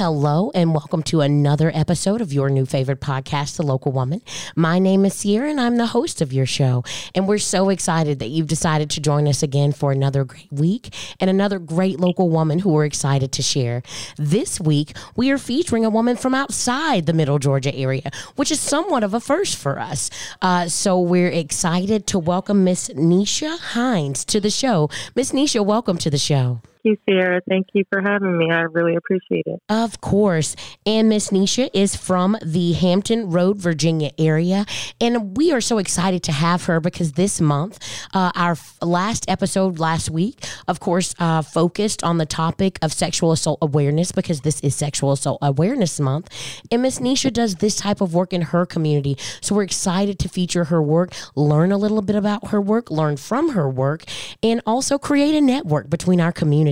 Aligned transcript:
Hello, 0.00 0.50
and 0.54 0.72
welcome 0.72 1.02
to 1.02 1.20
another 1.20 1.70
episode 1.74 2.22
of 2.22 2.32
your 2.32 2.48
new 2.48 2.64
favorite 2.64 3.02
podcast, 3.02 3.56
The 3.56 3.62
Local 3.62 3.92
Woman. 3.92 4.22
My 4.56 4.78
name 4.78 5.04
is 5.04 5.12
Sierra, 5.12 5.50
and 5.50 5.60
I'm 5.60 5.76
the 5.76 5.88
host 5.88 6.22
of 6.22 6.32
your 6.32 6.46
show. 6.46 6.84
And 7.14 7.28
we're 7.28 7.36
so 7.36 7.68
excited 7.68 8.18
that 8.18 8.30
you've 8.30 8.46
decided 8.46 8.88
to 8.88 9.00
join 9.02 9.28
us 9.28 9.42
again 9.42 9.72
for 9.72 9.92
another 9.92 10.24
great 10.24 10.50
week 10.50 10.94
and 11.20 11.28
another 11.28 11.58
great 11.58 12.00
local 12.00 12.30
woman 12.30 12.60
who 12.60 12.70
we're 12.70 12.86
excited 12.86 13.30
to 13.32 13.42
share. 13.42 13.82
This 14.16 14.58
week, 14.58 14.96
we 15.16 15.30
are 15.30 15.36
featuring 15.36 15.84
a 15.84 15.90
woman 15.90 16.16
from 16.16 16.34
outside 16.34 17.04
the 17.04 17.12
Middle 17.12 17.38
Georgia 17.38 17.74
area, 17.74 18.10
which 18.36 18.50
is 18.50 18.58
somewhat 18.58 19.04
of 19.04 19.12
a 19.12 19.20
first 19.20 19.58
for 19.58 19.78
us. 19.78 20.08
Uh, 20.40 20.66
so 20.66 20.98
we're 20.98 21.28
excited 21.28 22.06
to 22.06 22.18
welcome 22.18 22.64
Miss 22.64 22.88
Neisha 22.88 23.58
Himes 23.58 24.24
to 24.24 24.40
the 24.40 24.48
show. 24.48 24.88
Miss 25.14 25.32
Neisha, 25.32 25.62
welcome 25.62 25.98
to 25.98 26.08
the 26.08 26.16
show 26.16 26.62
you, 26.82 26.96
Sierra. 27.08 27.40
Thank 27.48 27.68
you 27.72 27.84
for 27.90 28.00
having 28.00 28.36
me. 28.36 28.50
I 28.50 28.62
really 28.62 28.96
appreciate 28.96 29.44
it. 29.46 29.60
Of 29.68 30.00
course. 30.00 30.56
And 30.86 31.08
Miss 31.08 31.30
Neisha 31.30 31.68
is 31.74 31.96
from 31.96 32.36
the 32.44 32.72
Hampton 32.72 33.30
Road, 33.30 33.58
Virginia 33.58 34.10
area. 34.18 34.66
And 35.00 35.36
we 35.36 35.52
are 35.52 35.60
so 35.60 35.78
excited 35.78 36.22
to 36.24 36.32
have 36.32 36.64
her 36.64 36.80
because 36.80 37.12
this 37.12 37.40
month, 37.40 37.78
uh, 38.14 38.32
our 38.34 38.56
last 38.80 39.28
episode 39.28 39.78
last 39.78 40.10
week, 40.10 40.44
of 40.68 40.80
course, 40.80 41.14
uh, 41.18 41.42
focused 41.42 42.02
on 42.04 42.18
the 42.18 42.26
topic 42.26 42.78
of 42.82 42.92
sexual 42.92 43.32
assault 43.32 43.58
awareness 43.62 44.12
because 44.12 44.40
this 44.42 44.60
is 44.60 44.74
Sexual 44.74 45.12
Assault 45.12 45.38
Awareness 45.42 46.00
Month. 46.00 46.28
And 46.70 46.82
Miss 46.82 46.98
Neisha 46.98 47.32
does 47.32 47.56
this 47.56 47.76
type 47.76 48.00
of 48.00 48.14
work 48.14 48.32
in 48.32 48.42
her 48.42 48.64
community. 48.66 49.16
So 49.40 49.54
we're 49.54 49.64
excited 49.64 50.18
to 50.20 50.28
feature 50.28 50.64
her 50.64 50.82
work, 50.82 51.12
learn 51.34 51.72
a 51.72 51.78
little 51.78 52.02
bit 52.02 52.16
about 52.16 52.48
her 52.48 52.60
work, 52.60 52.90
learn 52.90 53.16
from 53.16 53.50
her 53.50 53.68
work, 53.68 54.04
and 54.42 54.60
also 54.66 54.98
create 54.98 55.34
a 55.34 55.40
network 55.40 55.90
between 55.90 56.20
our 56.20 56.32
community 56.32 56.69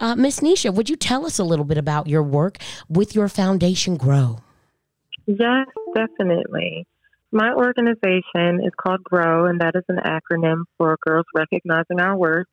Uh, 0.00 0.14
Miss 0.16 0.40
Neisha, 0.40 0.72
would 0.72 0.90
you 0.90 0.96
tell 0.96 1.26
us 1.26 1.38
a 1.38 1.44
little 1.44 1.64
bit 1.64 1.78
about 1.78 2.06
your 2.06 2.22
work 2.22 2.58
with 2.88 3.14
your 3.14 3.28
foundation 3.28 3.96
Grow? 3.96 4.38
Yes, 5.26 5.66
definitely. 5.94 6.86
My 7.30 7.54
organization 7.54 8.62
is 8.62 8.72
called 8.76 9.02
GROW, 9.04 9.46
and 9.46 9.60
that 9.60 9.74
is 9.74 9.84
an 9.88 9.98
acronym 10.04 10.64
for 10.76 10.98
Girls 11.00 11.24
Recognizing 11.34 11.98
Our 11.98 12.16
Worth. 12.16 12.46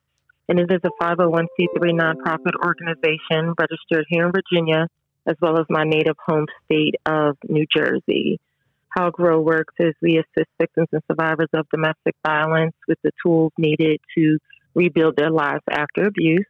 And 0.48 0.58
it 0.58 0.72
is 0.72 0.80
a 0.84 1.04
501c3 1.04 1.46
nonprofit 1.78 2.54
organization 2.64 3.54
registered 3.58 4.06
here 4.08 4.26
in 4.26 4.32
Virginia, 4.32 4.88
as 5.26 5.36
well 5.40 5.60
as 5.60 5.66
my 5.68 5.84
native 5.84 6.16
home 6.26 6.46
state 6.64 6.94
of 7.04 7.36
New 7.48 7.66
Jersey. 7.70 8.40
How 8.88 9.10
GROW 9.10 9.40
works 9.40 9.74
is 9.78 9.94
we 10.00 10.18
assist 10.18 10.48
victims 10.58 10.88
and 10.92 11.02
survivors 11.08 11.50
of 11.52 11.68
domestic 11.68 12.16
violence 12.26 12.74
with 12.88 12.98
the 13.04 13.12
tools 13.24 13.52
needed 13.58 14.00
to 14.16 14.38
rebuild 14.74 15.14
their 15.16 15.30
lives 15.30 15.62
after 15.70 16.06
abuse. 16.06 16.46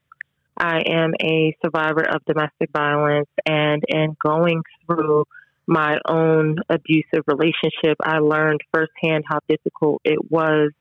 I 0.57 0.83
am 0.87 1.13
a 1.21 1.57
survivor 1.65 2.03
of 2.03 2.25
domestic 2.27 2.71
violence, 2.73 3.29
and 3.47 3.83
in 3.89 4.17
going 4.23 4.63
through 4.87 5.25
my 5.67 5.99
own 6.09 6.57
abusive 6.69 7.25
relationship, 7.27 7.97
I 8.03 8.19
learned 8.19 8.61
firsthand 8.73 9.25
how 9.27 9.39
difficult 9.49 10.03
it 10.05 10.31
was 10.31 10.73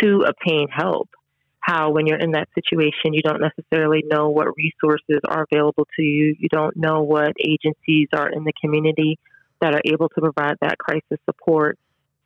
to 0.00 0.24
obtain 0.28 0.68
help. 0.68 1.08
How, 1.60 1.90
when 1.90 2.06
you're 2.06 2.18
in 2.18 2.32
that 2.32 2.48
situation, 2.54 3.12
you 3.12 3.22
don't 3.22 3.40
necessarily 3.40 4.02
know 4.06 4.28
what 4.28 4.48
resources 4.56 5.20
are 5.28 5.46
available 5.50 5.86
to 5.96 6.02
you. 6.02 6.34
You 6.38 6.48
don't 6.50 6.76
know 6.76 7.02
what 7.02 7.32
agencies 7.44 8.08
are 8.12 8.30
in 8.30 8.44
the 8.44 8.52
community 8.60 9.18
that 9.60 9.74
are 9.74 9.82
able 9.84 10.08
to 10.10 10.20
provide 10.20 10.56
that 10.60 10.78
crisis 10.78 11.18
support. 11.24 11.78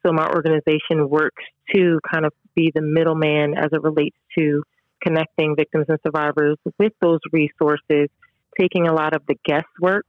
So, 0.04 0.12
my 0.12 0.28
organization 0.28 1.08
works 1.08 1.42
to 1.74 2.00
kind 2.12 2.26
of 2.26 2.32
be 2.54 2.72
the 2.74 2.82
middleman 2.82 3.54
as 3.56 3.68
it 3.72 3.82
relates 3.82 4.16
to 4.38 4.62
connecting 5.02 5.56
victims 5.56 5.86
and 5.88 5.98
survivors 6.04 6.56
with 6.78 6.92
those 7.00 7.20
resources, 7.32 8.08
taking 8.58 8.86
a 8.86 8.92
lot 8.92 9.14
of 9.14 9.22
the 9.26 9.36
guesswork 9.44 10.06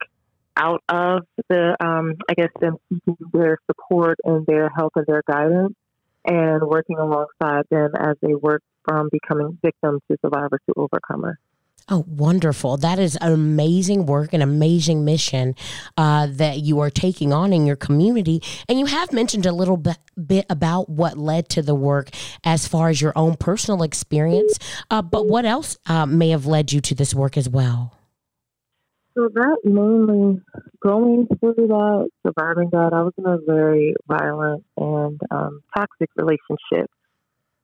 out 0.56 0.84
of 0.88 1.24
the, 1.50 1.76
um, 1.84 2.16
I 2.30 2.34
guess, 2.36 2.50
them 2.60 2.78
seeking 2.90 3.18
their 3.34 3.58
support 3.66 4.20
and 4.24 4.46
their 4.46 4.70
help 4.70 4.94
and 4.96 5.06
their 5.08 5.24
guidance, 5.28 5.74
and 6.26 6.62
working 6.64 6.98
alongside 6.98 7.64
them 7.70 7.92
as 8.00 8.16
they 8.22 8.36
work 8.36 8.62
from 8.88 9.10
becoming 9.12 9.58
victims 9.64 10.02
to 10.12 10.18
survivors 10.24 10.60
to 10.68 10.76
overcomers. 10.76 11.36
Oh, 11.90 12.06
wonderful. 12.08 12.78
That 12.78 12.98
is 12.98 13.18
amazing 13.20 14.06
work, 14.06 14.34
and 14.34 14.42
amazing 14.42 15.04
mission 15.04 15.56
uh, 15.98 16.28
that 16.32 16.60
you 16.60 16.80
are 16.80 16.90
taking 16.90 17.34
on 17.34 17.52
in 17.52 17.66
your 17.66 17.76
community. 17.76 18.42
And 18.70 18.80
you 18.80 18.86
have 18.86 19.12
mentioned 19.12 19.46
a 19.46 19.52
little 19.52 19.76
bit, 19.76 19.98
bit 20.26 20.46
about 20.50 20.90
what 20.90 21.18
led 21.18 21.50
to 21.50 21.62
the 21.62 21.76
work 21.76 22.10
as 22.44 22.68
far 22.68 22.88
as 22.88 23.02
your 23.02 23.12
own 23.18 23.36
personal 23.36 23.84
experience. 23.84 24.58
Uh, 24.90 25.02
but 25.02 25.28
what 25.28 25.46
else 25.46 25.78
uh, 25.86 26.06
may 26.06 26.30
have 26.30 26.46
led 26.46 26.72
you 26.72 26.80
to 26.82 26.96
this 26.96 27.14
work 27.14 27.36
as 27.36 27.50
well? 27.50 27.98
So, 29.16 29.30
that 29.34 29.58
mainly 29.64 30.42
going 30.82 31.28
through 31.40 31.68
that, 31.68 32.10
surviving 32.26 32.70
that, 32.72 32.92
I 32.94 33.04
was 33.04 33.14
in 33.18 33.26
a 33.26 33.38
very 33.46 33.94
violent 34.08 34.64
and 34.78 35.20
um, 35.30 35.62
toxic 35.76 36.10
relationship 36.16 36.90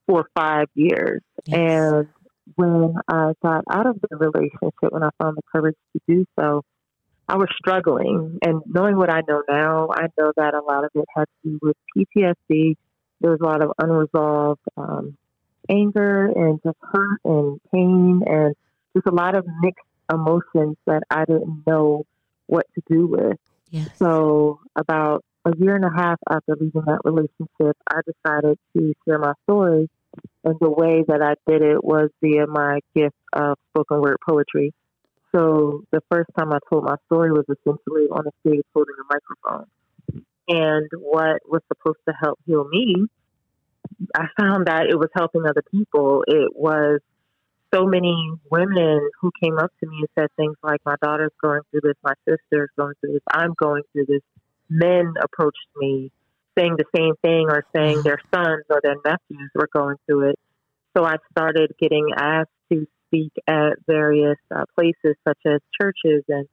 for 0.05 0.27
five 0.35 0.67
years. 0.75 1.21
Yes. 1.45 1.57
And 1.57 2.07
when 2.55 2.95
I 3.07 3.33
got 3.43 3.63
out 3.71 3.87
of 3.87 3.99
the 4.01 4.17
relationship, 4.17 4.91
when 4.91 5.03
I 5.03 5.09
found 5.21 5.37
the 5.37 5.41
courage 5.51 5.75
to 5.93 6.01
do 6.07 6.25
so, 6.39 6.63
I 7.27 7.37
was 7.37 7.47
struggling. 7.57 8.39
And 8.41 8.61
knowing 8.65 8.97
what 8.97 9.11
I 9.11 9.21
know 9.27 9.43
now, 9.47 9.89
I 9.91 10.07
know 10.17 10.31
that 10.35 10.53
a 10.53 10.61
lot 10.61 10.83
of 10.83 10.91
it 10.95 11.05
had 11.15 11.25
to 11.25 11.49
do 11.49 11.59
with 11.61 11.77
PTSD. 11.95 12.75
There 13.21 13.31
was 13.31 13.39
a 13.41 13.45
lot 13.45 13.61
of 13.61 13.71
unresolved 13.77 14.61
um, 14.77 15.17
anger 15.69 16.25
and 16.25 16.59
just 16.63 16.77
hurt 16.81 17.19
and 17.23 17.59
pain 17.71 18.23
and 18.25 18.55
just 18.95 19.07
a 19.07 19.13
lot 19.13 19.35
of 19.37 19.45
mixed 19.61 19.85
emotions 20.11 20.77
that 20.87 21.03
I 21.11 21.25
didn't 21.25 21.63
know 21.67 22.05
what 22.47 22.65
to 22.75 22.81
do 22.89 23.07
with. 23.07 23.37
Yes. 23.69 23.89
So, 23.99 24.61
about 24.75 25.23
a 25.45 25.51
year 25.57 25.75
and 25.75 25.85
a 25.85 25.91
half 25.95 26.17
after 26.29 26.55
leaving 26.59 26.83
that 26.87 27.01
relationship, 27.03 27.77
I 27.87 27.99
decided 28.01 28.57
to 28.75 28.93
share 29.05 29.19
my 29.19 29.33
story 29.43 29.89
and 30.43 30.55
the 30.61 30.69
way 30.69 31.03
that 31.07 31.21
I 31.21 31.35
did 31.49 31.61
it 31.61 31.83
was 31.83 32.09
via 32.21 32.47
my 32.47 32.79
gift 32.95 33.15
of 33.33 33.57
spoken 33.71 34.01
word 34.01 34.17
poetry. 34.27 34.73
So 35.35 35.83
the 35.91 36.01
first 36.09 36.29
time 36.37 36.51
I 36.53 36.59
told 36.71 36.85
my 36.85 36.95
story 37.05 37.31
was 37.31 37.45
essentially 37.49 38.07
on 38.11 38.25
a 38.25 38.31
stage 38.41 38.63
holding 38.73 38.95
a 38.99 39.13
microphone. 39.13 39.67
And 40.47 40.89
what 40.97 41.41
was 41.47 41.61
supposed 41.67 41.99
to 42.07 42.15
help 42.19 42.39
heal 42.45 42.67
me, 42.67 43.05
I 44.15 44.25
found 44.39 44.65
that 44.67 44.87
it 44.89 44.97
was 44.97 45.09
helping 45.15 45.43
other 45.45 45.61
people. 45.71 46.23
It 46.27 46.55
was 46.55 47.01
so 47.73 47.85
many 47.85 48.31
women 48.49 49.09
who 49.21 49.31
came 49.43 49.59
up 49.59 49.71
to 49.83 49.89
me 49.89 49.97
and 49.99 50.07
said 50.17 50.29
things 50.35 50.55
like, 50.63 50.79
My 50.85 50.95
daughter's 51.03 51.33
going 51.41 51.61
through 51.69 51.81
this, 51.83 51.95
my 52.03 52.13
sister's 52.27 52.69
going 52.77 52.93
through 52.99 53.13
this, 53.13 53.21
I'm 53.31 53.53
going 53.61 53.83
through 53.91 54.05
this. 54.07 54.21
Men 54.69 55.13
approached 55.21 55.67
me 55.77 56.11
saying 56.57 56.75
the 56.77 56.85
same 56.95 57.13
thing 57.21 57.47
or 57.49 57.65
saying 57.75 58.01
their 58.03 58.19
sons 58.33 58.63
or 58.69 58.81
their 58.83 58.95
nephews 59.05 59.49
were 59.55 59.69
going 59.73 59.95
through 60.05 60.31
it. 60.31 60.35
So 60.95 61.05
I 61.05 61.15
started 61.31 61.71
getting 61.79 62.07
asked 62.15 62.49
to 62.71 62.85
speak 63.07 63.31
at 63.47 63.73
various 63.87 64.37
uh, 64.53 64.65
places 64.75 65.15
such 65.27 65.39
as 65.45 65.59
churches 65.79 66.23
and 66.27 66.47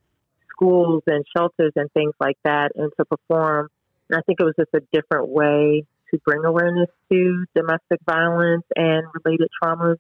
schools 0.51 1.03
and 1.07 1.25
shelters 1.37 1.73
and 1.77 1.91
things 1.93 2.15
like 2.21 2.37
that 2.45 2.73
and 2.75 2.91
to 2.99 3.05
perform. 3.05 3.69
And 4.09 4.19
I 4.19 4.23
think 4.27 4.41
it 4.41 4.45
was 4.45 4.55
just 4.59 4.71
a 4.75 4.81
different 4.93 5.29
way 5.29 5.85
to 6.11 6.19
bring 6.25 6.45
awareness 6.45 6.89
to 7.11 7.45
domestic 7.55 8.01
violence 8.07 8.65
and 8.75 9.07
related 9.25 9.49
traumas. 9.63 9.97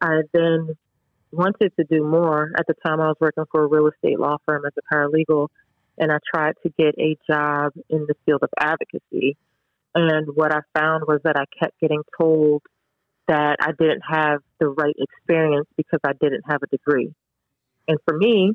I 0.00 0.20
then 0.32 0.76
wanted 1.32 1.72
to 1.78 1.84
do 1.90 2.04
more. 2.04 2.52
At 2.56 2.66
the 2.66 2.74
time, 2.86 3.00
I 3.00 3.08
was 3.08 3.16
working 3.20 3.44
for 3.50 3.64
a 3.64 3.66
real 3.66 3.88
estate 3.88 4.18
law 4.18 4.36
firm 4.46 4.62
as 4.66 4.72
a 4.78 4.94
paralegal 4.94 5.48
and 5.98 6.12
I 6.12 6.18
tried 6.34 6.54
to 6.62 6.72
get 6.78 6.94
a 6.98 7.16
job 7.28 7.72
in 7.88 8.06
the 8.06 8.14
field 8.24 8.42
of 8.42 8.50
advocacy. 8.58 9.36
And 9.94 10.28
what 10.34 10.52
I 10.52 10.60
found 10.78 11.04
was 11.06 11.20
that 11.24 11.36
I 11.36 11.44
kept 11.58 11.80
getting 11.80 12.02
told 12.20 12.62
that 13.28 13.56
I 13.60 13.72
didn't 13.72 14.02
have 14.08 14.40
the 14.60 14.68
right 14.68 14.94
experience 14.96 15.66
because 15.76 16.00
I 16.04 16.12
didn't 16.20 16.42
have 16.48 16.62
a 16.62 16.66
degree. 16.66 17.12
And 17.88 17.98
for 18.06 18.16
me, 18.16 18.52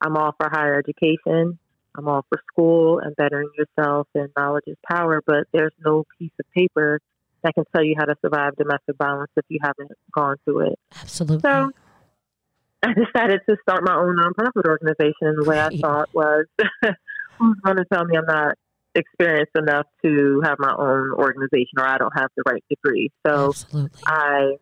I'm 0.00 0.16
all 0.16 0.34
for 0.38 0.48
higher 0.50 0.78
education. 0.78 1.58
I'm 1.96 2.08
all 2.08 2.24
for 2.28 2.40
school 2.52 3.00
and 3.00 3.16
bettering 3.16 3.50
yourself 3.56 4.06
and 4.14 4.28
knowledge 4.36 4.64
is 4.68 4.76
power, 4.88 5.20
but 5.26 5.44
there's 5.52 5.72
no 5.84 6.04
piece 6.18 6.30
of 6.38 6.46
paper 6.56 7.00
that 7.42 7.54
can 7.54 7.64
tell 7.74 7.84
you 7.84 7.96
how 7.98 8.04
to 8.04 8.14
survive 8.24 8.54
domestic 8.56 8.96
violence 8.96 9.30
if 9.36 9.44
you 9.48 9.58
haven't 9.62 9.90
gone 10.14 10.36
through 10.44 10.72
it. 10.72 10.78
Absolutely. 11.00 11.40
So 11.50 11.70
I 12.82 12.94
decided 12.94 13.40
to 13.48 13.56
start 13.62 13.82
my 13.84 13.94
own 13.94 14.16
nonprofit 14.16 14.66
organization. 14.66 15.14
And 15.22 15.42
the 15.42 15.48
way 15.48 15.60
I 15.60 15.68
thought 15.80 16.08
was, 16.14 16.46
who's 17.38 17.56
going 17.64 17.76
to 17.76 17.84
tell 17.92 18.04
me 18.04 18.16
I'm 18.16 18.26
not 18.26 18.56
experienced 18.94 19.52
enough 19.56 19.86
to 20.04 20.40
have 20.44 20.58
my 20.58 20.72
own 20.72 21.12
organization 21.12 21.78
or 21.78 21.86
I 21.86 21.98
don't 21.98 22.16
have 22.16 22.30
the 22.36 22.42
right 22.46 22.64
degree? 22.68 23.10
So 23.26 23.48
Absolutely. 23.48 23.90
I 24.06 24.56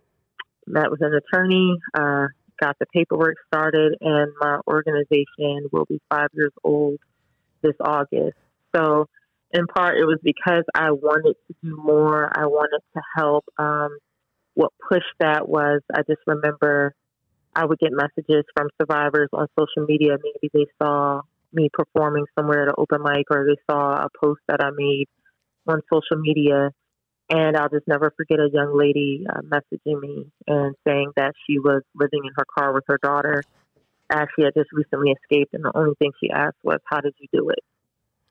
met 0.67 0.91
with 0.91 1.03
an 1.03 1.13
attorney, 1.15 1.77
uh, 1.95 2.27
got 2.61 2.77
the 2.79 2.87
paperwork 2.93 3.37
started, 3.47 3.97
and 4.01 4.33
my 4.41 4.59
organization 4.67 5.69
will 5.73 5.85
be 5.85 6.01
five 6.11 6.29
years 6.33 6.53
old 6.65 6.99
this 7.63 7.75
August. 7.81 8.37
So, 8.75 9.07
in 9.53 9.67
part, 9.67 9.97
it 9.97 10.05
was 10.05 10.19
because 10.23 10.65
I 10.75 10.91
wanted 10.91 11.35
to 11.47 11.55
do 11.63 11.77
more. 11.77 12.31
I 12.35 12.47
wanted 12.47 12.81
to 12.95 13.03
help. 13.17 13.45
Um, 13.59 13.97
what 14.55 14.73
pushed 14.89 15.05
that 15.21 15.49
was 15.49 15.83
I 15.95 16.01
just 16.09 16.21
remember 16.27 16.95
I 17.57 17.65
would 17.65 17.79
get 17.79 17.91
messages 17.91 18.45
from 18.55 18.69
survivors 18.79 19.31
on 19.33 19.47
social 19.59 19.89
media. 19.89 20.19
Maybe 20.23 20.51
they 20.53 20.67
saw 20.81 21.23
me 21.55 21.71
performing 21.73 22.27
somewhere 22.39 22.63
at 22.65 22.69
an 22.69 22.75
open 22.77 23.03
mic 23.03 23.27
or 23.31 23.47
they 23.47 23.57
saw 23.69 23.95
a 23.95 24.09
post 24.23 24.41
that 24.47 24.61
I 24.61 24.69
made 24.77 25.07
on 25.67 25.81
social 25.91 26.21
media. 26.21 26.71
And 27.31 27.57
I'll 27.57 27.71
just 27.71 27.89
never 27.89 28.13
forget 28.15 28.39
a 28.39 28.51
young 28.53 28.79
lady 28.79 29.25
uh, 29.29 29.41
messaging 29.41 30.01
me 30.01 30.27
and 30.47 30.75
saying 30.87 31.13
that 31.17 31.33
she 31.47 31.59
was 31.59 31.83
living 31.95 32.21
in 32.25 32.31
her 32.37 32.45
car 32.57 32.75
with 32.75 32.85
her 32.89 32.99
daughter. 33.03 33.43
Actually, 34.13 34.47
I 34.47 34.51
just 34.57 34.71
recently 34.73 35.13
escaped, 35.13 35.53
and 35.53 35.65
the 35.65 35.73
only 35.75 35.95
thing 35.99 36.13
she 36.23 36.31
asked 36.31 36.59
was, 36.63 36.79
How 36.85 37.01
did 37.01 37.15
you 37.19 37.27
do 37.33 37.49
it? 37.49 37.59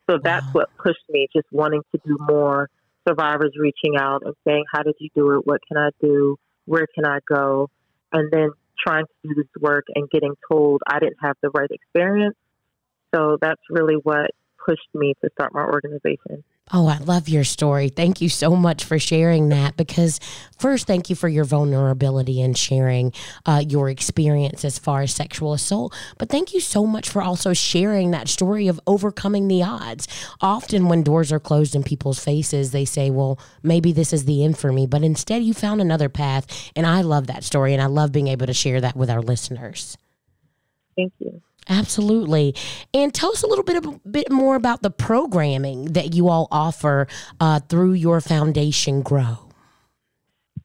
So 0.10 0.18
that's 0.24 0.46
what 0.54 0.70
pushed 0.82 1.04
me, 1.10 1.28
just 1.36 1.48
wanting 1.52 1.82
to 1.94 2.02
do 2.06 2.18
more. 2.22 2.70
Survivors 3.06 3.54
reaching 3.60 3.98
out 4.00 4.22
and 4.24 4.34
saying, 4.48 4.64
How 4.72 4.84
did 4.84 4.96
you 5.00 5.10
do 5.14 5.32
it? 5.32 5.46
What 5.46 5.60
can 5.68 5.78
I 5.78 5.90
do? 6.00 6.38
Where 6.64 6.88
can 6.96 7.06
I 7.06 7.20
go? 7.28 7.70
And 8.14 8.32
then 8.32 8.52
trying 8.86 9.06
to 9.06 9.28
do 9.28 9.36
this 9.36 9.62
work 9.62 9.86
and 9.94 10.10
getting 10.10 10.36
told 10.50 10.82
I 10.88 11.00
didn't 11.00 11.18
have 11.22 11.36
the 11.42 11.50
right 11.50 11.70
experience. 11.70 12.36
So 13.14 13.38
that's 13.40 13.62
really 13.70 13.96
what 13.96 14.32
pushed 14.66 14.90
me 14.94 15.14
to 15.24 15.30
start 15.32 15.54
my 15.54 15.64
organization. 15.64 16.44
Oh, 16.74 16.88
I 16.88 16.98
love 16.98 17.30
your 17.30 17.44
story. 17.44 17.90
Thank 17.90 18.22
you 18.22 18.30
so 18.30 18.56
much 18.56 18.84
for 18.84 18.98
sharing 18.98 19.50
that. 19.50 19.78
Because, 19.78 20.20
first, 20.58 20.88
thank 20.88 21.12
you 21.12 21.16
for 21.16 21.28
your 21.30 21.46
vulnerability 21.46 22.42
and 22.42 22.58
sharing 22.58 23.14
uh, 23.46 23.64
your 23.68 23.88
experience 23.88 24.66
as 24.66 24.80
far 24.80 25.04
as 25.04 25.14
sexual 25.14 25.54
assault. 25.54 25.94
But 26.18 26.30
thank 26.30 26.56
you 26.56 26.60
so 26.60 26.88
much 26.88 27.08
for 27.08 27.22
also 27.22 27.54
sharing 27.54 28.10
that 28.12 28.28
story 28.28 28.68
of 28.68 28.80
overcoming 28.88 29.48
the 29.48 29.62
odds. 29.62 30.08
Often, 30.42 30.88
when 30.88 31.04
doors 31.04 31.32
are 31.32 31.40
closed 31.40 31.76
in 31.76 31.84
people's 31.84 32.24
faces, 32.24 32.72
they 32.72 32.86
say, 32.86 33.12
well, 33.12 33.38
maybe 33.62 33.92
this 33.92 34.12
is 34.12 34.26
the 34.26 34.44
end 34.44 34.58
for 34.58 34.72
me. 34.72 34.88
But 34.88 35.04
instead, 35.04 35.44
you 35.44 35.54
found 35.54 35.82
another 35.82 36.10
path. 36.10 36.72
And 36.76 36.88
I 36.88 37.02
love 37.02 37.28
that 37.28 37.44
story. 37.44 37.74
And 37.74 37.82
I 37.82 37.86
love 37.86 38.12
being 38.12 38.28
able 38.28 38.48
to 38.48 38.54
share 38.54 38.82
that 38.82 38.96
with 38.96 39.12
our 39.12 39.22
listeners. 39.22 40.00
Thank 40.96 41.14
you. 41.20 41.44
Absolutely. 41.68 42.54
And 42.94 43.14
tell 43.14 43.32
us 43.32 43.44
a 43.44 43.48
little 43.48 43.64
bit, 43.64 43.84
a 43.84 44.00
bit 44.08 44.32
more 44.32 44.56
about 44.56 44.82
the 44.82 44.92
programming 44.92 45.94
that 45.94 46.14
you 46.14 46.30
all 46.30 46.48
offer 46.52 47.08
uh, 47.40 47.60
through 47.62 47.94
your 47.94 48.22
foundation, 48.22 49.02
Grow. 49.02 49.50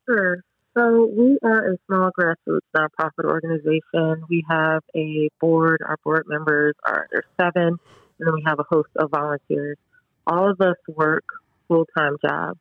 Sure. 0.06 0.44
So 0.76 1.11
we 1.17 1.38
are 1.43 1.73
a 1.73 1.76
small 1.87 2.11
grassroots 2.19 2.61
nonprofit 2.76 3.25
organization. 3.25 4.25
We 4.29 4.44
have 4.49 4.82
a 4.94 5.29
board. 5.41 5.81
Our 5.87 5.97
board 6.05 6.25
members 6.29 6.75
are 6.87 7.08
there's 7.11 7.25
seven, 7.41 7.69
and 7.69 7.79
then 8.19 8.35
we 8.35 8.43
have 8.46 8.61
a 8.61 8.64
host 8.69 8.88
of 8.96 9.11
volunteers. 9.11 9.79
All 10.26 10.50
of 10.50 10.61
us 10.61 10.76
work 10.88 11.25
full 11.67 11.87
time 11.96 12.17
jobs. 12.25 12.61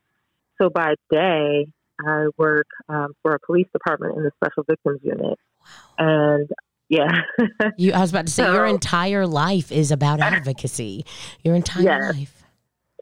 So 0.59 0.69
by 0.69 0.95
day, 1.11 1.67
I 1.99 2.27
work 2.37 2.67
um, 2.87 3.13
for 3.21 3.35
a 3.35 3.39
police 3.39 3.67
department 3.71 4.17
in 4.17 4.23
the 4.23 4.31
Special 4.43 4.63
Victims 4.63 5.01
Unit, 5.03 5.37
wow. 5.59 5.65
and 5.97 6.49
yeah. 6.89 7.21
you, 7.77 7.93
I 7.93 7.99
was 7.99 8.09
about 8.09 8.25
to 8.27 8.33
say, 8.33 8.43
so, 8.43 8.53
your 8.53 8.65
entire 8.65 9.27
life 9.27 9.71
is 9.71 9.91
about 9.91 10.19
advocacy. 10.19 11.05
Your 11.43 11.55
entire 11.55 11.83
yes. 11.83 12.15
life. 12.15 12.43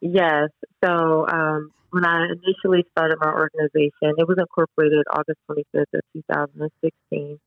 Yes. 0.01 0.50
So 0.84 1.28
um, 1.28 1.72
when 1.92 2.06
I 2.06 2.25
initially 2.25 2.86
started 2.92 3.18
my 3.19 3.31
organization, 3.31 4.13
it 4.18 4.28
was 4.28 4.38
incorporated 4.38 5.06
August 5.12 5.39
25th 5.50 5.94
of 5.94 6.01
2016. 6.13 7.39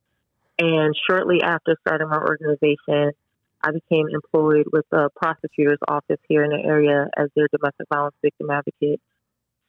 And 0.58 0.94
shortly 1.08 1.42
after 1.42 1.76
starting 1.87 2.08
my 2.08 2.19
organization, 2.19 3.12
I 3.62 3.70
became 3.72 4.06
employed 4.08 4.66
with 4.72 4.86
the 4.90 5.10
prosecutor's 5.14 5.78
office 5.86 6.19
here 6.28 6.43
in 6.43 6.50
the 6.50 6.66
area 6.66 7.06
as 7.16 7.28
their 7.36 7.46
domestic 7.52 7.86
violence 7.93 8.16
victim 8.22 8.50
advocate. 8.50 9.00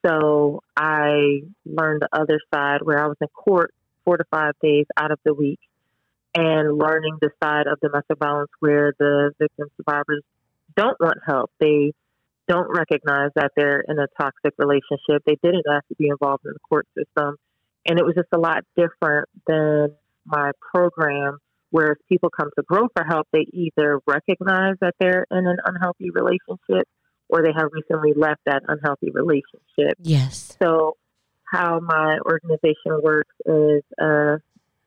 So 0.05 0.61
I 0.75 1.41
learned 1.65 2.01
the 2.01 2.09
other 2.13 2.39
side 2.53 2.79
where 2.81 3.03
I 3.03 3.07
was 3.07 3.17
in 3.21 3.27
court 3.27 3.73
four 4.03 4.17
to 4.17 4.23
five 4.31 4.53
days 4.61 4.85
out 4.97 5.11
of 5.11 5.19
the 5.23 5.33
week 5.33 5.59
and 6.35 6.77
learning 6.77 7.17
the 7.21 7.29
side 7.43 7.67
of 7.67 7.79
domestic 7.79 8.17
violence 8.19 8.51
where 8.59 8.93
the 8.99 9.31
victim 9.39 9.67
survivors 9.77 10.23
don't 10.75 10.99
want 10.99 11.17
help. 11.25 11.51
They 11.59 11.93
don't 12.47 12.69
recognize 12.69 13.31
that 13.35 13.51
they're 13.55 13.83
in 13.87 13.99
a 13.99 14.07
toxic 14.19 14.53
relationship. 14.57 15.23
They 15.25 15.37
didn't 15.43 15.65
have 15.69 15.85
to 15.89 15.95
be 15.95 16.07
involved 16.07 16.45
in 16.45 16.51
the 16.53 16.59
court 16.59 16.87
system. 16.97 17.35
And 17.85 17.99
it 17.99 18.05
was 18.05 18.15
just 18.15 18.29
a 18.33 18.39
lot 18.39 18.63
different 18.77 19.27
than 19.47 19.95
my 20.25 20.51
program, 20.73 21.39
where 21.71 21.93
if 21.93 21.97
people 22.07 22.29
come 22.29 22.49
to 22.57 22.63
grow 22.63 22.87
for 22.95 23.03
help, 23.03 23.27
they 23.33 23.45
either 23.51 23.99
recognize 24.05 24.75
that 24.81 24.95
they're 24.99 25.25
in 25.31 25.47
an 25.47 25.57
unhealthy 25.65 26.11
relationship 26.11 26.87
or 27.29 27.41
they 27.41 27.53
have 27.55 27.69
recently 27.71 28.13
left 28.15 28.41
that 28.45 28.61
unhealthy 28.67 29.09
relationship. 29.11 29.97
Yes. 30.01 30.55
So, 30.61 30.97
how 31.45 31.79
my 31.79 32.17
organization 32.25 33.01
works 33.01 33.33
is 33.45 33.83
uh, 34.01 34.37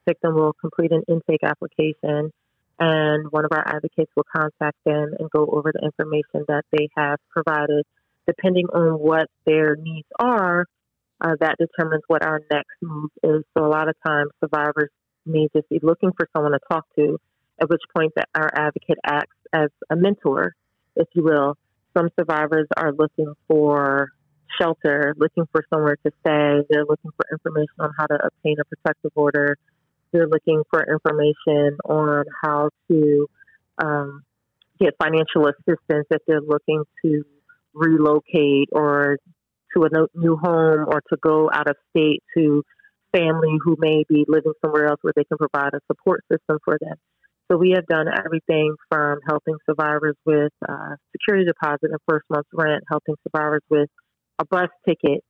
victim 0.06 0.34
will 0.34 0.52
complete 0.52 0.92
an 0.92 1.02
intake 1.08 1.42
application 1.42 2.32
and 2.78 3.30
one 3.30 3.44
of 3.44 3.52
our 3.52 3.66
advocates 3.66 4.10
will 4.16 4.26
contact 4.34 4.76
them 4.84 5.14
and 5.18 5.30
go 5.30 5.46
over 5.46 5.72
the 5.72 5.84
information 5.84 6.44
that 6.48 6.64
they 6.72 6.88
have 6.96 7.18
provided. 7.30 7.84
Depending 8.26 8.66
on 8.72 8.98
what 8.98 9.28
their 9.44 9.76
needs 9.76 10.08
are, 10.18 10.66
uh, 11.20 11.36
that 11.40 11.56
determines 11.58 12.02
what 12.08 12.24
our 12.24 12.40
next 12.50 12.74
move 12.82 13.10
is. 13.22 13.44
So 13.56 13.64
a 13.64 13.68
lot 13.68 13.88
of 13.88 13.94
times 14.04 14.30
survivors 14.40 14.90
may 15.26 15.48
just 15.54 15.68
be 15.68 15.78
looking 15.82 16.10
for 16.16 16.28
someone 16.34 16.52
to 16.52 16.58
talk 16.70 16.86
to, 16.96 17.18
at 17.60 17.68
which 17.68 17.82
point 17.96 18.12
that 18.16 18.28
our 18.34 18.50
advocate 18.54 18.98
acts 19.04 19.36
as 19.52 19.68
a 19.90 19.96
mentor, 19.96 20.54
if 20.96 21.06
you 21.12 21.22
will. 21.22 21.56
Some 21.96 22.08
survivors 22.18 22.66
are 22.76 22.92
looking 22.92 23.34
for 23.46 24.08
shelter, 24.60 25.14
looking 25.16 25.46
for 25.52 25.64
somewhere 25.72 25.96
to 26.04 26.12
stay. 26.20 26.66
They're 26.68 26.84
looking 26.88 27.12
for 27.16 27.26
information 27.30 27.74
on 27.78 27.90
how 27.96 28.06
to 28.06 28.14
obtain 28.14 28.56
a 28.60 28.64
protective 28.64 29.12
order 29.14 29.56
they're 30.14 30.28
looking 30.28 30.62
for 30.70 30.86
information 30.90 31.76
on 31.84 32.24
how 32.42 32.70
to 32.88 33.26
um, 33.82 34.22
get 34.80 34.94
financial 35.02 35.48
assistance 35.48 36.06
if 36.10 36.22
they're 36.26 36.40
looking 36.40 36.84
to 37.04 37.24
relocate 37.74 38.68
or 38.72 39.18
to 39.76 39.82
a 39.84 39.88
new 40.14 40.36
home 40.36 40.86
or 40.86 41.02
to 41.10 41.16
go 41.20 41.50
out 41.52 41.68
of 41.68 41.76
state 41.90 42.22
to 42.36 42.62
family 43.12 43.58
who 43.62 43.76
may 43.78 44.04
be 44.08 44.24
living 44.28 44.52
somewhere 44.64 44.86
else 44.86 44.98
where 45.02 45.12
they 45.16 45.24
can 45.24 45.36
provide 45.36 45.74
a 45.74 45.80
support 45.90 46.24
system 46.30 46.58
for 46.64 46.78
them. 46.80 46.96
So 47.50 47.58
we 47.58 47.72
have 47.72 47.86
done 47.86 48.06
everything 48.08 48.74
from 48.88 49.18
helping 49.26 49.56
survivors 49.68 50.16
with 50.24 50.52
uh, 50.66 50.96
security 51.12 51.44
deposit 51.44 51.90
and 51.90 51.98
first 52.08 52.24
month's 52.30 52.48
rent, 52.52 52.84
helping 52.88 53.16
survivors 53.26 53.62
with 53.68 53.90
a 54.38 54.46
bus 54.46 54.70
ticket, 54.88 55.22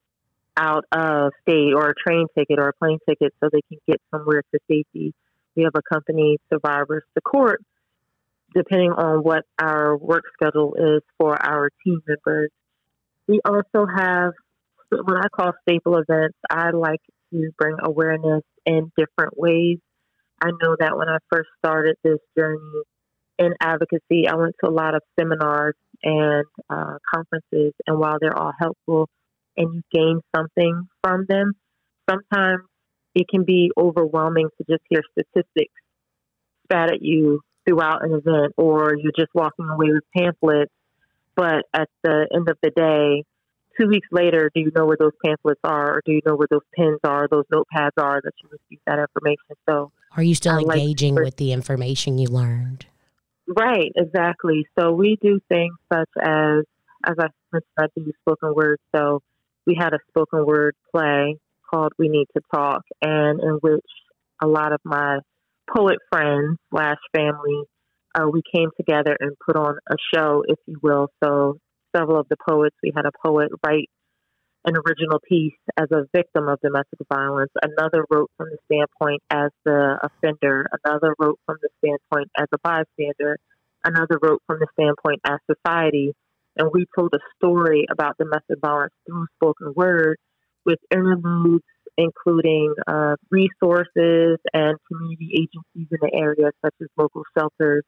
out 0.56 0.84
of 0.92 1.32
state 1.42 1.72
or 1.74 1.90
a 1.90 1.94
train 1.94 2.26
ticket 2.36 2.58
or 2.58 2.68
a 2.68 2.72
plane 2.74 2.98
ticket 3.08 3.34
so 3.40 3.48
they 3.52 3.62
can 3.68 3.78
get 3.86 4.00
somewhere 4.10 4.42
to 4.52 4.58
safety. 4.68 5.12
We 5.56 5.64
have 5.64 5.74
accompanied 5.74 6.38
survivors 6.52 7.04
to 7.14 7.20
court 7.20 7.62
depending 8.54 8.92
on 8.92 9.18
what 9.18 9.44
our 9.58 9.96
work 9.96 10.24
schedule 10.32 10.74
is 10.78 11.02
for 11.18 11.36
our 11.44 11.70
team 11.84 12.00
members. 12.06 12.50
We 13.26 13.40
also 13.44 13.86
have 13.86 14.32
what 14.90 15.16
I 15.16 15.28
call 15.34 15.52
staple 15.62 15.96
events. 15.96 16.38
I 16.48 16.70
like 16.70 17.00
to 17.32 17.50
bring 17.58 17.76
awareness 17.82 18.42
in 18.64 18.92
different 18.96 19.36
ways. 19.36 19.78
I 20.40 20.50
know 20.50 20.76
that 20.78 20.96
when 20.96 21.08
I 21.08 21.18
first 21.30 21.48
started 21.58 21.96
this 22.04 22.18
journey 22.36 22.82
in 23.38 23.54
advocacy, 23.60 24.28
I 24.28 24.36
went 24.36 24.54
to 24.62 24.70
a 24.70 24.72
lot 24.72 24.94
of 24.94 25.02
seminars 25.18 25.74
and 26.02 26.44
uh, 26.70 26.98
conferences, 27.12 27.72
and 27.86 27.98
while 27.98 28.18
they're 28.20 28.36
all 28.36 28.52
helpful, 28.58 29.08
and 29.56 29.74
you 29.74 29.82
gain 29.92 30.20
something 30.34 30.88
from 31.02 31.26
them, 31.28 31.52
sometimes 32.08 32.62
it 33.14 33.28
can 33.28 33.44
be 33.44 33.70
overwhelming 33.76 34.48
to 34.58 34.64
just 34.68 34.82
hear 34.88 35.02
statistics 35.12 35.72
spat 36.64 36.92
at 36.92 37.02
you 37.02 37.40
throughout 37.66 38.04
an 38.04 38.12
event, 38.12 38.52
or 38.56 38.94
you're 38.96 39.12
just 39.16 39.30
walking 39.34 39.68
away 39.68 39.88
with 39.90 40.04
pamphlets. 40.16 40.72
But 41.36 41.64
at 41.72 41.88
the 42.02 42.28
end 42.32 42.48
of 42.48 42.58
the 42.62 42.70
day, 42.70 43.24
two 43.78 43.88
weeks 43.88 44.08
later, 44.12 44.50
do 44.54 44.60
you 44.60 44.70
know 44.74 44.86
where 44.86 44.96
those 44.98 45.12
pamphlets 45.24 45.60
are, 45.64 45.96
or 45.96 46.02
do 46.04 46.12
you 46.12 46.20
know 46.26 46.36
where 46.36 46.48
those 46.50 46.62
pens 46.76 47.00
are, 47.04 47.26
those 47.30 47.44
notepads 47.52 47.98
are 47.98 48.20
that 48.22 48.32
you 48.42 48.48
received 48.50 48.82
that 48.86 48.98
information? 48.98 49.56
So, 49.68 49.92
are 50.16 50.22
you 50.22 50.34
still 50.34 50.54
I 50.54 50.60
engaging 50.60 51.14
like 51.16 51.24
with 51.24 51.36
the 51.36 51.52
information 51.52 52.18
you 52.18 52.28
learned? 52.28 52.86
Right, 53.46 53.92
exactly. 53.96 54.66
So 54.78 54.92
we 54.92 55.18
do 55.20 55.40
things 55.48 55.74
such 55.92 56.08
as, 56.22 56.64
as 57.06 57.16
I 57.18 57.26
mentioned, 57.52 57.64
I 57.78 57.86
do 57.94 58.12
spoken 58.22 58.54
word. 58.54 58.78
So 58.94 59.20
we 59.66 59.76
had 59.78 59.94
a 59.94 59.98
spoken 60.08 60.44
word 60.44 60.74
play 60.94 61.36
called 61.70 61.92
We 61.98 62.08
Need 62.08 62.26
to 62.36 62.42
Talk, 62.54 62.82
and 63.02 63.40
in 63.40 63.58
which 63.60 63.84
a 64.42 64.46
lot 64.46 64.72
of 64.72 64.80
my 64.84 65.18
poet 65.74 65.98
friends 66.12 66.58
slash 66.70 66.98
family, 67.14 67.62
uh, 68.14 68.28
we 68.30 68.42
came 68.54 68.70
together 68.76 69.16
and 69.18 69.32
put 69.44 69.56
on 69.56 69.76
a 69.90 69.96
show, 70.14 70.44
if 70.46 70.58
you 70.66 70.78
will. 70.82 71.08
So 71.22 71.58
several 71.96 72.20
of 72.20 72.26
the 72.28 72.36
poets, 72.48 72.76
we 72.82 72.92
had 72.94 73.06
a 73.06 73.12
poet 73.24 73.50
write 73.64 73.88
an 74.66 74.74
original 74.76 75.20
piece 75.28 75.52
as 75.76 75.88
a 75.92 76.06
victim 76.14 76.48
of 76.48 76.58
domestic 76.60 76.98
violence. 77.12 77.50
Another 77.62 78.06
wrote 78.10 78.30
from 78.36 78.48
the 78.50 78.58
standpoint 78.64 79.22
as 79.30 79.50
the 79.64 79.98
offender. 80.02 80.66
Another 80.84 81.14
wrote 81.18 81.38
from 81.44 81.58
the 81.60 81.68
standpoint 81.78 82.30
as 82.38 82.46
a 82.52 82.58
bystander. 82.62 83.38
Another 83.84 84.18
wrote 84.22 84.40
from 84.46 84.60
the 84.60 84.66
standpoint 84.72 85.20
as 85.26 85.38
society 85.50 86.14
and 86.56 86.70
we 86.72 86.86
told 86.96 87.12
a 87.14 87.18
story 87.36 87.86
about 87.90 88.16
domestic 88.18 88.58
violence 88.60 88.92
through 89.06 89.26
spoken 89.36 89.72
word 89.74 90.18
with 90.64 90.78
interludes 90.90 91.64
including 91.96 92.74
uh, 92.86 93.16
resources 93.30 94.38
and 94.52 94.76
community 94.88 95.30
agencies 95.32 95.88
in 95.90 95.98
the 96.00 96.10
area, 96.12 96.50
such 96.64 96.74
as 96.80 96.88
local 96.96 97.22
shelters, 97.36 97.84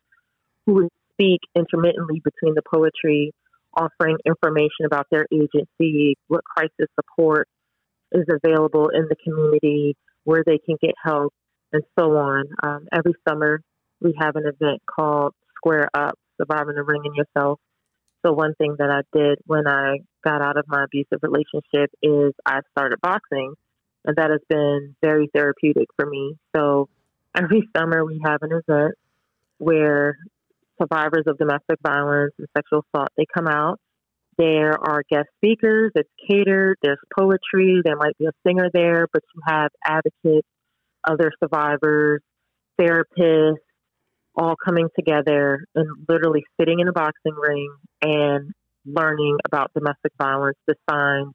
who 0.65 0.75
would 0.75 0.89
speak 1.13 1.41
intermittently 1.55 2.21
between 2.23 2.55
the 2.55 2.63
poetry, 2.73 3.33
offering 3.77 4.17
information 4.25 4.85
about 4.85 5.07
their 5.11 5.27
agency, 5.33 6.17
what 6.29 6.45
crisis 6.45 6.89
support 6.95 7.49
is 8.13 8.25
available 8.31 8.89
in 8.89 9.07
the 9.09 9.17
community, 9.25 9.97
where 10.25 10.43
they 10.45 10.59
can 10.59 10.77
get 10.81 10.95
help, 11.03 11.33
and 11.73 11.83
so 11.99 12.17
on. 12.17 12.45
Um, 12.63 12.87
every 12.93 13.15
summer, 13.29 13.61
we 14.01 14.15
have 14.19 14.37
an 14.37 14.45
event 14.47 14.83
called 14.89 15.35
Square 15.57 15.89
Up 15.95 16.15
Surviving 16.39 16.77
the 16.77 16.83
Ring 16.83 17.03
in 17.05 17.15
Yourself. 17.15 17.59
So, 18.26 18.33
one 18.33 18.54
thing 18.54 18.75
that 18.78 18.90
I 18.90 19.02
did 19.16 19.38
when 19.47 19.68
I 19.68 19.99
got 20.25 20.42
out 20.42 20.59
of 20.59 20.64
my 20.66 20.85
abusive 20.85 21.21
relationship 21.23 21.90
is 22.02 22.33
I 22.45 22.61
started 22.73 23.00
boxing, 23.00 23.54
and 24.04 24.16
that 24.16 24.30
has 24.30 24.40
been 24.49 24.97
very 25.00 25.28
therapeutic 25.33 25.87
for 25.97 26.06
me. 26.06 26.35
So, 26.56 26.88
every 27.37 27.68
summer, 27.76 28.04
we 28.04 28.21
have 28.25 28.42
an 28.42 28.50
event 28.50 28.95
where 29.59 30.16
survivors 30.80 31.25
of 31.26 31.38
domestic 31.38 31.78
violence 31.87 32.33
and 32.38 32.49
sexual 32.54 32.85
assault 32.92 33.09
they 33.16 33.25
come 33.35 33.47
out 33.47 33.80
there 34.38 34.73
are 34.78 35.02
guest 35.11 35.28
speakers, 35.38 35.92
it's 35.95 36.11
catered, 36.28 36.76
there's 36.83 36.99
poetry, 37.18 37.80
there 37.85 37.97
might 37.97 38.16
be 38.18 38.26
a 38.26 38.33
singer 38.47 38.68
there, 38.73 39.06
but 39.12 39.23
you 39.35 39.40
have 39.47 39.71
advocates, 39.83 40.47
other 41.09 41.33
survivors, 41.42 42.21
therapists, 42.78 43.56
all 44.37 44.55
coming 44.62 44.88
together 44.95 45.64
and 45.75 45.88
literally 46.09 46.45
sitting 46.61 46.81
in 46.81 46.88
a 46.88 46.93
boxing 46.93 47.35
ring 47.35 47.75
and 48.02 48.52
learning 48.85 49.38
about 49.47 49.73
domestic 49.75 50.12
violence, 50.19 50.59
the 50.66 50.75
signs, 50.88 51.33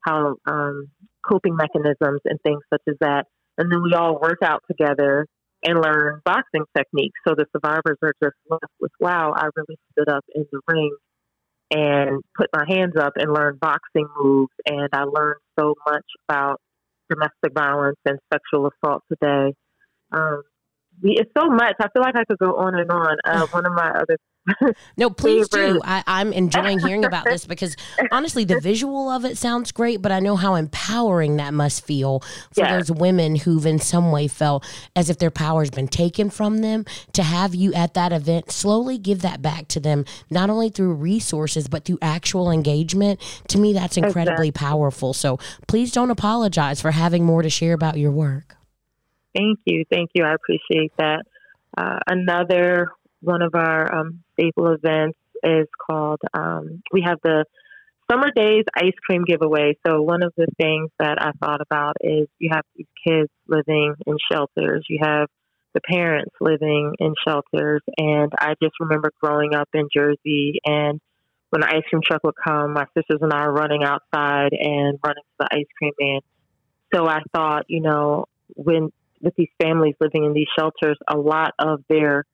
how 0.00 0.36
um, 0.46 0.88
coping 1.26 1.56
mechanisms, 1.56 2.20
and 2.24 2.40
things 2.42 2.62
such 2.72 2.82
as 2.88 2.94
that. 3.00 3.26
And 3.58 3.70
then 3.70 3.82
we 3.82 3.94
all 3.94 4.18
work 4.20 4.38
out 4.42 4.62
together 4.68 5.26
and 5.64 5.80
learn 5.80 6.20
boxing 6.24 6.64
techniques. 6.76 7.18
So 7.26 7.34
the 7.34 7.46
survivors 7.52 7.98
are 8.02 8.14
just 8.22 8.36
left 8.48 8.72
with, 8.80 8.92
wow, 9.00 9.32
I 9.36 9.48
really 9.56 9.78
stood 9.92 10.08
up 10.08 10.24
in 10.34 10.46
the 10.50 10.60
ring 10.68 10.96
and 11.70 12.22
put 12.36 12.48
my 12.54 12.64
hands 12.68 12.94
up 12.98 13.14
and 13.16 13.32
learned 13.32 13.60
boxing 13.60 14.08
moves. 14.18 14.52
And 14.64 14.88
I 14.92 15.02
learned 15.02 15.40
so 15.58 15.74
much 15.86 16.04
about 16.28 16.60
domestic 17.10 17.52
violence 17.54 17.98
and 18.06 18.18
sexual 18.32 18.70
assault 18.70 19.02
today. 19.08 19.54
Um, 20.12 20.42
we, 21.02 21.16
it's 21.18 21.30
so 21.36 21.48
much. 21.48 21.74
I 21.80 21.88
feel 21.92 22.02
like 22.02 22.16
I 22.16 22.24
could 22.24 22.38
go 22.38 22.56
on 22.56 22.78
and 22.78 22.90
on. 22.90 23.16
Uh, 23.24 23.46
one 23.48 23.66
of 23.66 23.72
my 23.72 23.90
other 23.90 24.16
no, 24.96 25.10
please 25.10 25.48
do. 25.48 25.80
I, 25.84 26.02
I'm 26.06 26.32
enjoying 26.32 26.78
hearing 26.78 27.04
about 27.04 27.24
this 27.24 27.46
because 27.46 27.76
honestly, 28.10 28.44
the 28.44 28.60
visual 28.60 29.10
of 29.10 29.24
it 29.24 29.36
sounds 29.36 29.72
great, 29.72 30.00
but 30.02 30.12
I 30.12 30.20
know 30.20 30.36
how 30.36 30.54
empowering 30.54 31.36
that 31.36 31.54
must 31.54 31.84
feel 31.84 32.20
for 32.54 32.62
yeah. 32.62 32.76
those 32.76 32.90
women 32.90 33.36
who've 33.36 33.66
in 33.66 33.78
some 33.78 34.10
way 34.10 34.28
felt 34.28 34.64
as 34.96 35.10
if 35.10 35.18
their 35.18 35.30
power 35.30 35.62
has 35.62 35.70
been 35.70 35.88
taken 35.88 36.30
from 36.30 36.58
them. 36.58 36.84
To 37.12 37.22
have 37.22 37.54
you 37.54 37.74
at 37.74 37.94
that 37.94 38.12
event 38.12 38.50
slowly 38.50 38.98
give 38.98 39.22
that 39.22 39.42
back 39.42 39.68
to 39.68 39.80
them, 39.80 40.04
not 40.30 40.50
only 40.50 40.70
through 40.70 40.94
resources, 40.94 41.68
but 41.68 41.84
through 41.84 41.98
actual 42.02 42.50
engagement, 42.50 43.20
to 43.48 43.58
me, 43.58 43.72
that's 43.72 43.96
incredibly 43.96 44.48
exactly. 44.48 44.52
powerful. 44.52 45.12
So 45.12 45.38
please 45.66 45.92
don't 45.92 46.10
apologize 46.10 46.80
for 46.80 46.90
having 46.90 47.24
more 47.24 47.42
to 47.42 47.50
share 47.50 47.74
about 47.74 47.98
your 47.98 48.10
work. 48.10 48.57
Thank 49.34 49.60
you. 49.64 49.84
Thank 49.90 50.10
you. 50.14 50.24
I 50.24 50.34
appreciate 50.34 50.92
that. 50.98 51.24
Uh, 51.76 51.98
another 52.06 52.88
one 53.20 53.42
of 53.42 53.54
our 53.54 53.94
um, 53.94 54.22
staple 54.32 54.68
events 54.72 55.18
is 55.42 55.66
called, 55.86 56.20
um, 56.34 56.82
we 56.92 57.02
have 57.06 57.18
the 57.22 57.44
Summer 58.10 58.30
Days 58.34 58.64
Ice 58.74 58.94
Cream 59.06 59.24
Giveaway. 59.26 59.76
So, 59.86 60.00
one 60.02 60.22
of 60.22 60.32
the 60.36 60.46
things 60.58 60.90
that 60.98 61.20
I 61.20 61.32
thought 61.40 61.60
about 61.60 61.96
is 62.00 62.26
you 62.38 62.50
have 62.52 62.64
these 62.74 62.86
kids 63.06 63.28
living 63.46 63.94
in 64.06 64.16
shelters, 64.32 64.86
you 64.88 64.98
have 65.02 65.28
the 65.74 65.80
parents 65.80 66.34
living 66.40 66.94
in 66.98 67.14
shelters. 67.26 67.82
And 67.98 68.32
I 68.38 68.54
just 68.62 68.74
remember 68.80 69.12
growing 69.20 69.54
up 69.54 69.68
in 69.74 69.88
Jersey 69.94 70.60
and 70.64 71.00
when 71.50 71.62
the 71.62 71.66
ice 71.66 71.82
cream 71.88 72.02
truck 72.04 72.22
would 72.24 72.34
come, 72.42 72.74
my 72.74 72.84
sisters 72.96 73.20
and 73.22 73.32
I 73.32 73.46
were 73.46 73.54
running 73.54 73.82
outside 73.82 74.52
and 74.52 74.98
running 75.02 75.22
to 75.22 75.36
the 75.38 75.48
ice 75.50 75.66
cream 75.78 75.92
man. 75.98 76.20
So 76.94 77.06
I 77.06 77.20
thought, 77.34 77.64
you 77.68 77.80
know, 77.80 78.26
when 78.54 78.90
with 79.20 79.34
these 79.36 79.48
families 79.60 79.94
living 80.00 80.24
in 80.24 80.32
these 80.32 80.48
shelters, 80.58 80.98
a 81.08 81.16
lot 81.16 81.52
of 81.58 81.80
their 81.88 82.24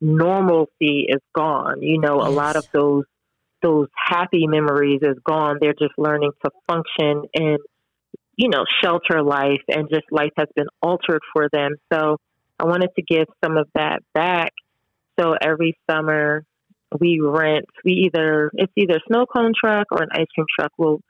normalcy 0.00 1.06
is 1.08 1.20
gone. 1.34 1.82
You 1.82 2.00
know, 2.00 2.18
yes. 2.18 2.26
a 2.26 2.30
lot 2.30 2.56
of 2.56 2.66
those 2.72 3.04
those 3.62 3.88
happy 3.94 4.46
memories 4.46 5.00
is 5.02 5.18
gone. 5.24 5.58
They're 5.60 5.74
just 5.74 5.92
learning 5.98 6.30
to 6.44 6.50
function 6.66 7.24
in, 7.34 7.58
you 8.36 8.48
know, 8.48 8.64
shelter 8.82 9.22
life 9.22 9.60
and 9.68 9.88
just 9.90 10.06
life 10.10 10.32
has 10.38 10.48
been 10.56 10.68
altered 10.80 11.20
for 11.34 11.48
them. 11.52 11.72
So 11.92 12.16
I 12.58 12.64
wanted 12.64 12.90
to 12.96 13.02
give 13.02 13.26
some 13.44 13.58
of 13.58 13.68
that 13.74 14.00
back. 14.14 14.52
So 15.18 15.34
every 15.40 15.76
summer 15.90 16.44
we 16.98 17.20
rent 17.22 17.66
we 17.84 18.10
either 18.10 18.50
it's 18.54 18.72
either 18.76 18.96
a 18.96 19.00
snow 19.06 19.24
cone 19.24 19.52
truck 19.58 19.86
or 19.92 20.02
an 20.02 20.08
ice 20.12 20.26
cream 20.34 20.46
truck. 20.58 20.72
We'll 20.78 21.00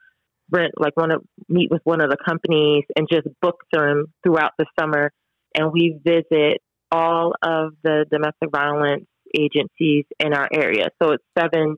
rent 0.50 0.72
like 0.78 0.96
one 0.96 1.10
to 1.10 1.18
meet 1.48 1.70
with 1.70 1.82
one 1.84 2.00
of 2.00 2.10
the 2.10 2.16
companies 2.24 2.84
and 2.96 3.06
just 3.10 3.28
book 3.40 3.56
them 3.72 4.06
throughout 4.24 4.52
the 4.58 4.66
summer 4.78 5.12
and 5.54 5.72
we 5.72 5.98
visit 6.04 6.62
all 6.92 7.34
of 7.42 7.72
the 7.82 8.04
domestic 8.10 8.50
violence 8.50 9.06
agencies 9.36 10.04
in 10.18 10.34
our 10.34 10.48
area. 10.52 10.88
So 11.00 11.12
it's 11.12 11.24
seven 11.38 11.76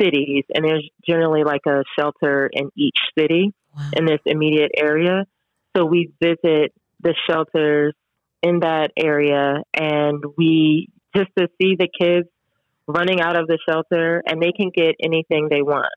cities, 0.00 0.44
and 0.52 0.64
there's 0.64 0.88
generally 1.08 1.44
like 1.44 1.62
a 1.66 1.82
shelter 1.98 2.50
in 2.52 2.70
each 2.76 2.98
city 3.18 3.52
wow. 3.76 3.90
in 3.96 4.04
this 4.04 4.20
immediate 4.26 4.72
area. 4.76 5.24
So 5.76 5.84
we 5.84 6.10
visit 6.20 6.72
the 7.00 7.14
shelters 7.28 7.94
in 8.42 8.60
that 8.60 8.90
area, 8.98 9.62
and 9.72 10.22
we 10.36 10.88
just 11.16 11.30
to 11.38 11.48
see 11.60 11.76
the 11.76 11.88
kids 11.98 12.28
running 12.86 13.20
out 13.20 13.36
of 13.36 13.46
the 13.46 13.58
shelter, 13.68 14.22
and 14.26 14.42
they 14.42 14.52
can 14.52 14.70
get 14.74 14.94
anything 15.02 15.48
they 15.50 15.62
want. 15.62 15.92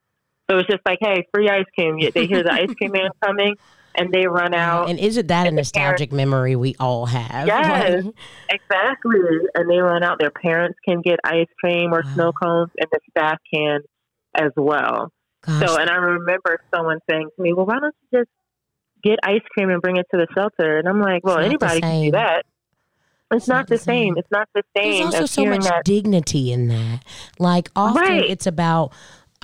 So 0.49 0.57
it's 0.59 0.67
just 0.67 0.81
like, 0.85 0.99
hey, 1.01 1.27
free 1.33 1.49
ice 1.49 1.65
cream. 1.75 1.99
They 2.13 2.25
hear 2.25 2.43
the 2.43 2.53
ice 2.53 2.73
cream 2.73 2.91
man 2.91 3.09
coming 3.23 3.55
and 3.97 4.13
they 4.13 4.27
run 4.27 4.53
out. 4.53 4.89
And 4.89 4.99
isn't 4.99 5.27
that 5.27 5.47
a 5.47 5.51
nostalgic 5.51 6.11
parents, 6.11 6.13
memory 6.13 6.55
we 6.55 6.75
all 6.79 7.05
have? 7.07 7.47
Yes, 7.47 8.05
exactly. 8.49 9.19
And 9.55 9.69
they 9.69 9.77
run 9.77 10.03
out. 10.03 10.19
Their 10.19 10.31
parents 10.31 10.77
can 10.87 11.01
get 11.01 11.19
ice 11.23 11.47
cream 11.59 11.93
or 11.93 12.03
wow. 12.05 12.13
snow 12.13 12.31
cones, 12.31 12.69
and 12.77 12.87
the 12.91 12.99
staff 13.09 13.39
can 13.51 13.81
as 14.35 14.51
well. 14.55 15.11
Gosh. 15.41 15.67
So, 15.67 15.77
and 15.77 15.89
I 15.89 15.95
remember 15.95 16.59
someone 16.73 16.99
saying 17.09 17.29
to 17.35 17.41
me, 17.41 17.53
"Well, 17.53 17.65
why 17.65 17.79
don't 17.79 17.95
you 18.11 18.19
just 18.19 18.29
get 19.03 19.19
ice 19.23 19.41
cream 19.51 19.69
and 19.69 19.81
bring 19.81 19.97
it 19.97 20.05
to 20.11 20.17
the 20.17 20.27
shelter?" 20.33 20.77
And 20.77 20.87
I'm 20.87 21.01
like, 21.01 21.25
"Well, 21.25 21.39
anybody 21.39 21.81
can 21.81 22.03
do 22.03 22.11
that." 22.11 22.45
It's, 23.29 23.43
it's 23.43 23.47
not, 23.49 23.55
not, 23.55 23.67
the 23.67 23.77
same. 23.77 24.13
same. 24.13 24.17
It's 24.17 24.31
not 24.31 24.47
the 24.53 24.63
same. 24.75 25.09
There's 25.09 25.21
also 25.21 25.25
so 25.25 25.45
much 25.45 25.63
that. 25.63 25.83
dignity 25.83 26.53
in 26.53 26.67
that. 26.67 27.03
Like 27.39 27.69
often 27.75 28.01
right. 28.01 28.23
it's 28.23 28.47
about 28.47 28.93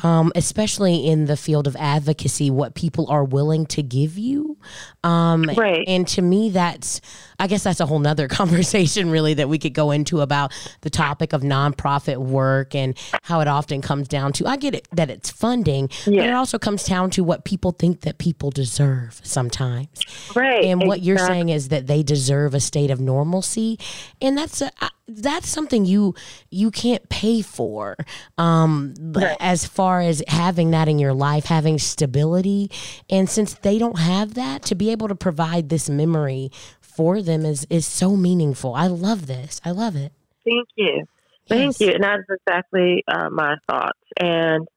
um, 0.02 0.32
especially 0.36 1.08
in 1.08 1.26
the 1.26 1.38
field 1.38 1.68
of 1.68 1.76
advocacy, 1.76 2.50
what 2.50 2.74
people 2.74 3.10
are 3.10 3.24
willing 3.24 3.66
to 3.68 3.84
give 3.84 4.18
you. 4.18 4.58
Um, 5.04 5.44
right. 5.56 5.84
And 5.88 6.08
to 6.10 6.22
me, 6.22 6.50
that's, 6.50 7.00
I 7.40 7.48
guess 7.48 7.64
that's 7.64 7.80
a 7.80 7.86
whole 7.86 8.00
nother 8.00 8.28
conversation, 8.30 9.12
really, 9.12 9.36
that 9.36 9.50
we 9.50 9.60
could 9.60 9.74
go 9.74 9.92
into 9.92 10.22
about 10.22 10.52
the 10.82 10.90
topic 10.90 11.34
of 11.34 11.42
nonprofit 11.42 12.18
work 12.18 12.74
and 12.76 12.98
how 13.22 13.40
it 13.42 13.48
often 13.48 13.82
comes 13.82 14.08
down 14.08 14.34
to, 14.34 14.48
I 14.48 14.58
get 14.58 14.74
it 14.74 14.88
that 14.94 15.10
it's 15.10 15.30
funding, 15.30 15.90
yeah. 16.06 16.22
but 16.22 16.30
it 16.30 16.34
also 16.34 16.58
comes 16.58 16.84
down 16.84 17.10
to 17.12 17.24
what 17.24 17.46
people 17.46 17.72
think 17.72 18.02
that 18.02 18.18
people 18.18 18.50
deserve 18.50 19.22
sometimes. 19.24 19.90
Right. 20.36 20.66
And 20.66 20.80
what 20.88 21.00
exactly. 21.00 21.08
you're 21.08 21.18
saying 21.20 21.50
is 21.50 21.70
that 21.70 21.88
they 21.88 22.04
deserve 22.04 22.54
a 22.54 22.60
state 22.60 22.92
of 22.92 23.00
normalcy. 23.00 23.80
And 24.22 24.38
that's, 24.38 24.62
a, 24.62 24.72
that's 25.08 25.50
something 25.50 25.86
you 25.86 26.16
you 26.50 26.72
can't 26.72 27.08
pay 27.10 27.42
for 27.42 27.98
um 28.38 28.94
right. 28.98 29.36
as 29.40 29.66
far 29.66 30.00
as 30.00 30.24
having 30.28 30.72
that 30.72 30.88
in 30.88 30.98
your 30.98 31.14
life 31.14 31.46
having 31.46 31.78
stability. 31.78 32.72
And 33.10 33.30
since 33.30 33.54
they 33.56 33.78
don't 33.78 34.00
have 34.00 34.36
that 34.36 34.64
to 34.64 34.76
be 34.76 34.92
able 34.92 35.10
to 35.10 35.16
provide 35.16 35.70
this 35.70 35.90
memory 35.90 36.52
for 36.80 37.22
them 37.22 37.46
is 37.46 37.68
is 37.70 37.86
so 37.86 38.16
meaningful. 38.16 38.76
I 38.76 38.88
love 38.88 39.28
this. 39.28 39.60
I 39.66 39.72
love 39.72 39.96
it. 39.96 40.14
Thank 40.46 40.68
you. 40.76 41.06
Thank 41.50 41.80
yes. 41.80 41.82
you. 41.82 41.94
And 41.94 42.04
that's 42.04 42.24
exactly 42.30 43.04
uh, 43.08 43.30
my 43.30 43.56
thoughts. 43.70 44.00
And 44.18 44.68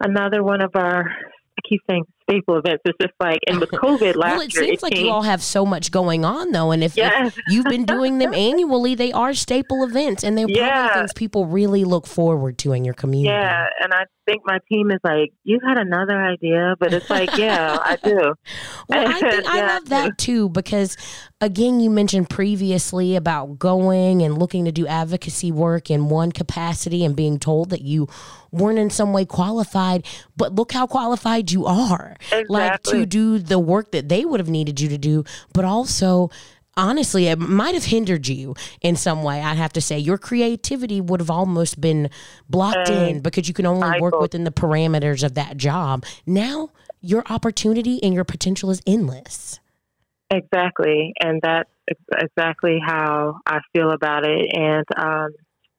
another 0.00 0.42
one 0.42 0.62
of 0.62 0.70
our 0.74 1.10
I 1.10 1.62
keep 1.68 1.82
saying 1.88 2.04
staple 2.28 2.56
events. 2.56 2.82
It's 2.84 2.98
just 3.00 3.14
like, 3.20 3.40
and 3.46 3.60
with 3.60 3.70
COVID 3.70 4.16
last 4.16 4.32
well, 4.32 4.40
it 4.40 4.54
year, 4.54 4.64
seems 4.64 4.78
it 4.78 4.82
like 4.82 4.98
you 4.98 5.10
all 5.10 5.22
have 5.22 5.42
so 5.42 5.64
much 5.64 5.90
going 5.90 6.24
on 6.24 6.52
though, 6.52 6.70
and 6.72 6.82
if, 6.82 6.96
yes. 6.96 7.36
if 7.36 7.38
you've 7.48 7.66
been 7.66 7.84
doing 7.84 8.18
them 8.18 8.34
annually, 8.34 8.94
they 8.94 9.12
are 9.12 9.34
staple 9.34 9.84
events, 9.84 10.24
and 10.24 10.36
they're 10.36 10.48
yeah. 10.48 10.86
probably 10.86 11.00
things 11.00 11.12
people 11.12 11.46
really 11.46 11.84
look 11.84 12.06
forward 12.06 12.58
to 12.58 12.72
in 12.72 12.84
your 12.84 12.94
community. 12.94 13.32
Yeah, 13.32 13.66
and 13.82 13.92
I 13.92 14.04
think 14.26 14.42
my 14.44 14.58
team 14.70 14.90
is 14.90 14.98
like, 15.04 15.32
you 15.44 15.60
had 15.66 15.78
another 15.78 16.20
idea, 16.20 16.74
but 16.78 16.92
it's 16.92 17.08
like, 17.08 17.36
yeah, 17.36 17.78
I 17.82 17.96
do. 17.96 18.34
Well, 18.88 19.08
I 19.08 19.18
think 19.18 19.44
yeah, 19.44 19.50
I 19.50 19.66
love 19.66 19.88
that 19.88 20.16
too 20.16 20.48
because, 20.48 20.96
again, 21.40 21.80
you 21.80 21.90
mentioned 21.90 22.30
previously 22.30 23.16
about 23.16 23.58
going 23.58 24.22
and 24.22 24.38
looking 24.38 24.64
to 24.64 24.72
do 24.72 24.86
advocacy 24.86 25.50
work 25.50 25.90
in 25.90 26.08
one 26.08 26.30
capacity 26.30 27.04
and 27.04 27.16
being 27.16 27.40
told 27.40 27.70
that 27.70 27.82
you 27.82 28.06
weren't 28.52 28.78
in 28.78 28.90
some 28.90 29.12
way 29.12 29.24
qualified, 29.24 30.06
but 30.36 30.54
look 30.54 30.72
how 30.72 30.86
qualified 30.86 31.50
you 31.50 31.66
are. 31.66 32.15
Exactly. 32.20 32.46
like 32.48 32.82
to 32.84 33.06
do 33.06 33.38
the 33.38 33.58
work 33.58 33.92
that 33.92 34.08
they 34.08 34.24
would 34.24 34.40
have 34.40 34.48
needed 34.48 34.80
you 34.80 34.88
to 34.88 34.98
do, 34.98 35.24
but 35.52 35.64
also 35.64 36.30
honestly, 36.76 37.26
it 37.26 37.38
might 37.38 37.74
have 37.74 37.84
hindered 37.84 38.28
you 38.28 38.54
in 38.82 38.96
some 38.96 39.22
way. 39.22 39.40
I'd 39.40 39.56
have 39.56 39.72
to 39.74 39.80
say 39.80 39.98
your 39.98 40.18
creativity 40.18 41.00
would 41.00 41.20
have 41.20 41.30
almost 41.30 41.80
been 41.80 42.10
blocked 42.48 42.90
in 42.90 43.20
because 43.20 43.48
you 43.48 43.54
can 43.54 43.66
only 43.66 44.00
work 44.00 44.20
within 44.20 44.44
the 44.44 44.50
parameters 44.50 45.24
of 45.24 45.34
that 45.34 45.56
job. 45.56 46.04
Now 46.26 46.70
your 47.00 47.24
opportunity 47.30 48.02
and 48.02 48.14
your 48.14 48.24
potential 48.24 48.70
is 48.70 48.82
endless. 48.86 49.60
Exactly, 50.30 51.12
and 51.22 51.40
that's 51.40 51.70
exactly 52.18 52.80
how 52.84 53.38
I 53.46 53.60
feel 53.72 53.90
about 53.90 54.26
it. 54.26 54.50
And 54.52 54.84
um, 54.96 55.28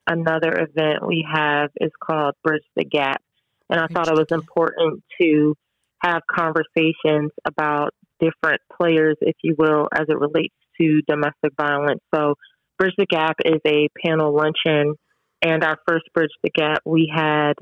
another 0.08 0.54
event 0.54 1.06
we 1.06 1.28
have 1.30 1.70
is 1.82 1.92
called 2.02 2.34
Bridge 2.44 2.64
the 2.76 2.86
Gap, 2.86 3.22
and 3.70 3.80
I 3.80 3.88
Bridge 3.88 3.96
thought 3.96 4.08
it 4.08 4.18
was 4.18 4.32
important 4.32 5.04
to 5.22 5.54
have 6.02 6.22
conversations 6.32 7.32
about 7.46 7.92
different 8.20 8.62
players, 8.80 9.16
if 9.22 9.36
you 9.44 9.56
will, 9.58 9.88
as 9.94 10.06
it 10.08 10.18
relates 10.18 10.56
to 10.80 11.02
domestic 11.08 11.54
violence. 11.60 12.02
So, 12.14 12.36
Bridge 12.78 12.94
the 12.98 13.08
Gap 13.08 13.38
is 13.44 13.60
a 13.66 13.90
panel 14.06 14.36
luncheon, 14.36 14.96
and 15.42 15.64
our 15.64 15.78
first 15.88 16.06
Bridge 16.14 16.30
the 16.44 16.52
Gap, 16.52 16.82
we 16.86 17.12
had 17.14 17.54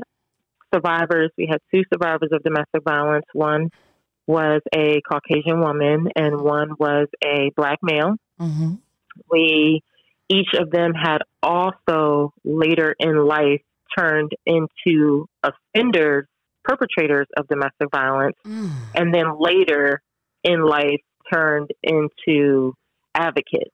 survivors. 0.74 1.32
We 1.38 1.48
had 1.50 1.60
two 1.74 1.84
survivors 1.94 2.30
of 2.32 2.44
domestic 2.44 2.84
violence. 2.84 3.26
One 3.34 3.70
was 4.28 4.62
a 4.76 5.02
Caucasian 5.10 5.62
woman, 5.62 6.08
and 6.16 6.42
one 6.42 6.72
was 6.80 7.08
a 7.24 7.52
black 7.56 7.80
male. 7.82 8.16
Mm-hmm. 8.40 8.74
We 9.32 9.82
each 10.28 10.50
of 10.60 10.72
them 10.72 10.94
had 10.94 11.20
also 11.44 12.34
later 12.44 12.96
in 13.00 13.16
life 13.26 13.62
turned 13.98 14.32
into 14.46 15.28
offenders, 15.44 16.28
perpetrators 16.68 17.28
of 17.38 17.48
domestic 17.48 17.90
violence, 17.92 18.36
Mm. 18.46 18.70
and 18.96 19.14
then 19.14 19.38
later 19.40 20.02
in 20.44 20.62
life 20.64 21.02
turned 21.34 21.72
into 21.84 22.74
advocates 23.14 23.72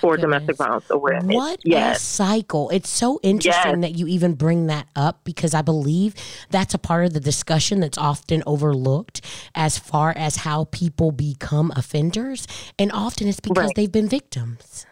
for 0.00 0.16
domestic 0.16 0.56
violence 0.56 0.84
awareness. 0.90 1.34
What 1.34 1.60
a 1.60 1.68
yes, 1.68 2.02
cycle. 2.02 2.68
It's 2.70 2.88
so 2.90 3.20
interesting 3.22 3.80
Yes. 3.80 3.92
that 3.92 3.98
you 3.98 4.06
even 4.08 4.34
bring 4.34 4.66
that 4.66 4.88
up 4.96 5.20
because 5.24 5.54
I 5.54 5.62
believe 5.62 6.14
that's 6.50 6.74
a 6.74 6.78
part 6.78 7.06
of 7.06 7.12
the 7.12 7.20
discussion 7.20 7.80
that's 7.80 7.96
often 7.96 8.42
overlooked 8.44 9.20
as 9.54 9.78
far 9.78 10.12
as 10.16 10.38
how 10.38 10.64
people 10.72 11.12
become 11.12 11.72
offenders. 11.76 12.46
And 12.78 12.90
often 12.92 13.28
it's 13.28 13.38
because 13.40 13.66
Right. 13.66 13.72
they've 13.76 13.92
been 13.92 14.08
victims. 14.08 14.84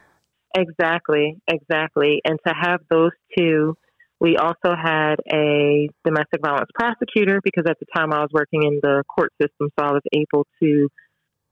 Exactly, 0.54 1.38
exactly. 1.48 2.20
And 2.24 2.38
to 2.46 2.54
have 2.54 2.80
those 2.88 3.12
two, 3.36 3.74
we 4.22 4.36
also 4.36 4.76
had 4.80 5.16
a 5.34 5.88
domestic 6.04 6.40
violence 6.40 6.70
prosecutor 6.72 7.40
because 7.42 7.64
at 7.68 7.76
the 7.80 7.86
time 7.92 8.12
I 8.12 8.20
was 8.20 8.30
working 8.32 8.62
in 8.62 8.78
the 8.80 9.02
court 9.12 9.32
system, 9.42 9.68
so 9.76 9.84
I 9.84 9.90
was 9.90 10.02
able 10.12 10.46
to 10.62 10.88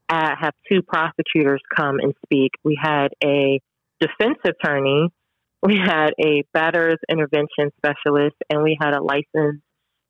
uh, 0.09 0.37
have 0.41 0.55
two 0.71 0.81
prosecutors 0.81 1.61
come 1.77 1.99
and 1.99 2.15
speak. 2.25 2.53
We 2.63 2.79
had 2.81 3.09
a 3.25 3.59
defense 3.99 4.39
attorney, 4.45 5.09
we 5.65 5.79
had 5.85 6.11
a 6.25 6.45
batterers 6.57 6.99
intervention 7.09 7.73
specialist, 7.77 8.37
and 8.49 8.63
we 8.63 8.79
had 8.81 8.95
a 8.95 9.03
licensed 9.03 9.65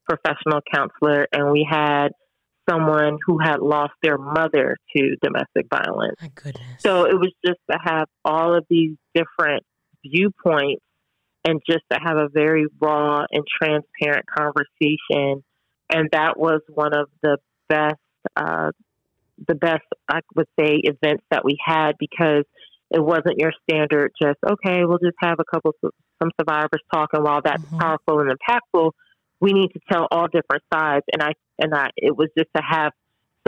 professional 0.07 0.61
counselor, 0.71 1.29
and 1.33 1.51
we 1.51 1.67
had 1.69 2.09
someone 2.69 3.17
who 3.27 3.39
had 3.39 3.61
lost 3.61 3.95
their 4.03 4.19
mother 4.19 4.77
to 4.95 5.17
domestic 5.23 5.67
violence. 5.71 6.17
My 6.21 6.31
goodness. 6.35 6.67
So 6.81 7.07
it 7.07 7.15
was 7.15 7.33
just 7.45 7.59
to 7.71 7.79
have 7.83 8.07
all 8.23 8.55
of 8.55 8.67
these 8.69 8.97
different 9.15 9.65
viewpoints 10.05 10.83
and 11.45 11.61
just 11.69 11.85
to 11.91 11.99
have 12.03 12.17
a 12.17 12.29
very 12.29 12.67
raw 12.81 13.25
and 13.31 13.45
transparent 13.63 14.27
conversation. 14.27 15.43
And 15.93 16.09
that 16.13 16.39
was 16.39 16.61
one 16.69 16.95
of 16.95 17.09
the 17.23 17.39
best, 17.69 17.97
uh, 18.37 18.71
the 19.49 19.55
best, 19.55 19.83
I 20.09 20.21
would 20.37 20.47
say, 20.59 20.81
events 20.85 21.25
that 21.31 21.45
we 21.45 21.57
had 21.65 21.93
because 21.99 22.45
it 22.91 23.03
wasn't 23.03 23.39
your 23.39 23.53
standard 23.63 24.13
just, 24.21 24.39
okay, 24.49 24.85
we'll 24.85 24.99
just 24.99 25.17
have 25.21 25.39
a 25.41 25.45
couple, 25.45 25.75
some 26.23 26.31
survivors 26.39 26.83
talking 26.93 27.23
while 27.23 27.41
that's 27.43 27.65
Mhm. 27.65 27.79
powerful 27.79 28.21
and 28.21 28.31
impactful. 28.39 28.93
We 29.41 29.53
need 29.53 29.69
to 29.69 29.81
tell 29.91 30.07
all 30.11 30.27
different 30.27 30.63
sides. 30.73 31.05
And 31.13 31.23
I, 31.23 31.33
and 31.59 31.75
I, 31.75 31.91
it 31.97 32.17
was 32.17 32.29
just 32.37 32.51
to 32.55 32.63
have 32.63 32.93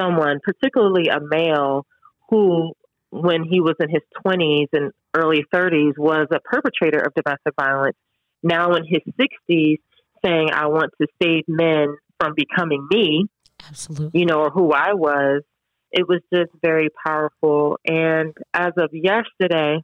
someone, 0.00 0.40
particularly 0.42 1.08
a 1.08 1.20
male, 1.20 1.86
who, 2.30 2.72
when 3.12 3.44
he 3.44 3.60
was 3.60 3.74
in 3.78 3.90
his 3.90 4.00
20s 4.24 4.68
and 4.72 4.90
early 5.14 5.44
30s, 5.54 5.98
was 5.98 6.26
a 6.32 6.40
perpetrator 6.40 6.98
of 6.98 7.12
domestic 7.14 7.52
violence. 7.60 7.96
Now 8.42 8.72
in 8.74 8.84
his 8.84 9.02
60s, 9.20 9.76
saying, 10.24 10.48
I 10.52 10.66
want 10.66 10.92
to 11.00 11.06
save 11.22 11.44
men 11.46 11.96
from 12.18 12.32
becoming 12.34 12.86
me, 12.90 13.26
Absolutely. 13.68 14.18
you 14.20 14.26
know, 14.26 14.40
or 14.40 14.50
who 14.50 14.72
I 14.72 14.94
was. 14.94 15.42
It 15.90 16.08
was 16.08 16.20
just 16.32 16.50
very 16.62 16.88
powerful. 17.06 17.78
And 17.86 18.32
as 18.54 18.72
of 18.78 18.90
yesterday, 18.92 19.82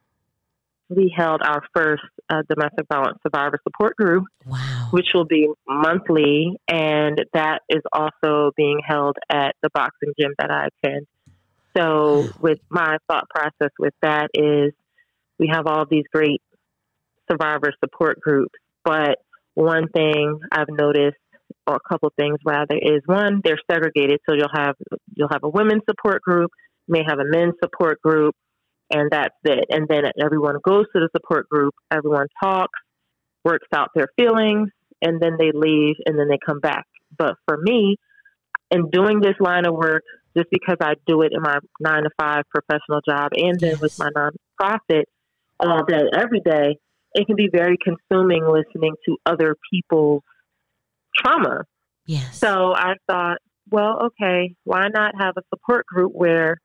we 0.89 1.13
held 1.15 1.41
our 1.43 1.61
first 1.75 2.01
uh, 2.31 2.41
domestic 2.49 2.87
violence 2.91 3.19
survivor 3.21 3.59
support 3.63 3.95
group 3.95 4.23
Wow. 4.47 4.87
which 4.89 5.09
will 5.13 5.25
be 5.25 5.47
monthly, 5.67 6.57
and 6.67 7.23
that 7.33 7.61
is 7.69 7.83
also 7.93 8.51
being 8.57 8.79
held 8.83 9.17
at 9.29 9.55
the 9.61 9.69
boxing 9.71 10.13
gym 10.19 10.31
that 10.39 10.49
I 10.49 10.67
attend. 10.83 11.05
So, 11.77 12.23
hmm. 12.23 12.41
with 12.41 12.59
my 12.69 12.97
thought 13.07 13.29
process 13.29 13.71
with 13.77 13.93
that 14.01 14.29
is, 14.33 14.73
we 15.37 15.49
have 15.51 15.67
all 15.67 15.85
these 15.89 16.05
great 16.11 16.41
survivor 17.31 17.71
support 17.83 18.19
groups, 18.19 18.59
but 18.83 19.19
one 19.53 19.87
thing 19.89 20.39
I've 20.51 20.69
noticed, 20.69 21.17
or 21.65 21.75
a 21.75 21.89
couple 21.89 22.11
things 22.17 22.39
rather, 22.45 22.75
is 22.75 23.01
one 23.05 23.41
they're 23.43 23.59
segregated. 23.71 24.19
So 24.27 24.35
you'll 24.35 24.53
have 24.53 24.75
you'll 25.15 25.29
have 25.31 25.43
a 25.43 25.49
women's 25.49 25.83
support 25.89 26.21
group, 26.21 26.51
you 26.87 26.93
may 26.93 27.03
have 27.07 27.19
a 27.19 27.25
men's 27.25 27.55
support 27.63 28.01
group, 28.01 28.35
and 28.89 29.09
that's 29.11 29.35
it. 29.45 29.65
And 29.69 29.87
then 29.87 30.03
everyone 30.21 30.55
goes 30.63 30.85
to 30.93 30.99
the 30.99 31.09
support 31.15 31.47
group, 31.47 31.73
everyone 31.91 32.27
talks 32.41 32.79
works 33.43 33.67
out 33.73 33.89
their 33.95 34.07
feelings, 34.17 34.69
and 35.01 35.21
then 35.21 35.37
they 35.37 35.51
leave 35.53 35.95
and 36.05 36.17
then 36.17 36.27
they 36.27 36.37
come 36.45 36.59
back. 36.59 36.85
But 37.17 37.35
for 37.47 37.57
me, 37.57 37.97
in 38.71 38.89
doing 38.89 39.19
this 39.19 39.35
line 39.39 39.65
of 39.65 39.73
work, 39.73 40.03
just 40.35 40.49
because 40.51 40.77
I 40.81 40.93
do 41.07 41.21
it 41.21 41.31
in 41.33 41.41
my 41.41 41.57
nine 41.79 42.03
to 42.03 42.09
five 42.19 42.43
professional 42.49 43.01
job 43.07 43.31
and 43.35 43.59
then 43.59 43.79
with 43.79 43.97
my 43.97 44.09
nonprofit 44.09 45.03
uh, 45.59 45.67
all 45.67 45.85
day, 45.85 46.01
every 46.17 46.39
day, 46.41 46.77
it 47.13 47.25
can 47.25 47.35
be 47.35 47.49
very 47.51 47.77
consuming 47.83 48.43
listening 48.43 48.93
to 49.05 49.17
other 49.25 49.55
people's 49.71 50.21
trauma. 51.15 51.63
Yes. 52.05 52.39
So 52.39 52.73
I 52.73 52.93
thought, 53.09 53.37
well, 53.69 54.07
okay, 54.07 54.55
why 54.63 54.87
not 54.93 55.13
have 55.19 55.35
a 55.37 55.41
support 55.53 55.85
group 55.85 56.11
where 56.13 56.57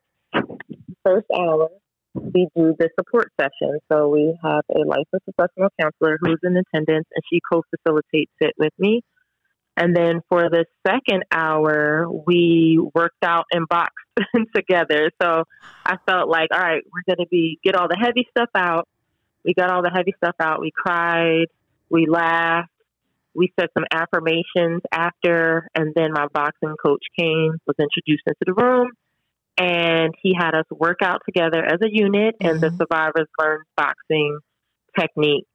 first 1.03 1.27
hour 1.35 1.69
we 2.15 2.47
do 2.55 2.75
the 2.79 2.89
support 2.97 3.31
session. 3.39 3.79
So 3.91 4.07
we 4.07 4.37
have 4.43 4.63
a 4.73 4.79
licensed 4.79 5.25
professional 5.25 5.69
counselor 5.79 6.17
who's 6.21 6.39
in 6.43 6.55
attendance 6.55 7.07
and 7.13 7.23
she 7.31 7.39
co-facilitates 7.51 8.31
it 8.39 8.53
with 8.57 8.73
me. 8.79 9.01
And 9.77 9.95
then 9.95 10.21
for 10.29 10.49
the 10.49 10.65
second 10.87 11.23
hour, 11.31 12.07
we 12.09 12.79
worked 12.93 13.23
out 13.23 13.45
and 13.51 13.67
boxed 13.67 13.95
together. 14.55 15.11
So 15.21 15.43
I 15.85 15.97
felt 16.07 16.29
like, 16.29 16.49
all 16.53 16.59
right, 16.59 16.83
we're 16.91 17.15
going 17.15 17.23
to 17.25 17.29
be 17.29 17.59
get 17.63 17.75
all 17.75 17.87
the 17.89 17.97
heavy 17.99 18.25
stuff 18.31 18.49
out. 18.55 18.87
We 19.43 19.53
got 19.53 19.69
all 19.69 19.83
the 19.83 19.91
heavy 19.93 20.13
stuff 20.17 20.35
out. 20.39 20.61
We 20.61 20.71
cried, 20.75 21.47
we 21.89 22.07
laughed, 22.07 22.69
we 23.35 23.51
said 23.59 23.69
some 23.73 23.83
affirmations 23.91 24.81
after, 24.91 25.67
and 25.75 25.93
then 25.93 26.13
my 26.13 26.27
boxing 26.33 26.75
coach 26.83 27.03
came, 27.19 27.59
was 27.67 27.75
introduced 27.77 28.23
into 28.25 28.45
the 28.45 28.53
room, 28.53 28.91
and 29.57 30.13
he 30.23 30.33
had 30.37 30.55
us 30.55 30.65
work 30.71 30.99
out 31.03 31.21
together 31.25 31.63
as 31.63 31.79
a 31.83 31.89
unit, 31.91 32.35
and 32.39 32.61
the 32.61 32.69
Mhm. 32.69 32.77
survivors 32.77 33.27
learned 33.37 33.65
boxing 33.75 34.39
techniques, 34.97 35.49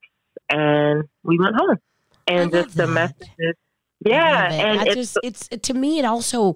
and 0.51 1.05
we 1.25 1.39
went 1.39 1.57
home. 1.57 1.79
And 2.27 2.53
just 2.53 2.77
the 2.77 2.87
that. 2.87 2.93
messages, 2.93 3.57
yeah, 4.05 4.53
it. 4.53 4.61
and 4.61 4.81
I 4.81 4.85
it's 4.85 4.95
just 4.95 5.19
it's 5.23 5.49
to 5.49 5.75
me 5.75 5.99
it 5.99 6.05
also 6.05 6.55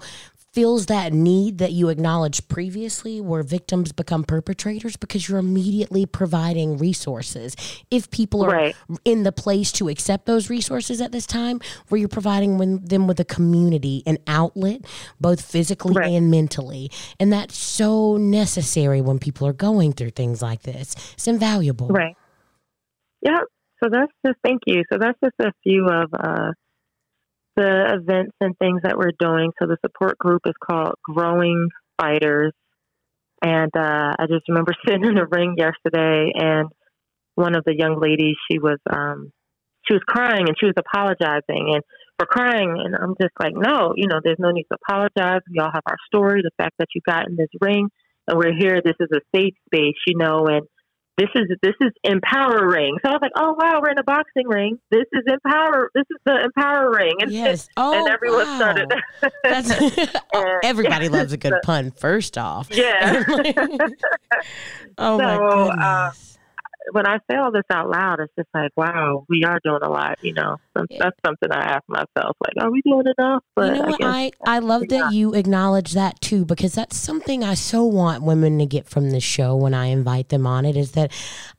fills 0.52 0.87
that 0.87 1.12
need 1.12 1.59
that 1.59 1.72
you 1.72 1.88
acknowledged 1.88 2.48
previously 2.48 3.20
where 3.20 3.42
victims 3.42 3.90
become 3.90 4.22
perpetrators 4.22 4.96
because 4.96 5.28
you're 5.28 5.38
immediately 5.38 6.07
providing 6.07 6.78
resources 6.78 7.57
if 7.90 8.09
people 8.12 8.44
are 8.44 8.50
right, 8.50 8.76
in 9.04 9.24
the 9.24 9.33
place 9.33 9.72
to 9.72 9.88
accept 9.88 10.26
those 10.26 10.48
resources 10.48 11.00
at 11.00 11.11
this 11.11 11.26
time 11.26 11.61
where 11.88 11.98
you're 11.98 12.09
providing 12.09 12.57
them 12.85 13.09
with 13.09 13.18
a 13.18 13.24
community 13.24 14.04
an 14.07 14.16
outlet 14.28 14.80
both 15.20 15.40
physically 15.40 15.94
Right. 15.96 16.12
and 16.12 16.30
mentally 16.30 16.88
and 17.18 17.33
that's 17.33 17.57
so 17.57 18.16
necessary 18.16 19.00
when 19.00 19.18
people 19.18 19.48
are 19.48 19.52
going 19.52 19.92
through 19.92 20.11
things 20.11 20.40
like 20.40 20.62
this 20.62 20.94
it's 21.14 21.26
invaluable 21.26 21.88
right, 21.88 22.14
yeah. 23.22 23.40
So 23.83 23.90
that's 23.90 24.12
just 24.24 24.38
thank 24.44 24.62
you. 24.66 24.83
So 24.92 24.98
that's 24.98 25.18
just 25.22 25.35
a 25.40 25.52
few 25.62 25.87
of 25.88 26.11
uh, 26.14 26.52
the 27.56 27.98
events 28.00 28.34
and 28.40 28.56
things 28.58 28.80
that 28.82 28.96
we're 28.96 29.12
doing. 29.18 29.50
So 29.60 29.66
the 29.66 29.76
support 29.84 30.18
group 30.18 30.42
is 30.46 30.54
called 30.62 30.94
Growing 31.04 31.68
Fighters. 32.00 32.52
And 33.42 33.70
uh, 33.76 34.14
I 34.18 34.26
just 34.28 34.48
remember 34.48 34.72
sitting 34.86 35.04
in 35.04 35.14
the 35.14 35.26
ring 35.26 35.56
yesterday, 35.58 36.32
and 36.34 36.68
one 37.34 37.54
of 37.56 37.64
the 37.64 37.74
young 37.76 38.00
ladies, 38.00 38.36
she 38.50 38.58
was 38.58 38.78
um, 38.90 39.32
she 39.86 39.94
was 39.94 40.02
crying 40.06 40.48
and 40.48 40.56
she 40.58 40.66
was 40.66 40.74
apologizing. 40.78 41.74
And 41.74 41.82
for 42.18 42.26
crying. 42.26 42.76
And 42.84 42.94
I'm 42.94 43.14
just 43.20 43.34
like, 43.40 43.54
no, 43.54 43.94
you 43.96 44.06
know, 44.08 44.20
there's 44.22 44.38
no 44.38 44.50
need 44.50 44.66
to 44.70 44.78
apologize. 44.82 45.40
We 45.50 45.58
all 45.58 45.70
have 45.72 45.82
our 45.86 45.96
story. 46.06 46.42
The 46.42 46.50
fact 46.56 46.74
that 46.78 46.88
you 46.94 47.00
got 47.06 47.28
in 47.28 47.36
this 47.36 47.48
ring 47.60 47.88
and 48.28 48.38
we're 48.38 48.54
here, 48.56 48.80
this 48.84 48.96
is 49.00 49.08
a 49.12 49.20
safe 49.36 49.54
space, 49.66 49.98
you 50.06 50.16
know, 50.16 50.46
and 50.46 50.66
this 51.16 51.29
is 51.35 51.44
this 51.62 51.74
is 51.81 51.92
empowering. 52.03 52.96
So 53.05 53.11
I 53.11 53.12
was 53.12 53.20
like, 53.22 53.33
oh 53.37 53.55
wow, 53.59 53.81
we're 53.81 53.90
in 53.90 53.98
a 53.98 54.03
boxing 54.03 54.48
ring. 54.48 54.79
This 54.90 55.05
is 55.12 55.22
empower. 55.27 55.90
This 55.94 56.05
is 56.11 56.16
the 56.24 56.44
empower 56.44 56.90
ring. 56.90 57.14
And 57.20 57.31
yes. 57.31 57.68
oh, 57.77 57.96
and 57.96 58.09
everyone 58.09 58.46
wow. 58.46 58.57
started. 58.57 58.92
and, 59.44 60.20
Everybody 60.64 61.09
loves 61.09 61.33
a 61.33 61.37
good 61.37 61.55
pun. 61.62 61.92
First 61.92 62.37
off, 62.37 62.68
yeah. 62.70 63.22
oh 64.98 65.18
so, 65.18 65.24
my 65.24 65.37
uh, 65.37 65.50
goodness. 65.50 65.79
Uh, 65.81 66.34
when 66.92 67.07
I 67.07 67.18
say 67.31 67.37
all 67.37 67.51
this 67.51 67.64
out 67.70 67.88
loud, 67.88 68.20
it's 68.20 68.33
just 68.37 68.49
like, 68.55 68.70
wow, 68.77 69.25
we 69.29 69.44
are 69.44 69.59
doing 69.64 69.81
a 69.83 69.90
lot. 69.90 70.18
You 70.23 70.35
know, 70.35 70.57
that's 70.75 71.16
something 71.25 71.51
I 71.51 71.61
ask 71.61 71.83
myself, 71.88 72.37
like, 72.40 72.62
are 72.62 72.70
we 72.70 72.83
doing 72.83 73.07
enough? 73.18 73.42
But 73.55 73.77
you 73.77 73.83
know 73.83 73.88
what? 73.88 74.05
I, 74.05 74.31
I, 74.47 74.57
I 74.57 74.59
love 74.59 74.88
that 74.88 75.12
you 75.12 75.35
acknowledge 75.35 75.92
that 75.92 76.20
too, 76.20 76.44
because 76.44 76.75
that's 76.75 76.97
something 76.97 77.42
I 77.42 77.55
so 77.55 77.85
want 77.85 78.23
women 78.23 78.59
to 78.59 78.66
get 78.66 78.88
from 78.88 79.11
this 79.11 79.25
show 79.25 79.57
when 79.57 79.75
I 79.75 79.87
invite 79.87 80.29
them 80.29 80.47
on 80.47 80.64
it. 80.64 80.77
Is 80.77 80.92
that 80.92 81.12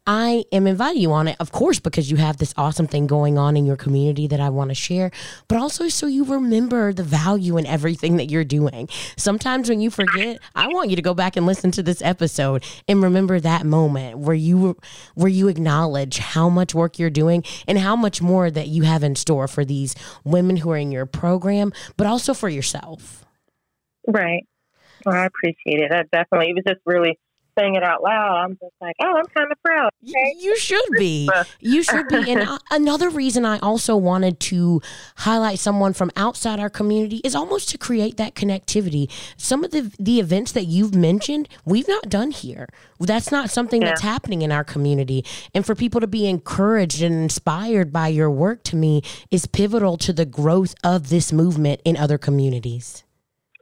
I 0.07 0.45
am 0.51 0.67
inviting 0.67 1.01
you 1.01 1.11
on 1.13 1.27
it, 1.27 1.35
of 1.39 1.51
course, 1.51 1.79
because 1.79 2.11
you 2.11 2.17
have 2.17 2.37
this 2.37 2.53
awesome 2.57 2.85
thing 2.85 3.07
going 3.07 3.39
on 3.39 3.57
in 3.57 3.65
your 3.65 3.75
community 3.75 4.27
that 4.27 4.39
I 4.39 4.49
want 4.49 4.69
to 4.69 4.75
share, 4.75 5.09
but 5.47 5.57
also 5.57 5.87
so 5.89 6.05
you 6.05 6.23
remember 6.23 6.93
the 6.93 7.03
value 7.03 7.57
in 7.57 7.65
everything 7.65 8.17
that 8.17 8.29
you're 8.29 8.43
doing. 8.43 8.87
Sometimes 9.17 9.67
when 9.67 9.81
you 9.81 9.89
forget, 9.89 10.39
I 10.53 10.67
want 10.67 10.91
you 10.91 10.95
to 10.95 11.01
go 11.01 11.15
back 11.15 11.35
and 11.35 11.45
listen 11.47 11.71
to 11.71 11.83
this 11.83 12.03
episode 12.03 12.63
and 12.87 13.01
remember 13.01 13.39
that 13.39 13.65
moment 13.65 14.19
where 14.19 14.35
you 14.35 14.77
where 15.15 15.27
you 15.27 15.47
acknowledge 15.47 16.19
how 16.19 16.49
much 16.49 16.75
work 16.75 16.99
you're 16.99 17.09
doing 17.09 17.43
and 17.67 17.79
how 17.79 17.95
much 17.95 18.21
more 18.21 18.51
that 18.51 18.67
you 18.67 18.83
have 18.83 19.03
in 19.03 19.15
store 19.15 19.47
for 19.47 19.65
these 19.65 19.95
women 20.23 20.57
who 20.57 20.69
are 20.69 20.77
in 20.77 20.91
your 20.91 21.07
program, 21.07 21.73
but 21.97 22.05
also 22.05 22.33
for 22.35 22.49
yourself. 22.49 23.25
Right. 24.07 24.45
Well, 25.03 25.15
I 25.15 25.25
appreciate 25.25 25.79
it. 25.79 25.91
I 25.91 26.03
definitely, 26.11 26.51
it 26.51 26.55
was 26.55 26.63
just 26.67 26.81
really 26.85 27.17
saying 27.57 27.75
it 27.75 27.83
out 27.83 28.03
loud, 28.03 28.43
I'm 28.43 28.51
just 28.51 28.73
like, 28.81 28.95
oh, 29.01 29.13
I'm 29.17 29.25
kind 29.25 29.51
of 29.51 29.61
proud. 29.63 29.89
Okay? 30.03 30.35
You 30.39 30.57
should 30.57 30.85
be. 30.97 31.29
You 31.59 31.83
should 31.83 32.07
be. 32.07 32.31
And 32.31 32.41
uh, 32.41 32.59
another 32.69 33.09
reason 33.09 33.45
I 33.45 33.59
also 33.59 33.95
wanted 33.95 34.39
to 34.41 34.81
highlight 35.17 35.59
someone 35.59 35.93
from 35.93 36.11
outside 36.15 36.59
our 36.59 36.69
community 36.69 37.21
is 37.23 37.35
almost 37.35 37.69
to 37.69 37.77
create 37.77 38.17
that 38.17 38.35
connectivity. 38.35 39.11
Some 39.37 39.63
of 39.63 39.71
the 39.71 39.91
the 39.99 40.19
events 40.19 40.51
that 40.51 40.65
you've 40.65 40.93
mentioned, 40.93 41.49
we've 41.65 41.87
not 41.87 42.09
done 42.09 42.31
here. 42.31 42.67
That's 42.99 43.31
not 43.31 43.49
something 43.49 43.81
yeah. 43.81 43.89
that's 43.89 44.01
happening 44.01 44.41
in 44.41 44.51
our 44.51 44.63
community. 44.63 45.25
And 45.53 45.65
for 45.65 45.75
people 45.75 46.01
to 46.01 46.07
be 46.07 46.27
encouraged 46.27 47.01
and 47.01 47.15
inspired 47.15 47.91
by 47.91 48.09
your 48.09 48.29
work 48.29 48.63
to 48.63 48.75
me 48.75 49.01
is 49.31 49.45
pivotal 49.45 49.97
to 49.97 50.13
the 50.13 50.25
growth 50.25 50.75
of 50.83 51.09
this 51.09 51.31
movement 51.33 51.81
in 51.83 51.97
other 51.97 52.17
communities. 52.17 53.03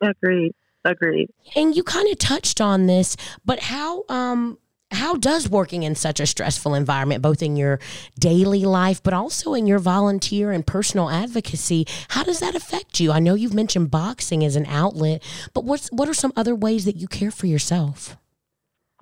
Agreed. 0.01 0.53
Agreed. 0.85 1.29
And 1.55 1.75
you 1.75 1.83
kind 1.83 2.11
of 2.11 2.17
touched 2.19 2.59
on 2.59 2.87
this, 2.87 3.15
but 3.45 3.59
how 3.59 4.03
um 4.09 4.57
how 4.93 5.15
does 5.15 5.49
working 5.49 5.83
in 5.83 5.95
such 5.95 6.19
a 6.19 6.25
stressful 6.25 6.73
environment, 6.75 7.21
both 7.21 7.41
in 7.41 7.55
your 7.55 7.79
daily 8.19 8.63
life, 8.63 9.01
but 9.01 9.13
also 9.13 9.53
in 9.53 9.67
your 9.67 9.79
volunteer 9.79 10.51
and 10.51 10.65
personal 10.65 11.09
advocacy, 11.09 11.85
how 12.09 12.23
does 12.23 12.39
that 12.39 12.55
affect 12.55 12.99
you? 12.99 13.11
I 13.11 13.19
know 13.19 13.33
you've 13.33 13.53
mentioned 13.53 13.91
boxing 13.91 14.43
as 14.45 14.55
an 14.55 14.65
outlet, 14.67 15.23
but 15.53 15.63
what's 15.63 15.89
what 15.89 16.07
are 16.07 16.13
some 16.13 16.33
other 16.35 16.55
ways 16.55 16.85
that 16.85 16.95
you 16.95 17.07
care 17.07 17.31
for 17.31 17.47
yourself? 17.47 18.17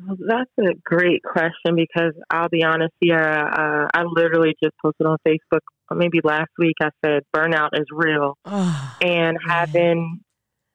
Well, 0.05 0.17
that's 0.27 0.51
a 0.59 0.73
great 0.83 1.21
question 1.23 1.75
because 1.75 2.13
I'll 2.29 2.49
be 2.49 2.63
honest, 2.63 2.93
Sierra. 3.01 3.87
Uh, 3.93 3.99
I 3.99 4.03
literally 4.03 4.55
just 4.63 4.75
posted 4.81 5.05
on 5.05 5.17
Facebook 5.27 5.59
maybe 5.93 6.19
last 6.23 6.49
week. 6.57 6.75
I 6.81 6.89
said 7.05 7.23
burnout 7.35 7.69
is 7.73 7.85
real, 7.91 8.37
oh, 8.45 8.97
and 9.01 9.37
man. 9.45 9.47
having 9.47 10.21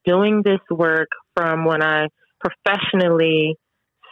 doing 0.07 0.43
this 0.45 0.61
work 0.71 1.09
from 1.35 1.65
when 1.65 1.83
I 1.83 2.07
professionally 2.41 3.57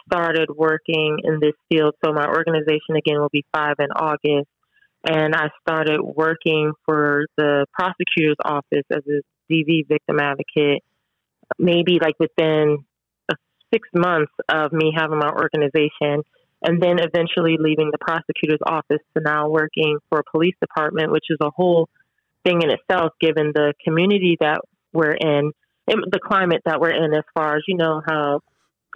started 0.07 0.49
working 0.55 1.17
in 1.23 1.39
this 1.41 1.53
field. 1.69 1.95
So 2.03 2.13
my 2.13 2.27
organization 2.27 2.95
again 2.95 3.19
will 3.19 3.29
be 3.31 3.45
five 3.53 3.75
in 3.79 3.91
August. 3.91 4.47
And 5.07 5.35
I 5.35 5.49
started 5.61 6.01
working 6.01 6.73
for 6.85 7.25
the 7.37 7.65
prosecutor's 7.73 8.37
office 8.43 8.85
as 8.91 9.03
a 9.07 9.21
DV 9.51 9.87
victim 9.87 10.19
advocate, 10.19 10.83
maybe 11.59 11.99
like 12.01 12.15
within 12.19 12.79
six 13.73 13.87
months 13.93 14.31
of 14.49 14.71
me 14.73 14.91
having 14.95 15.19
my 15.19 15.29
organization. 15.29 16.23
And 16.61 16.81
then 16.81 16.97
eventually 16.99 17.57
leaving 17.59 17.91
the 17.91 17.99
prosecutor's 17.99 18.61
office 18.65 19.03
to 19.15 19.23
now 19.23 19.49
working 19.49 19.99
for 20.09 20.19
a 20.19 20.23
police 20.31 20.55
department, 20.59 21.11
which 21.11 21.25
is 21.29 21.37
a 21.41 21.51
whole 21.51 21.89
thing 22.43 22.61
in 22.63 22.71
itself, 22.71 23.13
given 23.21 23.51
the 23.53 23.73
community 23.83 24.37
that 24.39 24.61
we're 24.91 25.11
in 25.11 25.51
the 25.87 26.19
climate 26.23 26.61
that 26.65 26.79
we're 26.79 26.91
in 26.91 27.13
as 27.13 27.23
far 27.33 27.57
as 27.57 27.63
you 27.67 27.77
know 27.77 28.01
how 28.05 28.41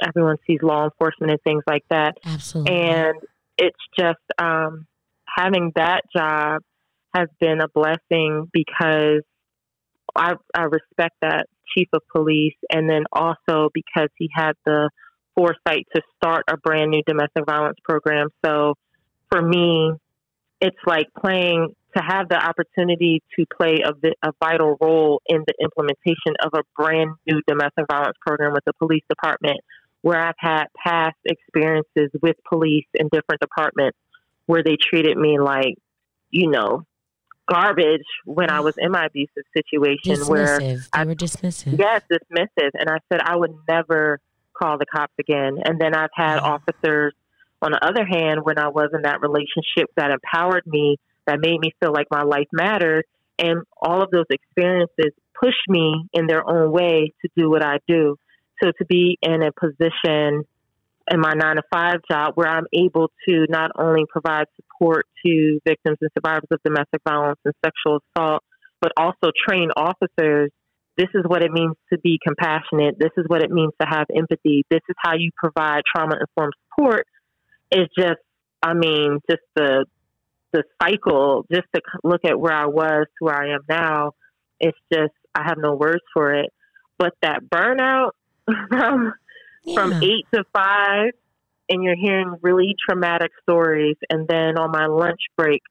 everyone 0.05 0.37
sees 0.47 0.59
law 0.61 0.85
enforcement 0.85 1.31
and 1.31 1.41
things 1.41 1.63
like 1.67 1.83
that. 1.89 2.17
Absolutely. 2.25 2.73
And 2.75 3.15
it's 3.57 3.77
just 3.97 4.19
um, 4.37 4.87
having 5.27 5.71
that 5.75 6.01
job 6.15 6.61
has 7.13 7.27
been 7.39 7.61
a 7.61 7.67
blessing 7.67 8.47
because 8.53 9.23
I, 10.15 10.33
I 10.55 10.63
respect 10.63 11.15
that 11.21 11.47
chief 11.75 11.87
of 11.93 12.01
police, 12.11 12.55
and 12.71 12.89
then 12.89 13.03
also 13.11 13.69
because 13.73 14.09
he 14.17 14.29
had 14.33 14.53
the 14.65 14.89
foresight 15.35 15.85
to 15.95 16.01
start 16.17 16.45
a 16.49 16.57
brand 16.57 16.91
new 16.91 17.03
domestic 17.05 17.45
violence 17.45 17.77
program. 17.83 18.29
So 18.43 18.73
for 19.31 19.41
me, 19.41 19.91
it's 20.59 20.77
like 20.85 21.07
playing 21.19 21.75
to 21.95 22.03
have 22.03 22.29
the 22.29 22.35
opportunity 22.35 23.21
to 23.37 23.45
play 23.55 23.79
a, 23.83 23.91
a, 24.27 24.31
vital 24.43 24.77
role 24.79 25.21
in 25.27 25.43
the 25.47 25.53
implementation 25.61 26.35
of 26.43 26.51
a 26.53 26.61
brand 26.77 27.11
new 27.25 27.41
domestic 27.47 27.85
violence 27.89 28.17
program 28.25 28.53
with 28.53 28.63
the 28.65 28.73
police 28.73 29.03
department, 29.09 29.59
where 30.01 30.19
I've 30.19 30.35
had 30.37 30.65
past 30.83 31.17
experiences 31.25 32.11
with 32.21 32.35
police 32.47 32.85
in 32.93 33.07
different 33.11 33.41
departments 33.41 33.97
where 34.45 34.63
they 34.63 34.77
treated 34.81 35.17
me 35.17 35.39
like, 35.39 35.75
you 36.29 36.49
know, 36.49 36.83
garbage 37.49 38.05
when 38.25 38.49
I 38.49 38.59
mm. 38.59 38.65
was 38.65 38.75
in 38.77 38.91
my 38.91 39.05
abusive 39.05 39.43
situation. 39.55 40.15
Dismissive. 40.15 40.29
Where 40.29 40.59
they 40.59 40.77
I, 40.93 41.05
were 41.05 41.15
dismissive. 41.15 41.77
Yes, 41.77 42.03
dismissive. 42.11 42.71
And 42.73 42.89
I 42.89 42.97
said 43.11 43.21
I 43.23 43.35
would 43.35 43.55
never 43.67 44.19
call 44.57 44.77
the 44.77 44.85
cops 44.85 45.13
again. 45.19 45.57
And 45.65 45.79
then 45.79 45.95
I've 45.95 46.09
had 46.13 46.39
mm. 46.39 46.43
officers, 46.43 47.13
on 47.61 47.71
the 47.71 47.83
other 47.83 48.05
hand, 48.05 48.41
when 48.43 48.57
I 48.57 48.69
was 48.69 48.89
in 48.93 49.01
that 49.03 49.21
relationship 49.21 49.89
that 49.97 50.11
empowered 50.11 50.65
me 50.67 50.97
that 51.29 51.39
made 51.39 51.59
me 51.59 51.71
feel 51.79 51.93
like 51.93 52.07
my 52.09 52.23
life 52.23 52.47
mattered. 52.51 53.05
And 53.37 53.61
all 53.81 54.01
of 54.01 54.09
those 54.11 54.25
experiences 54.29 55.13
pushed 55.39 55.69
me 55.69 56.05
in 56.11 56.27
their 56.27 56.47
own 56.47 56.71
way 56.71 57.13
to 57.21 57.29
do 57.37 57.49
what 57.49 57.63
I 57.63 57.77
do. 57.87 58.17
So 58.61 58.71
to 58.77 58.85
be 58.85 59.17
in 59.21 59.43
a 59.43 59.51
position 59.51 60.43
in 61.11 61.19
my 61.19 61.33
nine 61.33 61.55
to 61.55 61.61
five 61.71 62.01
job 62.09 62.33
where 62.35 62.47
I'm 62.47 62.65
able 62.73 63.11
to 63.27 63.45
not 63.47 63.71
only 63.77 64.03
provide 64.09 64.45
support 64.55 65.05
to 65.25 65.59
victims 65.65 65.97
and 66.01 66.09
survivors 66.17 66.47
of 66.51 66.59
domestic 66.63 67.01
violence 67.07 67.39
and 67.45 67.53
sexual 67.63 67.99
assault, 68.15 68.43
but 68.81 68.91
also 68.97 69.31
train 69.47 69.69
officers. 69.77 70.51
This 70.97 71.07
is 71.13 71.23
what 71.25 71.43
it 71.43 71.51
means 71.51 71.75
to 71.93 71.99
be 71.99 72.19
compassionate. 72.25 72.99
This 72.99 73.11
is 73.17 73.25
what 73.27 73.41
it 73.41 73.51
means 73.51 73.71
to 73.79 73.87
have 73.87 74.07
empathy. 74.13 74.65
This 74.69 74.81
is 74.89 74.95
how 74.97 75.13
you 75.15 75.31
provide 75.37 75.83
trauma 75.95 76.17
informed 76.19 76.53
support. 76.69 77.05
It's 77.71 77.93
just, 77.97 78.19
I 78.61 78.73
mean, 78.73 79.19
just 79.29 79.43
the 79.55 79.85
the 80.51 80.63
cycle, 80.81 81.45
just 81.51 81.67
to 81.75 81.81
look 82.03 82.21
at 82.25 82.39
where 82.39 82.53
I 82.53 82.65
was 82.65 83.05
to 83.19 83.25
where 83.25 83.35
I 83.35 83.53
am 83.53 83.61
now, 83.69 84.13
it's 84.59 84.77
just 84.91 85.13
I 85.35 85.43
have 85.47 85.57
no 85.57 85.75
words 85.75 86.03
for 86.13 86.33
it. 86.33 86.51
But 86.97 87.13
that 87.21 87.43
burnout 87.43 88.11
from 88.69 89.13
yeah. 89.63 89.75
from 89.75 90.03
eight 90.03 90.25
to 90.33 90.43
five, 90.53 91.11
and 91.69 91.83
you're 91.83 91.95
hearing 91.95 92.35
really 92.41 92.75
traumatic 92.87 93.31
stories, 93.43 93.95
and 94.09 94.27
then 94.27 94.57
on 94.57 94.71
my 94.71 94.87
lunch 94.87 95.21
break, 95.37 95.61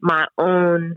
my 0.00 0.26
own 0.38 0.96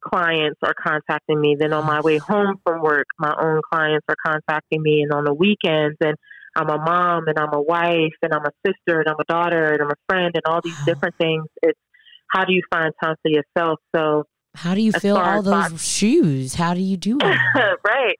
clients 0.00 0.58
are 0.62 0.74
contacting 0.74 1.40
me. 1.40 1.56
Then 1.58 1.72
on 1.72 1.86
my 1.86 2.00
way 2.00 2.18
home 2.18 2.56
from 2.66 2.82
work, 2.82 3.06
my 3.18 3.34
own 3.40 3.60
clients 3.72 4.04
are 4.08 4.16
contacting 4.24 4.82
me, 4.82 5.02
and 5.02 5.12
on 5.12 5.24
the 5.24 5.34
weekends, 5.34 5.96
and 6.00 6.16
I'm 6.54 6.68
a 6.68 6.78
mom, 6.78 7.28
and 7.28 7.38
I'm 7.38 7.54
a 7.54 7.62
wife, 7.62 8.18
and 8.20 8.34
I'm 8.34 8.44
a 8.44 8.52
sister, 8.66 9.00
and 9.00 9.08
I'm 9.08 9.16
a 9.18 9.24
daughter, 9.24 9.72
and 9.72 9.82
I'm 9.82 9.90
a 9.90 10.00
friend, 10.08 10.32
and 10.34 10.42
all 10.44 10.60
these 10.62 10.84
different 10.84 11.16
things. 11.16 11.46
It's 11.62 11.78
how 12.32 12.44
do 12.44 12.52
you 12.52 12.62
find 12.70 12.92
time 13.02 13.16
for 13.22 13.30
yourself? 13.30 13.78
So 13.94 14.24
how 14.54 14.74
do 14.74 14.80
you 14.80 14.92
fill 14.92 15.16
all 15.16 15.42
those 15.42 15.70
box- 15.70 15.86
shoes? 15.86 16.54
How 16.54 16.74
do 16.74 16.80
you 16.80 16.96
do 16.96 17.18
it? 17.20 17.38
right. 17.86 18.18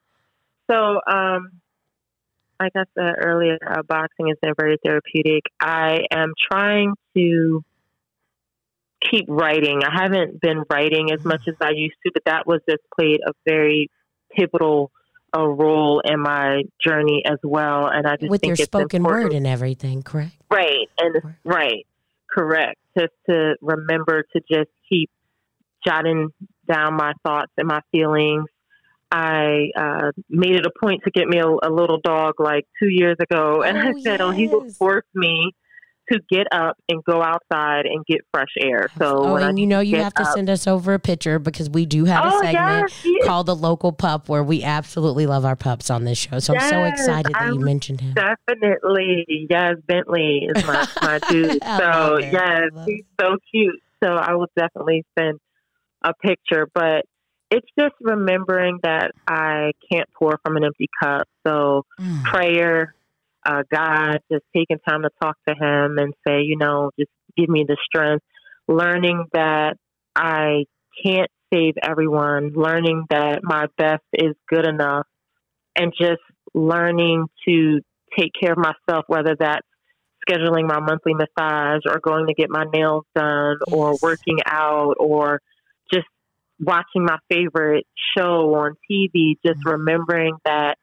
So, 0.71 1.01
um, 1.11 1.61
like 2.61 2.73
I 2.77 2.85
said 2.95 3.15
earlier, 3.19 3.59
uh, 3.67 3.83
boxing 3.83 4.29
has 4.29 4.39
been 4.41 4.55
very 4.57 4.79
therapeutic. 4.85 5.43
I 5.61 6.01
am 6.11 6.33
trying 6.51 6.95
to 7.17 7.65
keep 9.11 9.25
writing. 9.29 9.81
I 9.85 10.03
haven't 10.03 10.41
been 10.41 10.63
writing 10.71 11.11
as 11.13 11.25
much 11.25 11.49
as 11.49 11.55
I 11.61 11.71
used 11.71 11.97
to, 12.07 12.13
but 12.15 12.23
that 12.27 12.47
was 12.47 12.61
just 12.69 12.83
played 12.99 13.21
a 13.27 13.33
very 13.45 13.91
pivotal 14.35 14.93
uh, 15.37 15.47
role 15.47 16.01
in 16.05 16.21
my 16.21 16.63
journey 16.85 17.23
as 17.27 17.39
well. 17.43 17.89
And 17.89 18.07
I 18.07 18.17
just 18.17 18.31
with 18.31 18.43
think 18.43 18.59
your 18.59 18.65
spoken 18.65 18.99
important. 18.99 19.25
word 19.25 19.37
and 19.37 19.47
everything, 19.47 20.03
correct? 20.03 20.35
Right, 20.51 20.89
and 20.99 21.35
right, 21.45 21.87
correct 22.33 22.79
just 22.99 23.13
to 23.29 23.55
remember 23.61 24.25
to 24.35 24.41
just 24.51 24.71
keep 24.89 25.11
jotting 25.87 26.29
down 26.71 26.95
my 26.95 27.13
thoughts 27.25 27.53
and 27.57 27.67
my 27.69 27.81
feelings. 27.91 28.45
I 29.11 29.69
uh, 29.77 30.13
made 30.31 30.55
it 30.55 30.65
a 30.65 30.71
point 30.81 31.03
to 31.05 31.11
get 31.11 31.29
me 31.29 31.39
a, 31.39 31.47
a 31.47 31.71
little 31.71 32.01
dog 32.03 32.35
like 32.39 32.67
two 32.83 32.89
years 32.89 33.17
ago, 33.21 33.63
and 33.63 33.77
Oh, 33.77 33.81
I 33.81 33.93
said, 34.03 34.23
"Oh, 34.23 34.31
he 34.31 34.49
will 34.49 34.65
force 34.79 35.05
me 35.15 35.53
to 36.13 36.21
get 36.31 36.47
up 36.53 36.77
and 36.89 37.03
go 37.05 37.23
outside 37.23 37.87
and 37.87 38.05
get 38.07 38.21
fresh 38.33 38.53
air." 38.61 38.89
So 39.01 39.19
oh, 39.19 39.33
when 39.35 39.43
I 39.43 39.49
and 39.49 39.59
you 39.59 39.67
know 39.67 39.81
you 39.81 39.99
have 39.99 40.15
to 40.15 40.23
up- 40.23 40.35
send 40.35 40.49
us 40.51 40.67
over 40.67 40.95
a 40.95 40.99
picture 40.99 41.39
because 41.39 41.69
we 41.71 41.87
do 41.87 42.05
have 42.05 42.25
a 42.25 42.29
oh 42.29 42.41
segment 42.41 42.93
yes, 43.05 43.27
called 43.27 43.47
the 43.47 43.57
local 43.57 43.93
pup 43.93 44.29
where 44.29 44.43
we 44.45 44.63
absolutely 44.63 45.27
love 45.27 45.45
our 45.45 45.57
pups 45.57 45.91
on 45.91 46.05
this 46.05 46.19
show. 46.19 46.39
So 46.39 46.55
I'm 46.55 46.61
so 46.61 46.85
excited 46.85 47.33
that 47.33 47.41
I 47.41 47.51
you 47.51 47.61
mentioned 47.61 48.01
him. 48.01 48.15
Definitely. 48.15 49.47
Yes, 49.51 49.75
Bentley 49.87 50.49
is 50.49 50.65
my, 50.65 50.87
my 51.01 51.19
dude. 51.29 51.63
So, 51.63 52.19
yes, 52.19 52.71
he's 52.87 53.05
so 53.21 53.37
cute. 53.53 53.81
So, 54.05 54.11
I 54.13 54.35
will 54.35 54.49
definitely 54.57 55.05
send 55.19 55.39
a 56.05 56.13
picture. 56.23 56.67
But 56.75 57.05
it's 57.51 57.67
just 57.79 57.95
remembering 58.01 58.79
that 58.83 59.13
I 59.27 59.73
can't 59.91 60.09
pour 60.19 60.39
from 60.45 60.57
an 60.57 60.65
empty 60.65 60.89
cup. 61.03 61.27
So, 61.47 61.83
Mm. 62.01 62.25
prayer, 62.25 62.95
uh, 63.45 63.63
God, 63.73 64.19
just 64.31 64.45
taking 64.55 64.79
time 64.89 65.03
to 65.03 65.11
talk 65.23 65.37
to 65.49 65.55
Him 65.55 65.99
and 65.99 66.15
say, 66.27 66.43
you 66.43 66.57
know, 66.57 66.91
just 66.99 67.11
give 67.37 67.49
me 67.49 67.65
the 67.67 67.77
strength. 67.85 68.25
Learning 68.69 69.25
that 69.33 69.77
I 70.15 70.65
can't 71.05 71.31
save 71.53 71.75
everyone, 71.83 72.53
learning 72.55 73.05
that 73.11 73.41
my 73.43 73.67
best 73.77 74.05
is 74.13 74.35
good 74.49 74.67
enough, 74.67 75.07
and 75.77 75.93
just 75.99 76.21
learning 76.55 77.27
to 77.49 77.81
take 78.19 78.31
care 78.41 78.53
of 78.53 78.59
myself, 78.59 79.05
whether 79.09 79.35
that's 79.39 79.67
scheduling 80.29 80.69
my 80.69 80.79
monthly 80.81 81.15
massage 81.15 81.81
or 81.87 81.99
going 82.01 82.27
to 82.29 82.35
get 82.35 82.49
my 82.49 82.65
nails 82.73 83.05
done 83.15 83.57
or 83.73 83.97
working 84.01 84.39
out 84.47 84.95
or 85.01 85.41
just 85.93 86.07
watching 86.61 87.05
my 87.05 87.19
favorite 87.29 87.87
show 88.17 88.55
on 88.55 88.77
TV, 88.89 89.37
just 89.45 89.59
Mhm. 89.65 89.73
remembering 89.73 90.37
that 90.45 90.79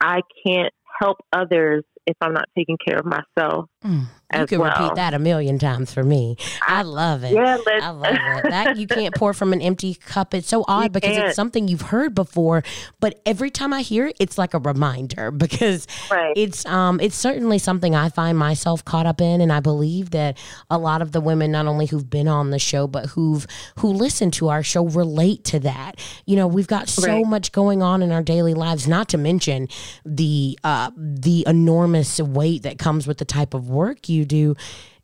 I 0.00 0.20
can't 0.46 0.72
help 1.00 1.18
others 1.32 1.84
if 2.06 2.16
I'm 2.20 2.32
not 2.32 2.48
taking 2.56 2.78
care 2.86 2.98
of 2.98 3.06
myself. 3.06 3.66
Mm. 3.86 4.06
You 4.32 4.38
can 4.46 4.58
could 4.58 4.64
repeat 4.64 4.96
that 4.96 5.14
a 5.14 5.20
million 5.20 5.56
times 5.56 5.94
for 5.94 6.02
me. 6.02 6.36
I 6.66 6.82
love 6.82 7.22
it. 7.22 7.32
Yeah, 7.32 7.58
I 7.80 7.90
love 7.90 8.12
it. 8.12 8.50
That 8.50 8.76
you 8.76 8.88
can't 8.88 9.14
pour 9.14 9.32
from 9.32 9.52
an 9.52 9.62
empty 9.62 9.94
cup. 9.94 10.34
It's 10.34 10.48
so 10.48 10.64
odd 10.66 10.92
because 10.92 11.14
can't. 11.16 11.26
it's 11.28 11.36
something 11.36 11.68
you've 11.68 11.80
heard 11.82 12.12
before, 12.14 12.64
but 12.98 13.20
every 13.24 13.50
time 13.50 13.72
I 13.72 13.82
hear 13.82 14.06
it, 14.08 14.16
it's 14.18 14.36
like 14.36 14.52
a 14.52 14.58
reminder 14.58 15.30
because 15.44 15.86
right. 16.10 16.32
it's 16.36 16.66
um 16.66 16.98
it's 17.00 17.14
certainly 17.14 17.58
something 17.60 17.94
I 17.94 18.08
find 18.08 18.36
myself 18.36 18.84
caught 18.84 19.06
up 19.06 19.20
in 19.20 19.40
and 19.40 19.52
I 19.52 19.60
believe 19.60 20.10
that 20.10 20.36
a 20.70 20.78
lot 20.78 21.02
of 21.02 21.12
the 21.12 21.20
women 21.20 21.52
not 21.52 21.66
only 21.66 21.86
who've 21.86 22.08
been 22.10 22.26
on 22.26 22.50
the 22.50 22.58
show 22.58 22.88
but 22.88 23.06
who've 23.10 23.46
who 23.78 23.88
listen 23.92 24.32
to 24.32 24.48
our 24.48 24.64
show 24.64 24.86
relate 24.88 25.44
to 25.44 25.60
that. 25.60 26.00
You 26.24 26.34
know, 26.34 26.48
we've 26.48 26.66
got 26.66 26.88
so 26.88 27.06
Right. 27.06 27.26
much 27.26 27.52
going 27.52 27.80
on 27.80 28.02
in 28.02 28.10
our 28.10 28.22
daily 28.24 28.54
lives 28.54 28.88
not 28.88 29.08
to 29.10 29.18
mention 29.18 29.68
the 30.04 30.58
uh 30.64 30.90
the 30.96 31.44
enormous 31.46 32.20
weight 32.20 32.62
that 32.64 32.78
comes 32.78 33.06
with 33.06 33.18
the 33.18 33.24
type 33.24 33.54
of 33.54 33.70
work 33.76 34.08
you 34.08 34.24
do. 34.24 34.56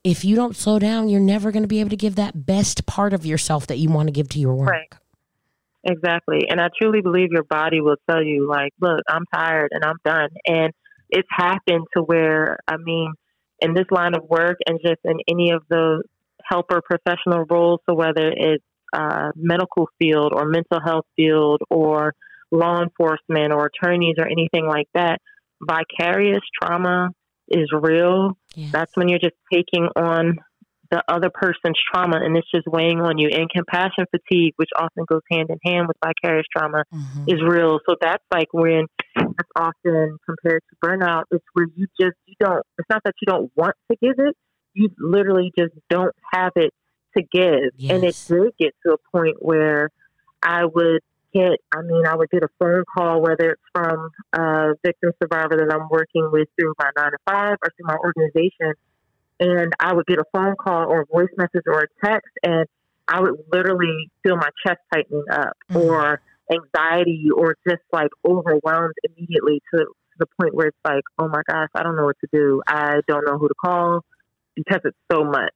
If 0.03 0.25
you 0.25 0.35
don't 0.35 0.57
slow 0.57 0.79
down, 0.79 1.09
you're 1.09 1.21
never 1.21 1.53
going 1.53 1.63
to 1.63 1.69
be 1.69 1.81
able 1.81 1.91
to 1.91 1.97
give 1.97 2.17
that 2.17 2.47
best 2.47 2.87
part 2.87 3.13
of 3.13 3.25
yourself 3.25 3.69
that 3.69 3.79
you 3.79 3.89
want 3.91 4.09
to 4.09 4.13
give 4.13 4.29
to 4.31 4.41
your 4.41 4.55
work. 4.55 4.71
Right. 4.71 4.93
Exactly. 5.85 6.47
And 6.49 6.61
I 6.61 6.69
truly 6.81 7.01
believe 7.01 7.29
your 7.33 7.45
body 7.45 7.81
will 7.81 7.97
tell 8.09 8.23
you, 8.23 8.49
like, 8.49 8.73
look, 8.81 9.01
I'm 9.09 9.25
tired 9.35 9.71
and 9.73 9.85
I'm 9.85 9.99
done. 10.05 10.29
And 10.47 10.73
it's 11.11 11.29
happened 11.31 11.87
to 11.97 12.03
where, 12.03 12.59
I 12.67 12.77
mean, 12.79 13.13
in 13.61 13.75
this 13.75 13.87
line 13.91 14.15
of 14.17 14.25
work 14.29 14.59
and 14.67 14.79
just 14.85 15.01
in 15.05 15.19
any 15.29 15.51
of 15.53 15.63
the 15.69 16.03
helper 16.45 16.81
professional 16.83 17.45
roles, 17.49 17.81
so 17.89 17.95
whether 17.95 18.33
it's 18.35 18.65
uh, 18.93 19.31
medical 19.37 19.89
field 19.99 20.33
or 20.35 20.47
mental 20.47 20.81
health 20.85 21.07
field 21.17 21.63
or 21.71 22.15
law 22.51 22.83
enforcement 22.83 23.53
or 23.53 23.71
attorneys 23.71 24.17
or 24.19 24.27
anything 24.27 24.67
like 24.67 24.89
that, 24.95 25.19
vicarious 25.67 26.43
trauma 26.61 27.11
is 27.49 27.71
real. 27.73 28.37
Yeah. 28.55 28.69
That's 28.73 28.93
when 28.97 29.09
you're 29.09 29.19
just 29.19 29.35
taking 29.53 29.89
on 29.97 30.39
the 30.91 31.03
other 31.09 31.31
person's 31.31 31.79
trauma 31.91 32.17
and 32.23 32.37
it's 32.37 32.51
just 32.51 32.67
weighing 32.67 33.01
on 33.01 33.17
you. 33.17 33.31
And 33.33 33.49
compassion 33.49 34.05
fatigue, 34.11 34.53
which 34.57 34.69
often 34.77 35.05
goes 35.07 35.23
hand 35.31 35.49
in 35.49 35.59
hand 35.65 35.89
with 35.89 35.97
vicarious 36.05 36.47
trauma, 36.55 36.85
Mhm. 36.93 37.33
is 37.33 37.43
real. 37.43 37.81
So 37.89 37.97
that's 38.01 38.25
like 38.31 38.49
when 38.53 38.87
that's 39.17 39.49
often 39.57 40.19
compared 40.27 40.63
to 40.69 40.77
burnout. 40.87 41.25
It's 41.31 41.45
where 41.55 41.67
you 41.75 41.87
just 41.99 42.17
you 42.27 42.35
don't. 42.39 42.63
It's 42.79 42.89
not 42.91 43.03
that 43.05 43.15
you 43.23 43.27
don't 43.27 43.51
want 43.57 43.75
to 43.91 43.97
give 44.03 44.19
it. 44.19 44.37
You 44.75 44.91
literally 44.99 45.51
just 45.59 45.73
don't 45.89 46.15
have 46.33 46.53
it 46.57 46.75
to 47.17 47.23
give. 47.23 47.71
And 47.89 48.05
it 48.05 48.17
Yes. 48.17 48.27
did 48.27 48.53
get 48.59 48.75
to 48.87 48.95
a 48.95 49.17
point 49.17 49.37
where 49.41 49.91
I 50.43 50.65
would 50.67 51.01
get. 51.33 51.59
I 51.75 51.83
mean, 51.83 52.07
I 52.07 52.15
would 52.15 52.31
get 52.31 52.43
a 52.43 52.49
phone 52.59 52.85
call, 52.97 53.21
whether 53.21 53.51
it's 53.51 53.63
from 53.75 54.11
a 54.33 54.75
victim 54.85 55.13
survivor 55.23 55.57
that 55.57 55.75
I'm 55.75 55.89
working 55.91 56.31
with 56.31 56.49
through 56.59 56.75
my 56.79 56.91
nine 56.97 57.13
to 57.13 57.19
five 57.29 57.57
or 57.63 57.71
through 57.77 57.87
my 57.87 57.97
organization, 57.97 58.75
and 59.41 59.73
I 59.81 59.95
would 59.95 60.07
get 60.07 60.19
a 60.19 60.25
phone 60.33 60.55
call 60.57 60.89
or 60.91 61.03
a 61.03 61.07
voice 61.07 61.33
message 61.37 61.65
or 61.67 61.81
a 61.81 62.07
text, 62.07 62.31
and 62.43 62.67
I 63.09 63.21
would 63.21 63.35
literally 63.53 64.11
feel 64.23 64.37
my 64.37 64.49
chest 64.65 64.81
tightening 64.93 65.25
up 65.31 65.57
Mhm. 65.71 65.77
or 65.77 66.21
anxiety 66.51 67.29
or 67.35 67.57
just 67.69 67.83
like 67.93 68.11
overwhelmed 68.25 68.95
immediately 69.05 69.61
to, 69.73 69.79
to 69.79 70.17
the 70.19 70.27
point 70.41 70.55
where 70.55 70.69
it's 70.69 70.79
like, 70.85 71.05
oh 71.19 71.29
my 71.29 71.43
gosh, 71.49 71.69
I 71.75 71.83
don't 71.83 71.97
know 71.97 72.05
what 72.05 72.19
to 72.21 72.29
do. 72.33 72.63
I 72.67 73.01
don't 73.09 73.27
know 73.27 73.39
who 73.39 73.49
to 73.49 73.55
call 73.55 74.05
because 74.55 74.81
it's 74.85 74.99
so 75.11 75.25
much. 75.25 75.55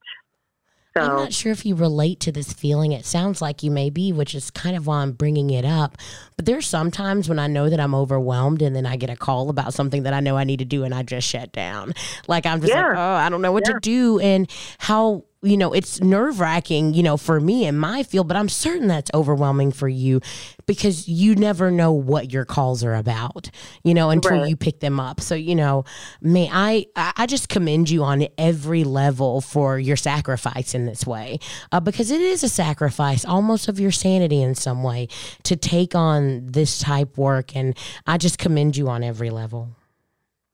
I'm 0.97 1.17
not 1.17 1.33
sure 1.33 1.53
if 1.53 1.67
you 1.67 1.75
relate 1.75 2.21
to 2.21 2.33
this 2.33 2.53
feeling. 2.53 2.93
It 2.93 3.05
sounds 3.05 3.43
like 3.43 3.63
you 3.63 3.71
may 3.71 3.91
be, 3.91 4.13
which 4.13 4.35
is 4.35 4.51
kind 4.51 4.77
of 4.77 4.87
why 4.87 4.99
I'm 4.99 5.13
bringing 5.13 5.51
it 5.51 5.65
up. 5.65 5.99
But 6.37 6.47
there's 6.47 6.67
sometimes 6.67 7.29
when 7.29 7.39
I 7.39 7.47
know 7.47 7.69
that 7.71 7.81
I'm 7.81 7.95
overwhelmed 7.95 8.63
and 8.63 8.75
then 8.75 8.87
I 8.87 8.97
get 8.97 9.11
a 9.11 9.17
call 9.17 9.51
about 9.51 9.75
something 9.75 10.05
that 10.05 10.13
I 10.13 10.21
know 10.21 10.37
I 10.37 10.45
need 10.45 10.59
to 10.59 10.65
do 10.65 10.85
and 10.85 10.95
I 10.95 11.03
just 11.03 11.29
shut 11.29 11.53
down. 11.53 11.93
Like 12.29 12.47
I'm 12.47 12.61
just 12.61 12.73
like, 12.73 12.97
oh, 12.97 13.01
I 13.01 13.29
don't 13.29 13.43
know 13.43 13.53
what 13.53 13.65
to 13.67 13.79
do. 13.81 14.19
And 14.21 14.51
how, 14.79 15.25
you 15.43 15.57
know, 15.57 15.73
it's 15.73 16.01
nerve 16.01 16.41
wracking, 16.41 16.95
you 16.95 17.03
know, 17.03 17.17
for 17.17 17.39
me 17.41 17.67
in 17.67 17.77
my 17.79 18.03
field, 18.03 18.27
but 18.27 18.37
I'm 18.37 18.49
certain 18.49 18.89
that's 18.89 19.11
overwhelming 19.15 19.71
for 19.71 19.89
you 19.89 20.21
because 20.67 21.07
you 21.09 21.35
never 21.37 21.71
know 21.71 21.93
what 21.93 22.33
your 22.33 22.45
calls 22.45 22.83
are 22.83 22.95
about, 22.95 23.51
you 23.85 23.95
know, 23.95 24.11
until 24.11 24.39
Right. 24.41 24.49
you 24.49 24.57
pick 24.57 24.81
them 24.81 24.99
up. 24.99 25.21
So, 25.21 25.35
you 25.35 25.55
know, 25.55 25.85
may 26.21 26.49
I, 26.51 26.87
I 26.97 27.27
just 27.27 27.49
commend 27.49 27.91
you 27.91 28.03
on 28.03 28.27
every 28.39 28.83
level 28.83 29.41
for 29.41 29.79
your 29.79 29.97
sacrifice 29.97 30.75
in 30.75 30.87
this 30.87 31.07
way, 31.07 31.39
uh, 31.71 31.81
because 31.81 32.11
it 32.11 32.21
is 32.21 32.43
a 32.43 32.49
sacrifice 32.49 33.25
almost 33.25 33.69
of 33.69 33.79
your 33.79 33.93
sanity 33.93 34.43
in 34.43 34.55
some 34.55 34.83
way 34.83 35.07
to 35.45 35.55
take 35.55 35.95
on 35.95 36.47
this 36.47 36.79
type 36.79 37.17
work. 37.19 37.55
And 37.55 37.77
I 38.07 38.17
just 38.19 38.39
commend 38.39 38.77
you 38.77 38.89
on 38.89 39.05
every 39.05 39.31
level. 39.31 39.69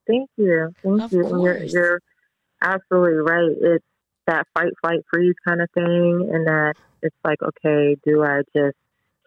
thank 0.06 0.28
you. 0.36 0.74
Thank 0.82 1.00
Of 1.02 1.12
you. 1.12 1.42
You're, 1.42 1.62
you're 1.64 2.00
absolutely 2.60 3.20
right. 3.20 3.50
It's 3.60 3.84
that 4.26 4.46
fight, 4.54 4.72
flight, 4.80 5.00
freeze 5.12 5.34
kind 5.46 5.60
of 5.60 5.68
thing. 5.74 6.30
And 6.32 6.46
that 6.46 6.74
it's 7.02 7.16
like, 7.24 7.38
okay, 7.42 7.96
do 8.04 8.22
I 8.22 8.42
just 8.54 8.76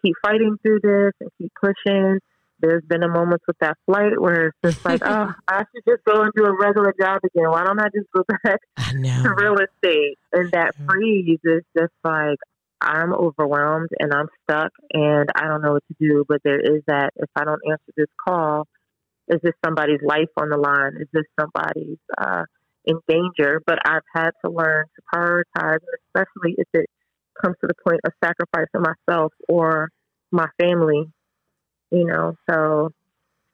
keep 0.02 0.14
fighting 0.22 0.56
through 0.62 0.80
this 0.82 1.12
and 1.20 1.30
keep 1.38 1.52
pushing? 1.60 2.18
There's 2.58 2.84
been 2.84 3.02
a 3.02 3.08
moment 3.08 3.42
with 3.46 3.58
that 3.60 3.76
flight 3.84 4.18
where 4.18 4.46
it's 4.48 4.56
just 4.64 4.84
like, 4.84 5.02
oh, 5.04 5.32
I 5.46 5.58
should 5.58 5.84
just 5.86 6.04
go 6.04 6.22
and 6.22 6.32
do 6.34 6.44
a 6.46 6.56
regular 6.56 6.94
job 6.98 7.20
again. 7.24 7.50
Why 7.50 7.64
don't 7.64 7.80
I 7.80 7.88
just 7.94 8.08
go 8.14 8.24
back 8.44 8.60
to 8.78 9.34
real 9.36 9.56
estate? 9.56 10.18
And 10.32 10.50
that 10.52 10.74
freeze 10.86 11.40
is 11.44 11.62
just 11.76 11.92
like, 12.02 12.38
I'm 12.80 13.14
overwhelmed 13.14 13.88
and 13.98 14.12
I'm 14.12 14.28
stuck 14.44 14.70
and 14.92 15.30
I 15.34 15.48
don't 15.48 15.62
know 15.62 15.72
what 15.72 15.84
to 15.88 15.96
do. 15.98 16.24
But 16.28 16.40
there 16.44 16.60
is 16.60 16.82
that 16.86 17.10
if 17.16 17.30
I 17.34 17.44
don't 17.44 17.60
answer 17.70 17.92
this 17.96 18.08
call, 18.26 18.66
is 19.28 19.40
this 19.42 19.54
somebody's 19.64 20.00
life 20.02 20.30
on 20.36 20.50
the 20.50 20.56
line? 20.56 20.98
Is 21.00 21.08
this 21.12 21.24
somebody's 21.40 21.98
uh, 22.16 22.44
in 22.86 22.98
danger? 23.08 23.60
But 23.66 23.78
I've 23.84 24.02
had 24.14 24.30
to 24.44 24.50
learn 24.50 24.84
to 24.96 25.02
prioritize, 25.14 25.78
and 25.80 25.98
especially 26.14 26.54
if 26.58 26.68
it 26.72 26.86
comes 27.42 27.56
to 27.60 27.66
the 27.66 27.74
point 27.86 28.00
of 28.04 28.12
sacrificing 28.24 28.82
myself 28.82 29.32
or 29.48 29.88
my 30.30 30.46
family. 30.60 31.04
You 31.92 32.04
know, 32.06 32.34
so 32.50 32.90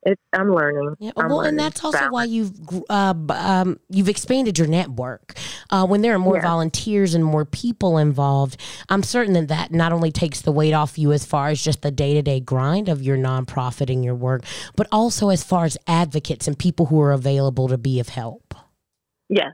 it's 0.04 0.20
I'm 0.32 0.52
learning. 0.52 0.96
Yeah, 0.98 1.12
I'm 1.16 1.28
well, 1.28 1.42
and 1.42 1.58
that's 1.58 1.84
also 1.84 1.98
balance. 1.98 2.12
why 2.12 2.24
you've 2.24 2.52
uh, 2.90 3.14
um, 3.28 3.78
you've 3.88 4.08
expanded 4.08 4.58
your 4.58 4.66
network. 4.66 5.34
Uh, 5.70 5.86
when 5.86 6.02
there 6.02 6.14
are 6.14 6.18
more 6.18 6.36
Yeah. 6.36 6.42
volunteers 6.42 7.14
and 7.14 7.24
more 7.24 7.44
people 7.44 7.98
involved, 7.98 8.58
I'm 8.88 9.02
certain 9.02 9.34
that 9.34 9.48
that 9.48 9.70
not 9.70 9.92
only 9.92 10.10
takes 10.10 10.40
the 10.40 10.50
weight 10.50 10.72
off 10.72 10.98
you 10.98 11.12
as 11.12 11.24
far 11.24 11.48
as 11.48 11.62
just 11.62 11.82
the 11.82 11.90
day 11.90 12.14
to 12.14 12.22
day 12.22 12.40
grind 12.40 12.88
of 12.88 13.02
your 13.02 13.16
nonprofit 13.16 13.90
and 13.92 14.04
your 14.04 14.14
work, 14.14 14.44
but 14.76 14.88
also 14.90 15.28
as 15.28 15.44
far 15.44 15.66
as 15.66 15.78
advocates 15.86 16.48
and 16.48 16.58
people 16.58 16.86
who 16.86 17.00
are 17.00 17.12
available 17.12 17.68
to 17.68 17.78
be 17.78 18.00
of 18.00 18.08
help. 18.08 18.41
Yes, 19.32 19.52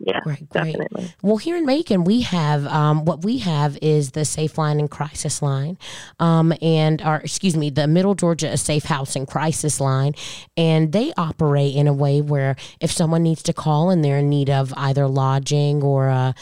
yeah, 0.00 0.20
Great, 0.20 0.48
great. 0.48 0.72
definitely. 0.72 1.14
Well, 1.22 1.36
here 1.36 1.56
in 1.56 1.66
Macon, 1.66 2.04
we 2.04 2.22
have 2.22 2.66
um, 2.66 3.04
what 3.04 3.22
we 3.22 3.38
have 3.38 3.76
is 3.82 4.12
the 4.12 4.24
Safe 4.24 4.56
Line 4.56 4.80
and 4.80 4.90
Crisis 4.90 5.42
Line, 5.42 5.76
um, 6.18 6.54
and 6.62 7.02
or 7.02 7.16
excuse 7.16 7.54
me, 7.54 7.68
the 7.68 7.86
Middle 7.86 8.14
Georgia 8.14 8.56
Safe 8.56 8.84
House 8.84 9.14
and 9.14 9.28
Crisis 9.28 9.78
Line, 9.78 10.14
and 10.56 10.92
they 10.92 11.12
operate 11.18 11.76
in 11.76 11.86
a 11.86 11.92
way 11.92 12.22
where 12.22 12.56
if 12.80 12.90
someone 12.90 13.22
needs 13.22 13.42
to 13.42 13.52
call 13.52 13.90
and 13.90 14.02
they're 14.02 14.18
in 14.18 14.30
need 14.30 14.48
of 14.48 14.72
either 14.76 15.06
lodging 15.06 15.82
or 15.82 16.08
uh, 16.08 16.32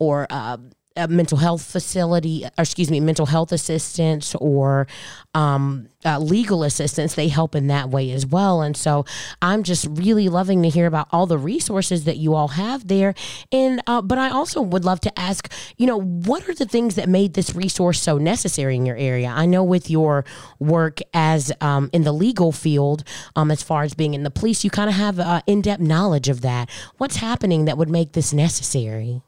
or 0.00 0.26
uh, 0.28 0.56
a 0.96 1.08
mental 1.08 1.38
health 1.38 1.62
facility, 1.62 2.44
or 2.44 2.62
excuse 2.62 2.90
me, 2.90 3.00
mental 3.00 3.26
health 3.26 3.50
assistance 3.50 4.34
or 4.36 4.86
um, 5.34 5.88
uh, 6.04 6.18
legal 6.18 6.62
assistance, 6.62 7.14
they 7.14 7.26
help 7.26 7.56
in 7.56 7.66
that 7.66 7.90
way 7.90 8.12
as 8.12 8.24
well. 8.24 8.62
And 8.62 8.76
so 8.76 9.04
I'm 9.42 9.64
just 9.64 9.86
really 9.90 10.28
loving 10.28 10.62
to 10.62 10.68
hear 10.68 10.86
about 10.86 11.08
all 11.10 11.26
the 11.26 11.38
resources 11.38 12.04
that 12.04 12.18
you 12.18 12.34
all 12.34 12.48
have 12.48 12.86
there. 12.86 13.14
And 13.50 13.82
uh, 13.88 14.02
but 14.02 14.18
I 14.18 14.30
also 14.30 14.62
would 14.62 14.84
love 14.84 15.00
to 15.00 15.18
ask, 15.18 15.52
you 15.76 15.86
know, 15.86 16.00
what 16.00 16.48
are 16.48 16.54
the 16.54 16.66
things 16.66 16.94
that 16.94 17.08
made 17.08 17.34
this 17.34 17.54
resource 17.56 18.00
so 18.00 18.16
necessary 18.18 18.76
in 18.76 18.86
your 18.86 18.96
area? 18.96 19.28
I 19.28 19.46
know 19.46 19.64
with 19.64 19.90
your 19.90 20.24
work 20.60 21.00
as 21.12 21.50
um, 21.60 21.90
in 21.92 22.04
the 22.04 22.12
legal 22.12 22.52
field, 22.52 23.02
um, 23.34 23.50
as 23.50 23.64
far 23.64 23.82
as 23.82 23.94
being 23.94 24.14
in 24.14 24.22
the 24.22 24.30
police, 24.30 24.62
you 24.62 24.70
kind 24.70 24.88
of 24.88 24.94
have 24.94 25.18
uh, 25.18 25.40
in 25.46 25.60
depth 25.60 25.82
knowledge 25.82 26.28
of 26.28 26.42
that. 26.42 26.70
What's 26.98 27.16
happening 27.16 27.64
that 27.64 27.76
would 27.76 27.90
make 27.90 28.12
this 28.12 28.32
necessary? 28.32 29.22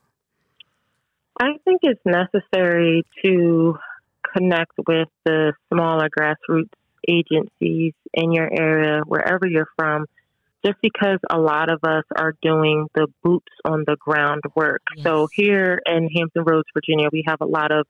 I 1.39 1.59
think 1.65 1.81
it's 1.83 2.01
necessary 2.05 3.05
to 3.25 3.79
connect 4.35 4.73
with 4.87 5.09
the 5.25 5.53
smaller 5.73 6.09
grassroots 6.09 6.71
agencies 7.09 7.93
in 8.15 8.33
your 8.33 8.49
area, 8.53 9.03
wherever 9.07 9.47
you're 9.47 9.69
from, 9.77 10.07
just 10.65 10.79
because 10.83 11.19
a 11.31 11.39
lot 11.39 11.71
of 11.71 11.81
us 11.85 12.05
are 12.17 12.35
doing 12.43 12.87
the 12.95 13.07
boots 13.23 13.53
on 13.65 13.85
the 13.87 13.97
ground 13.97 14.43
work. 14.55 14.83
Yes. 14.97 15.05
So 15.05 15.29
here 15.33 15.81
in 15.87 16.09
Hampton 16.15 16.45
Roads, 16.45 16.67
Virginia, 16.75 17.09
we 17.13 17.25
have 17.27 17.41
a 17.41 17.47
lot 17.47 17.71
of 17.71 17.87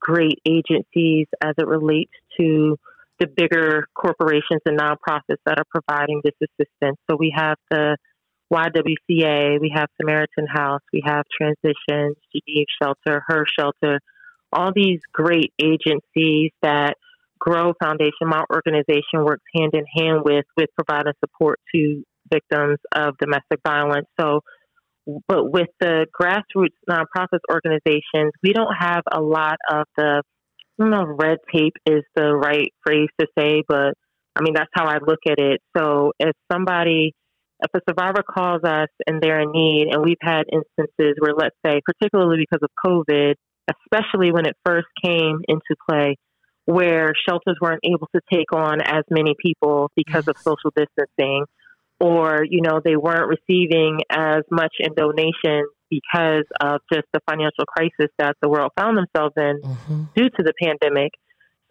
great 0.00 0.38
agencies 0.46 1.26
as 1.42 1.54
it 1.58 1.66
relates 1.66 2.12
to 2.40 2.78
the 3.18 3.26
bigger 3.26 3.86
corporations 3.94 4.60
and 4.64 4.78
nonprofits 4.78 5.40
that 5.46 5.58
are 5.58 5.64
providing 5.70 6.20
this 6.22 6.34
assistance. 6.40 6.98
So 7.10 7.16
we 7.16 7.32
have 7.34 7.56
the 7.70 7.96
YWCA, 8.52 9.60
we 9.60 9.72
have 9.74 9.88
Samaritan 10.00 10.46
House, 10.48 10.82
we 10.92 11.02
have 11.04 11.24
Transitions, 11.36 12.16
GDH 12.34 12.64
Shelter, 12.80 13.22
Her 13.26 13.44
Shelter, 13.58 14.00
all 14.52 14.70
these 14.74 15.00
great 15.12 15.52
agencies 15.60 16.52
that 16.62 16.94
Grow 17.38 17.74
Foundation, 17.82 18.28
my 18.28 18.42
organization, 18.52 19.24
works 19.24 19.44
hand 19.54 19.72
in 19.74 19.84
hand 19.96 20.22
with 20.24 20.46
with 20.56 20.70
providing 20.74 21.12
support 21.20 21.60
to 21.74 22.02
victims 22.32 22.78
of 22.94 23.16
domestic 23.18 23.60
violence. 23.64 24.06
So, 24.18 24.40
but 25.28 25.50
with 25.52 25.68
the 25.80 26.06
grassroots 26.18 26.76
nonprofits 26.88 27.40
organizations, 27.50 28.32
we 28.42 28.52
don't 28.52 28.74
have 28.78 29.02
a 29.12 29.20
lot 29.20 29.56
of 29.70 29.84
the 29.96 30.22
I 30.78 30.82
don't 30.82 30.90
know 30.90 31.04
red 31.06 31.38
tape 31.52 31.74
is 31.86 32.04
the 32.14 32.34
right 32.34 32.72
phrase 32.86 33.08
to 33.20 33.26
say, 33.38 33.62
but 33.66 33.94
I 34.34 34.42
mean 34.42 34.54
that's 34.54 34.70
how 34.72 34.86
I 34.86 34.98
look 35.06 35.20
at 35.28 35.38
it. 35.38 35.60
So 35.76 36.12
if 36.18 36.32
somebody 36.50 37.12
if 37.60 37.70
a 37.74 37.80
survivor 37.88 38.22
calls 38.22 38.62
us 38.64 38.88
and 39.06 39.20
they're 39.20 39.40
in 39.40 39.52
need, 39.52 39.88
and 39.90 40.04
we've 40.04 40.16
had 40.20 40.44
instances 40.52 41.16
where, 41.18 41.32
let's 41.36 41.56
say, 41.64 41.80
particularly 41.84 42.38
because 42.38 42.62
of 42.62 42.70
COVID, 42.84 43.34
especially 43.70 44.32
when 44.32 44.46
it 44.46 44.56
first 44.64 44.86
came 45.02 45.40
into 45.48 45.74
play, 45.88 46.16
where 46.66 47.12
shelters 47.28 47.56
weren't 47.60 47.80
able 47.84 48.08
to 48.14 48.20
take 48.32 48.52
on 48.52 48.80
as 48.80 49.04
many 49.10 49.34
people 49.40 49.90
because 49.96 50.28
of 50.28 50.36
social 50.38 50.72
distancing, 50.76 51.44
or 51.98 52.44
you 52.48 52.60
know 52.60 52.80
they 52.84 52.96
weren't 52.96 53.28
receiving 53.28 54.00
as 54.10 54.42
much 54.50 54.74
in 54.80 54.92
donations 54.94 55.70
because 55.88 56.44
of 56.60 56.80
just 56.92 57.06
the 57.14 57.20
financial 57.30 57.64
crisis 57.66 58.12
that 58.18 58.34
the 58.42 58.48
world 58.48 58.72
found 58.78 58.98
themselves 58.98 59.32
in 59.36 59.60
mm-hmm. 59.62 60.02
due 60.14 60.28
to 60.28 60.42
the 60.42 60.52
pandemic. 60.60 61.12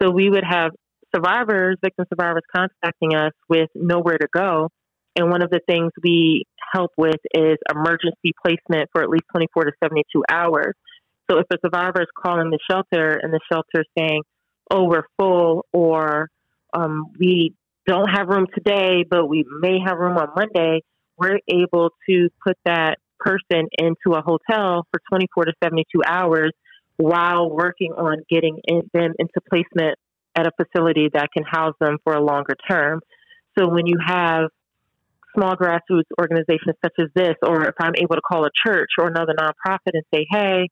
So 0.02 0.10
we 0.10 0.30
would 0.30 0.44
have 0.44 0.72
survivors, 1.14 1.76
victim 1.82 2.06
survivors, 2.08 2.42
contacting 2.54 3.14
us 3.14 3.32
with 3.48 3.68
nowhere 3.74 4.18
to 4.18 4.26
go 4.34 4.70
and 5.16 5.30
one 5.30 5.42
of 5.42 5.50
the 5.50 5.60
things 5.66 5.90
we 6.02 6.44
help 6.72 6.92
with 6.96 7.20
is 7.34 7.56
emergency 7.70 8.32
placement 8.44 8.90
for 8.92 9.02
at 9.02 9.08
least 9.08 9.24
24 9.32 9.64
to 9.64 9.72
72 9.82 10.22
hours. 10.30 10.74
So 11.30 11.38
if 11.38 11.46
a 11.50 11.56
survivor 11.64 12.02
is 12.02 12.08
calling 12.22 12.50
the 12.50 12.58
shelter 12.70 13.18
and 13.20 13.32
the 13.32 13.40
shelter 13.50 13.80
is 13.80 13.86
saying, 13.98 14.22
oh, 14.70 14.84
we're 14.84 15.06
full, 15.18 15.64
or 15.72 16.28
um, 16.74 17.12
we 17.18 17.54
don't 17.86 18.08
have 18.08 18.28
room 18.28 18.46
today, 18.54 19.04
but 19.08 19.26
we 19.26 19.44
may 19.60 19.78
have 19.84 19.98
room 19.98 20.18
on 20.18 20.28
Monday, 20.36 20.82
we're 21.16 21.38
able 21.48 21.90
to 22.08 22.28
put 22.44 22.56
that 22.64 22.98
person 23.18 23.68
into 23.78 24.16
a 24.16 24.22
hotel 24.22 24.86
for 24.90 25.00
24 25.10 25.46
to 25.46 25.52
72 25.62 26.02
hours 26.06 26.52
while 26.96 27.50
working 27.50 27.92
on 27.92 28.22
getting 28.30 28.60
in, 28.66 28.82
them 28.92 29.12
into 29.18 29.40
placement 29.48 29.96
at 30.36 30.46
a 30.46 30.50
facility 30.62 31.08
that 31.12 31.28
can 31.32 31.44
house 31.44 31.74
them 31.80 31.96
for 32.04 32.14
a 32.14 32.22
longer 32.22 32.54
term. 32.68 33.00
So 33.58 33.68
when 33.68 33.86
you 33.86 33.96
have 34.04 34.50
small 35.36 35.56
grassroots 35.56 36.10
organizations 36.20 36.76
such 36.84 36.94
as 36.98 37.08
this, 37.14 37.34
or 37.42 37.64
if 37.64 37.74
I'm 37.78 37.94
able 37.96 38.16
to 38.16 38.22
call 38.22 38.44
a 38.44 38.50
church 38.66 38.90
or 38.98 39.06
another 39.06 39.34
nonprofit 39.38 39.92
and 39.92 40.02
say, 40.12 40.26
hey, 40.30 40.68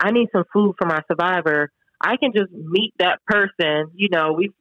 I 0.00 0.10
need 0.10 0.28
some 0.34 0.44
food 0.52 0.74
for 0.78 0.86
my 0.86 1.00
survivor, 1.10 1.70
I 2.00 2.16
can 2.16 2.32
just 2.34 2.52
meet 2.52 2.92
that 2.98 3.20
person. 3.26 3.90
You 3.94 4.08
know, 4.10 4.34
we've, 4.36 4.52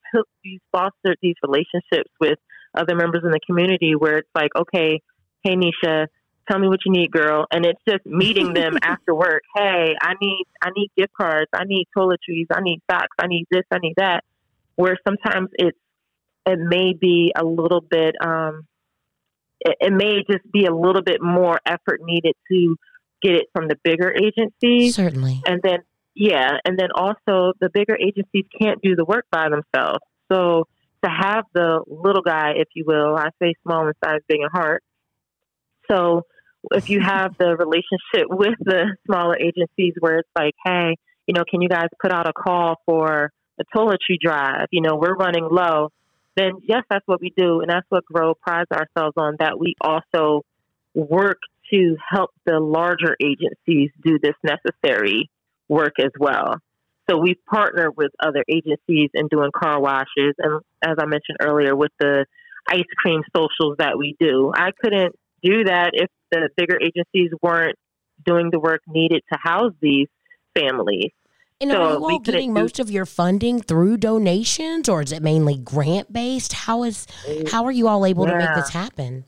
we've 0.43 0.61
fostered 0.71 1.17
these 1.21 1.35
relationships 1.43 2.09
with 2.19 2.39
other 2.75 2.95
members 2.95 3.21
in 3.23 3.31
the 3.31 3.39
community 3.45 3.93
where 3.95 4.17
it's 4.19 4.29
like, 4.33 4.51
okay, 4.55 5.01
hey, 5.43 5.55
Neisha, 5.55 6.07
tell 6.49 6.59
me 6.59 6.67
what 6.67 6.79
you 6.85 6.91
need, 6.91 7.11
girl. 7.11 7.45
And 7.51 7.65
it's 7.65 7.81
just 7.87 8.05
meeting 8.05 8.53
them 8.53 8.77
after 8.83 9.13
work. 9.13 9.43
Hey, 9.55 9.95
I 10.01 10.13
need, 10.21 10.45
I 10.61 10.69
need 10.75 10.89
gift 10.97 11.13
cards. 11.19 11.49
I 11.53 11.63
need 11.65 11.87
toiletries. 11.95 12.47
I 12.51 12.61
need 12.61 12.81
socks. 12.89 13.15
I 13.19 13.27
need 13.27 13.45
this. 13.51 13.63
I 13.71 13.79
need 13.79 13.95
that. 13.97 14.23
Where 14.75 14.97
sometimes 15.07 15.49
it's, 15.53 15.77
it 16.45 16.59
may 16.59 16.93
be 16.93 17.31
a 17.35 17.43
little 17.43 17.81
bit, 17.81 18.15
um, 18.21 18.65
it, 19.63 19.77
it 19.79 19.93
may 19.93 20.23
just 20.29 20.49
be 20.51 20.65
a 20.65 20.75
little 20.75 21.01
bit 21.01 21.21
more 21.21 21.59
effort 21.65 22.01
needed 22.03 22.35
to 22.51 22.75
get 23.21 23.33
it 23.33 23.45
from 23.53 23.67
the 23.67 23.77
bigger 23.83 24.13
agencies. 24.13 24.95
Certainly. 24.95 25.41
And 25.45 25.61
then, 25.63 25.79
yeah, 26.15 26.57
and 26.65 26.77
then 26.77 26.89
also 26.93 27.53
the 27.59 27.69
bigger 27.73 27.95
agencies 27.95 28.45
can't 28.61 28.81
do 28.81 28.95
the 28.95 29.05
work 29.05 29.25
by 29.31 29.47
themselves. 29.49 29.99
So 30.31 30.67
to 31.03 31.09
have 31.09 31.45
the 31.53 31.81
little 31.87 32.21
guy, 32.21 32.53
if 32.55 32.67
you 32.75 32.83
will, 32.85 33.15
I 33.15 33.29
say 33.41 33.53
small 33.63 33.87
in 33.87 33.93
size, 34.03 34.19
big 34.27 34.39
in 34.41 34.49
heart. 34.51 34.83
So 35.89 36.23
if 36.71 36.89
you 36.89 37.01
have 37.01 37.35
the 37.37 37.55
relationship 37.57 38.29
with 38.29 38.55
the 38.59 38.95
smaller 39.05 39.37
agencies 39.37 39.93
where 39.99 40.19
it's 40.19 40.29
like, 40.37 40.53
hey, 40.65 40.95
you 41.27 41.33
know, 41.33 41.43
can 41.49 41.61
you 41.61 41.69
guys 41.69 41.87
put 42.01 42.11
out 42.11 42.27
a 42.27 42.33
call 42.33 42.75
for 42.85 43.31
a 43.59 43.63
toiletry 43.75 44.17
drive? 44.21 44.67
You 44.71 44.81
know, 44.81 44.95
we're 44.95 45.15
running 45.15 45.47
low 45.49 45.89
then 46.35 46.53
yes, 46.63 46.83
that's 46.89 47.07
what 47.07 47.21
we 47.21 47.33
do. 47.35 47.61
And 47.61 47.69
that's 47.69 47.85
what 47.89 48.05
Grow 48.05 48.33
prides 48.33 48.71
ourselves 48.71 49.13
on, 49.17 49.35
that 49.39 49.59
we 49.59 49.75
also 49.81 50.43
work 50.93 51.39
to 51.71 51.95
help 52.09 52.31
the 52.45 52.59
larger 52.59 53.15
agencies 53.21 53.89
do 54.03 54.19
this 54.21 54.35
necessary 54.43 55.29
work 55.67 55.93
as 55.99 56.11
well. 56.19 56.55
So 57.09 57.17
we 57.17 57.35
partner 57.49 57.89
with 57.91 58.11
other 58.19 58.43
agencies 58.47 59.09
in 59.13 59.27
doing 59.27 59.51
car 59.53 59.81
washes. 59.81 60.35
And 60.37 60.61
as 60.83 60.95
I 60.99 61.05
mentioned 61.05 61.37
earlier, 61.41 61.75
with 61.75 61.91
the 61.99 62.25
ice 62.67 62.83
cream 62.97 63.23
socials 63.35 63.77
that 63.79 63.97
we 63.97 64.15
do, 64.19 64.51
I 64.55 64.71
couldn't 64.81 65.15
do 65.41 65.65
that 65.65 65.91
if 65.93 66.09
the 66.31 66.49
bigger 66.55 66.79
agencies 66.81 67.31
weren't 67.41 67.77
doing 68.25 68.49
the 68.51 68.59
work 68.59 68.81
needed 68.87 69.21
to 69.31 69.39
house 69.41 69.73
these 69.81 70.07
families. 70.55 71.11
And 71.61 71.71
so 71.71 71.81
are 71.81 71.93
you 71.93 72.05
all 72.05 72.19
getting 72.19 72.53
most 72.53 72.79
of 72.79 72.89
your 72.89 73.05
funding 73.05 73.61
through 73.61 73.97
donations, 73.97 74.89
or 74.89 75.01
is 75.01 75.11
it 75.11 75.23
mainly 75.23 75.57
grant 75.57 76.11
based? 76.11 76.53
How 76.53 76.83
is 76.83 77.07
how 77.51 77.65
are 77.65 77.71
you 77.71 77.87
all 77.87 78.05
able 78.05 78.27
yeah. 78.27 78.33
to 78.33 78.37
make 78.39 78.55
this 78.55 78.69
happen? 78.69 79.25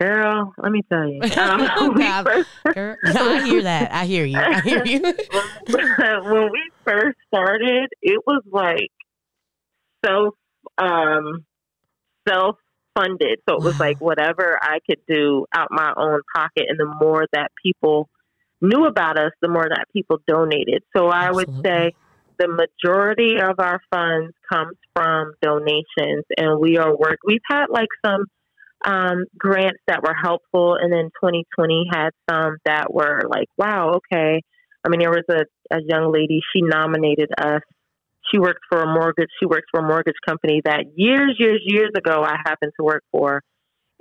Girl, 0.00 0.54
let 0.56 0.72
me 0.72 0.82
tell 0.90 1.06
you. 1.06 1.20
Um, 1.40 1.94
first, 2.24 2.48
Girl, 2.74 2.96
I 3.04 3.42
hear 3.44 3.62
that. 3.62 3.92
I 3.92 4.06
hear 4.06 4.24
you. 4.24 4.38
I 4.38 4.60
hear 4.60 4.84
you. 4.84 5.00
when 5.02 6.50
we 6.50 6.70
first 6.84 7.18
started, 7.26 7.88
it 8.00 8.22
was 8.26 8.42
like 8.50 8.90
self 10.04 10.34
um, 10.78 11.44
self 12.26 12.56
funded. 12.94 13.40
So 13.48 13.56
it 13.56 13.62
was 13.62 13.78
like 13.78 14.00
whatever 14.00 14.58
I 14.62 14.78
could 14.86 15.00
do 15.06 15.46
out 15.54 15.68
my 15.70 15.92
own 15.96 16.20
pocket, 16.34 16.64
and 16.68 16.78
the 16.78 16.86
more 17.00 17.26
that 17.32 17.50
people 17.62 18.08
knew 18.60 18.86
about 18.86 19.18
us, 19.18 19.32
the 19.40 19.48
more 19.48 19.68
that 19.68 19.86
people 19.92 20.18
donated. 20.26 20.82
So 20.96 21.08
I 21.08 21.28
Absolutely. 21.28 21.54
would 21.54 21.64
say 21.64 21.92
the 22.38 22.48
majority 22.48 23.36
of 23.36 23.58
our 23.58 23.80
funds 23.92 24.34
comes 24.50 24.76
from 24.94 25.32
donations, 25.42 26.24
and 26.36 26.58
we 26.60 26.78
are 26.78 26.96
work. 26.96 27.18
We've 27.24 27.40
had 27.48 27.66
like 27.68 27.88
some 28.04 28.24
um, 28.84 29.24
grants 29.36 29.80
that 29.86 30.02
were 30.02 30.14
helpful, 30.14 30.76
and 30.80 30.92
then 30.92 31.10
2020 31.22 31.88
had 31.92 32.10
some 32.28 32.56
that 32.64 32.92
were 32.92 33.22
like, 33.28 33.48
wow, 33.58 33.96
okay. 33.96 34.42
I 34.82 34.88
mean, 34.88 35.00
there 35.00 35.10
was 35.10 35.24
a, 35.30 35.44
a 35.74 35.80
young 35.86 36.10
lady. 36.12 36.40
She 36.54 36.62
nominated 36.62 37.28
us. 37.38 37.60
She 38.32 38.38
worked 38.38 38.62
for 38.70 38.82
a 38.82 38.86
mortgage. 38.86 39.28
She 39.38 39.46
worked 39.46 39.68
for 39.70 39.80
a 39.80 39.86
mortgage 39.86 40.16
company 40.26 40.62
that 40.64 40.84
years, 40.94 41.36
years, 41.38 41.60
years 41.64 41.90
ago 41.96 42.22
I 42.22 42.36
happened 42.44 42.72
to 42.78 42.84
work 42.84 43.02
for, 43.12 43.42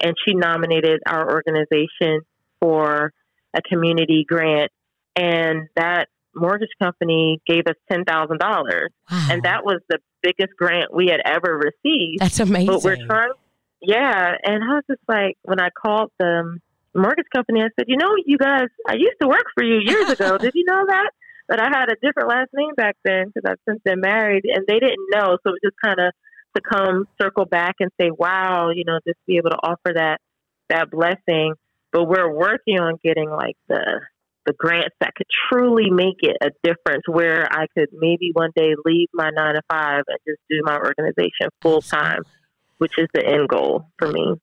and 0.02 0.14
she 0.26 0.34
nominated 0.34 1.02
our 1.06 1.30
organization 1.30 2.22
for 2.62 3.12
a 3.56 3.62
community 3.62 4.26
grant, 4.28 4.72
and 5.16 5.68
that 5.76 6.08
mortgage 6.36 6.70
company 6.82 7.42
gave 7.48 7.68
us 7.68 7.76
ten 7.92 8.06
thousand 8.06 8.40
wow. 8.42 8.64
dollars, 8.64 8.92
and 9.10 9.44
that 9.44 9.64
was 9.64 9.82
the 9.90 10.00
biggest 10.22 10.56
grant 10.58 10.94
we 10.94 11.08
had 11.08 11.22
ever 11.26 11.58
received. 11.58 12.20
That's 12.20 12.40
amazing. 12.40 12.68
But 12.68 12.84
we're 12.84 13.06
trying, 13.06 13.32
yeah. 13.82 14.36
And 14.44 14.64
I 14.64 14.76
was 14.76 14.84
just 14.90 15.02
like, 15.08 15.38
when 15.44 15.60
I 15.60 15.70
called 15.70 16.12
the 16.20 16.60
mortgage 16.94 17.28
company, 17.34 17.62
I 17.62 17.70
said, 17.78 17.86
you 17.88 17.98
know, 17.98 18.10
you 18.26 18.38
guys, 18.38 18.68
I 18.88 18.96
used 18.96 19.16
to 19.22 19.28
work 19.28 19.46
for 19.56 19.64
you 19.64 19.80
years 19.80 20.10
ago. 20.10 20.38
Did 20.40 20.52
you 20.56 20.66
know 20.66 20.86
that? 20.88 21.12
but 21.50 21.60
I 21.60 21.66
had 21.66 21.90
a 21.90 21.96
different 21.96 22.30
last 22.30 22.52
name 22.54 22.76
back 22.78 22.96
then 23.04 23.26
because 23.34 23.50
I've 23.50 23.58
since 23.68 23.82
been 23.84 24.00
married, 24.00 24.44
and 24.46 24.66
they 24.68 24.80
didn't 24.80 25.10
know. 25.12 25.38
So 25.44 25.50
it 25.50 25.58
was 25.58 25.60
just 25.64 25.76
kind 25.84 26.00
of 26.00 26.14
to 26.56 26.62
come 26.62 27.08
circle 27.20 27.46
back 27.46 27.76
and 27.80 27.90
say, 28.00 28.12
"Wow, 28.12 28.70
you 28.70 28.86
know, 28.86 29.00
just 29.06 29.18
be 29.26 29.38
able 29.38 29.50
to 29.50 29.58
offer 29.58 29.94
that 29.96 30.20
that 30.70 30.92
blessing." 30.92 31.56
But 31.92 32.06
we're 32.06 32.32
working 32.32 32.80
on 32.80 32.98
getting 33.04 33.30
like 33.30 33.56
the 33.68 34.02
the 34.46 34.54
grants 34.58 34.96
that 35.00 35.14
could 35.16 35.28
truly 35.50 35.90
make 35.92 36.18
it 36.22 36.38
a 36.42 36.50
difference 36.64 37.04
where 37.08 37.48
I 37.52 37.68
could 37.78 37.90
maybe 37.94 38.32
one 38.34 38.52
day 38.56 38.74
leave 38.86 39.08
my 39.14 39.30
nine 39.30 39.56
to 39.56 39.62
five 39.70 40.04
and 40.08 40.18
just 40.28 40.40
do 40.50 40.62
my 40.64 40.78
organization 40.78 41.50
full 41.62 41.82
time, 41.82 42.24
which 42.78 42.98
is 42.98 43.08
the 43.14 43.26
end 43.26 43.48
goal 43.50 43.86
for 44.00 44.08
me. 44.12 44.36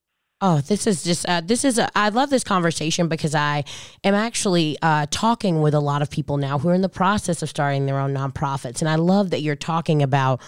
Oh, 0.42 0.60
this 0.60 0.86
is 0.86 1.02
just 1.02 1.26
uh, 1.26 1.40
this 1.40 1.64
is 1.64 1.78
a, 1.78 1.88
I 1.98 2.10
love 2.10 2.28
this 2.28 2.44
conversation 2.44 3.08
because 3.08 3.34
I 3.34 3.64
am 4.04 4.14
actually 4.14 4.76
uh, 4.82 5.06
talking 5.10 5.62
with 5.62 5.72
a 5.72 5.80
lot 5.80 6.02
of 6.02 6.10
people 6.10 6.36
now 6.36 6.58
who 6.58 6.68
are 6.68 6.74
in 6.74 6.82
the 6.82 6.90
process 6.90 7.42
of 7.42 7.48
starting 7.48 7.86
their 7.86 7.98
own 7.98 8.12
nonprofits, 8.12 8.80
and 8.80 8.88
I 8.88 8.96
love 8.96 9.30
that 9.30 9.40
you're 9.40 9.56
talking 9.56 10.02
about 10.02 10.42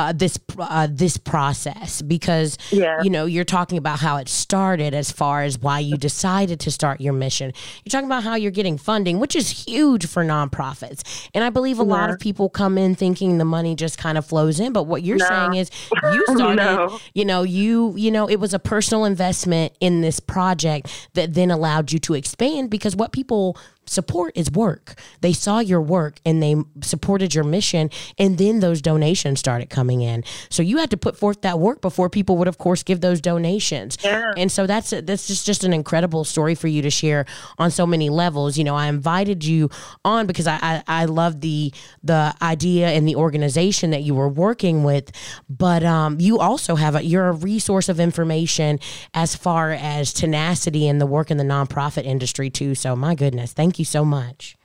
uh, 0.00 0.12
this 0.12 0.38
uh, 0.58 0.88
this 0.90 1.16
process 1.16 2.00
because 2.02 2.56
yeah. 2.70 3.02
you 3.02 3.10
know 3.10 3.26
you're 3.26 3.44
talking 3.44 3.76
about 3.76 3.98
how 3.98 4.16
it 4.16 4.28
started 4.28 4.94
as 4.94 5.12
far 5.12 5.42
as 5.42 5.58
why 5.58 5.78
you 5.78 5.96
decided 5.96 6.58
to 6.60 6.70
start 6.70 7.00
your 7.00 7.12
mission. 7.12 7.52
You're 7.84 7.90
talking 7.90 8.06
about 8.06 8.24
how 8.24 8.34
you're 8.34 8.50
getting 8.50 8.78
funding, 8.78 9.18
which 9.18 9.36
is 9.36 9.66
huge 9.66 10.06
for 10.06 10.24
nonprofits, 10.24 11.28
and 11.34 11.44
I 11.44 11.50
believe 11.50 11.78
a 11.78 11.84
yeah. 11.84 11.90
lot 11.90 12.10
of 12.10 12.18
people 12.18 12.48
come 12.48 12.78
in 12.78 12.94
thinking 12.94 13.38
the 13.38 13.44
money 13.44 13.74
just 13.74 13.98
kind 13.98 14.16
of 14.16 14.24
flows 14.24 14.58
in. 14.58 14.72
But 14.72 14.84
what 14.84 15.02
you're 15.02 15.18
no. 15.18 15.28
saying 15.28 15.54
is 15.54 15.70
you 16.12 16.24
started, 16.34 16.56
no. 16.56 16.98
you 17.14 17.24
know, 17.24 17.42
you 17.42 17.94
you 17.96 18.10
know, 18.10 18.28
it 18.28 18.36
was 18.36 18.54
a 18.54 18.58
personal 18.58 19.04
investment 19.04 19.76
in 19.80 20.00
this 20.00 20.18
project 20.18 21.08
that 21.14 21.34
then 21.34 21.50
allowed 21.50 21.92
you 21.92 21.98
to 21.98 22.14
expand 22.14 22.70
because 22.70 22.96
what 22.96 23.12
people 23.12 23.58
support 23.90 24.32
is 24.36 24.50
work. 24.52 24.94
They 25.20 25.32
saw 25.32 25.58
your 25.58 25.80
work 25.80 26.20
and 26.24 26.40
they 26.40 26.54
supported 26.80 27.34
your 27.34 27.44
mission, 27.44 27.90
and 28.18 28.38
then 28.38 28.60
those 28.60 28.80
donations 28.80 29.40
started 29.40 29.68
coming 29.68 30.00
in. 30.00 30.22
So 30.48 30.62
you 30.62 30.78
had 30.78 30.90
to 30.90 30.96
put 30.96 31.16
forth 31.16 31.42
that 31.42 31.58
work 31.58 31.80
before 31.80 32.08
people 32.08 32.36
would, 32.36 32.48
of 32.48 32.58
course, 32.58 32.82
give 32.84 33.00
those 33.00 33.20
donations. 33.20 33.98
Yeah. 34.02 34.32
And 34.36 34.50
so 34.52 34.66
that's 34.66 34.90
that's 34.90 35.26
just 35.26 35.44
just 35.44 35.64
an 35.64 35.72
incredible 35.72 36.24
story 36.24 36.54
for 36.54 36.68
you 36.68 36.82
to 36.82 36.90
share 36.90 37.26
on 37.58 37.70
so 37.70 37.84
many 37.86 38.08
levels. 38.10 38.56
You 38.56 38.64
know, 38.64 38.76
I 38.76 38.86
invited 38.86 39.44
you 39.44 39.70
on 40.04 40.26
because 40.26 40.46
I 40.46 40.58
I, 40.62 40.82
I 40.86 41.04
love 41.06 41.40
the 41.40 41.72
the 42.04 42.34
idea 42.40 42.88
and 42.88 43.08
the 43.08 43.16
organization 43.16 43.90
that 43.90 44.02
you 44.02 44.14
were 44.14 44.28
working 44.28 44.84
with, 44.84 45.10
but 45.48 45.82
um, 45.82 46.20
you 46.20 46.38
also 46.38 46.76
have 46.76 46.94
a 46.94 47.04
you're 47.04 47.28
a 47.28 47.32
resource 47.32 47.88
of 47.88 47.98
information 47.98 48.78
as 49.14 49.34
far 49.34 49.72
as 49.72 50.12
tenacity 50.12 50.86
and 50.86 51.00
the 51.00 51.06
work 51.06 51.30
in 51.30 51.38
the 51.38 51.44
nonprofit 51.44 52.04
industry 52.04 52.50
too. 52.50 52.76
So 52.76 52.94
my 52.94 53.16
goodness, 53.16 53.52
thank 53.52 53.78
you 53.78 53.79
you 53.80 53.84
so 53.84 54.04
much. 54.04 54.56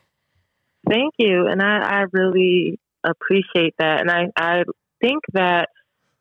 Thank 0.88 1.16
you. 1.18 1.47
And 1.47 1.61
I, 1.63 1.80
I 1.80 2.05
really 2.11 2.80
appreciate 3.03 3.74
that. 3.80 4.01
And 4.01 4.11
I, 4.11 4.28
I 4.38 4.63
think 5.01 5.24
that, 5.34 5.70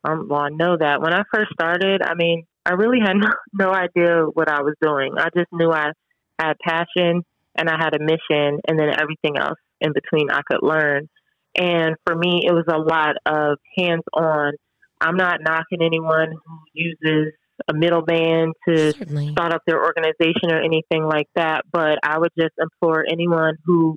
um, 0.03 0.27
well, 0.27 0.41
I 0.41 0.49
know 0.49 0.75
that 0.77 1.01
when 1.01 1.13
I 1.13 1.21
first 1.31 1.51
started, 1.53 2.01
I 2.01 2.15
mean, 2.15 2.45
I 2.65 2.73
really 2.73 2.99
had 2.99 3.13
no, 3.17 3.29
no 3.53 3.71
idea 3.71 4.23
what 4.33 4.49
I 4.49 4.61
was 4.61 4.73
doing. 4.81 5.13
I 5.17 5.29
just 5.35 5.51
knew 5.51 5.71
I 5.71 5.91
had 6.39 6.53
passion 6.59 7.23
and 7.57 7.69
I 7.69 7.77
had 7.79 7.95
a 7.95 7.99
mission, 7.99 8.59
and 8.67 8.77
then 8.77 8.89
everything 8.99 9.37
else 9.37 9.57
in 9.79 9.93
between 9.93 10.29
I 10.29 10.41
could 10.45 10.61
learn. 10.61 11.07
And 11.55 11.95
for 12.05 12.13
me, 12.13 12.41
it 12.45 12.51
was 12.51 12.65
a 12.67 12.77
lot 12.77 13.15
of 13.25 13.59
hands 13.77 14.03
on. 14.13 14.53
I'm 14.99 15.15
not 15.15 15.39
knocking 15.41 15.81
anyone 15.81 16.31
who 16.31 16.59
uses 16.73 17.31
a 17.67 17.73
middleman 17.73 18.53
to 18.67 18.91
Certainly. 18.93 19.31
start 19.31 19.53
up 19.53 19.61
their 19.65 19.83
organization 19.83 20.51
or 20.51 20.61
anything 20.61 21.03
like 21.03 21.27
that. 21.35 21.63
But 21.71 21.99
I 22.03 22.17
would 22.17 22.31
just 22.37 22.53
implore 22.59 23.05
anyone 23.09 23.55
who 23.65 23.95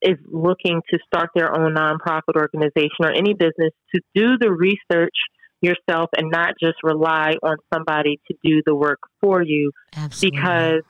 is 0.00 0.18
looking 0.30 0.82
to 0.90 0.98
start 1.06 1.30
their 1.34 1.54
own 1.54 1.74
nonprofit 1.74 2.36
organization 2.36 3.04
or 3.04 3.12
any 3.12 3.34
business 3.34 3.72
to 3.94 4.00
do 4.14 4.36
the 4.38 4.50
research 4.50 5.14
yourself 5.60 6.10
and 6.16 6.30
not 6.30 6.54
just 6.60 6.74
rely 6.82 7.36
on 7.42 7.56
somebody 7.72 8.20
to 8.26 8.36
do 8.44 8.62
the 8.66 8.74
work 8.74 8.98
for 9.20 9.42
you. 9.42 9.70
Absolutely. 9.96 10.36
Because 10.36 10.82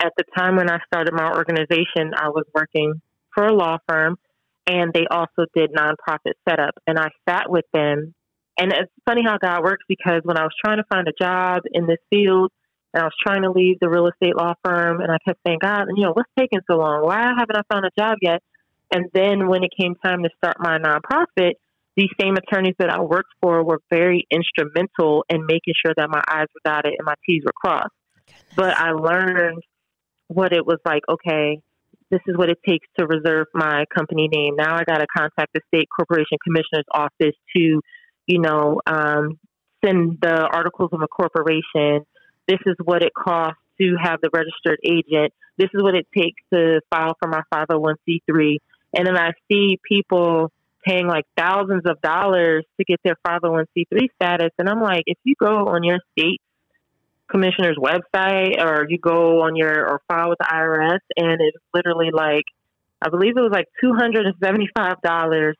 at 0.00 0.12
the 0.16 0.24
time 0.36 0.56
when 0.56 0.70
I 0.70 0.78
started 0.86 1.14
my 1.14 1.32
organization, 1.32 2.12
I 2.14 2.28
was 2.28 2.44
working 2.54 3.00
for 3.34 3.46
a 3.46 3.54
law 3.54 3.78
firm 3.88 4.16
and 4.66 4.92
they 4.92 5.06
also 5.10 5.46
did 5.54 5.70
nonprofit 5.72 6.34
setup. 6.46 6.74
And 6.86 6.98
I 6.98 7.08
sat 7.28 7.50
with 7.50 7.64
them 7.72 8.14
and 8.58 8.72
it's 8.72 8.92
funny 9.06 9.22
how 9.24 9.38
God 9.38 9.62
works 9.62 9.84
because 9.88 10.20
when 10.24 10.36
I 10.36 10.42
was 10.42 10.52
trying 10.64 10.78
to 10.78 10.84
find 10.92 11.06
a 11.08 11.12
job 11.20 11.62
in 11.72 11.86
this 11.86 11.98
field 12.10 12.50
and 12.92 13.02
I 13.02 13.06
was 13.06 13.14
trying 13.24 13.42
to 13.42 13.50
leave 13.50 13.76
the 13.80 13.88
real 13.88 14.08
estate 14.08 14.36
law 14.36 14.54
firm 14.64 15.00
and 15.00 15.10
I 15.12 15.18
kept 15.26 15.40
saying, 15.46 15.58
God, 15.62 15.86
you 15.94 16.04
know, 16.04 16.12
what's 16.12 16.30
taking 16.38 16.60
so 16.68 16.76
long? 16.76 17.04
Why 17.04 17.32
haven't 17.38 17.56
I 17.56 17.62
found 17.72 17.84
a 17.86 17.90
job 17.98 18.18
yet? 18.20 18.42
And 18.92 19.06
then 19.14 19.48
when 19.48 19.62
it 19.62 19.70
came 19.78 19.94
time 20.04 20.22
to 20.22 20.30
start 20.38 20.56
my 20.58 20.78
nonprofit, 20.78 21.52
these 21.96 22.08
same 22.20 22.34
attorneys 22.36 22.74
that 22.78 22.90
I 22.90 23.00
worked 23.00 23.32
for 23.42 23.62
were 23.64 23.80
very 23.90 24.26
instrumental 24.30 25.24
in 25.28 25.46
making 25.46 25.74
sure 25.84 25.94
that 25.96 26.08
my 26.08 26.22
I's 26.28 26.46
were 26.54 26.60
dotted 26.64 26.94
and 26.96 27.04
my 27.04 27.14
T's 27.26 27.42
were 27.44 27.52
crossed. 27.52 27.88
Goodness. 28.26 28.54
But 28.56 28.76
I 28.76 28.92
learned 28.92 29.62
what 30.28 30.52
it 30.52 30.64
was 30.64 30.78
like, 30.84 31.02
okay, 31.08 31.60
this 32.10 32.20
is 32.26 32.36
what 32.36 32.48
it 32.48 32.58
takes 32.66 32.86
to 32.98 33.06
reserve 33.06 33.46
my 33.52 33.84
company 33.94 34.28
name. 34.28 34.54
Now 34.56 34.76
I 34.76 34.84
got 34.84 34.98
to 34.98 35.06
contact 35.14 35.52
the 35.54 35.60
state 35.68 35.88
corporation 35.94 36.38
commissioner's 36.42 36.86
office 36.92 37.36
to 37.56 37.80
you 38.28 38.38
know, 38.38 38.80
um, 38.86 39.38
send 39.84 40.18
the 40.20 40.48
articles 40.52 40.90
of 40.92 41.00
incorporation. 41.00 42.06
This 42.46 42.60
is 42.66 42.76
what 42.84 43.02
it 43.02 43.12
costs 43.14 43.60
to 43.80 43.96
have 44.00 44.20
the 44.20 44.30
registered 44.32 44.78
agent. 44.84 45.32
This 45.56 45.70
is 45.74 45.82
what 45.82 45.94
it 45.94 46.06
takes 46.16 46.40
to 46.52 46.80
file 46.90 47.16
for 47.20 47.28
my 47.28 47.42
501c3. 47.52 48.58
And 48.96 49.06
then 49.06 49.16
I 49.16 49.32
see 49.50 49.80
people 49.88 50.52
paying 50.84 51.06
like 51.06 51.24
thousands 51.36 51.82
of 51.86 52.00
dollars 52.00 52.64
to 52.78 52.84
get 52.84 53.00
their 53.02 53.16
501c3 53.26 54.08
status. 54.14 54.50
And 54.58 54.68
I'm 54.68 54.82
like, 54.82 55.04
if 55.06 55.18
you 55.24 55.34
go 55.38 55.68
on 55.68 55.82
your 55.82 55.98
state 56.12 56.40
commissioner's 57.30 57.76
website 57.76 58.62
or 58.62 58.86
you 58.88 58.98
go 58.98 59.42
on 59.42 59.56
your 59.56 59.88
or 59.88 60.00
file 60.08 60.30
with 60.30 60.38
the 60.38 60.46
IRS 60.46 61.00
and 61.16 61.40
it's 61.40 61.58
literally 61.74 62.10
like, 62.12 62.44
I 63.00 63.10
believe 63.10 63.36
it 63.36 63.40
was 63.40 63.52
like 63.52 63.68
$275 63.82 65.54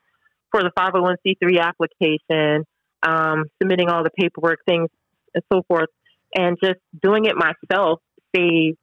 for 0.50 0.62
the 0.62 0.70
501c3 0.78 1.60
application, 1.60 2.64
um, 3.02 3.44
submitting 3.60 3.88
all 3.88 4.02
the 4.02 4.10
paperwork, 4.10 4.60
things, 4.66 4.88
and 5.34 5.42
so 5.52 5.62
forth, 5.68 5.88
and 6.34 6.56
just 6.62 6.78
doing 7.02 7.24
it 7.26 7.34
myself 7.36 8.00
saved 8.34 8.78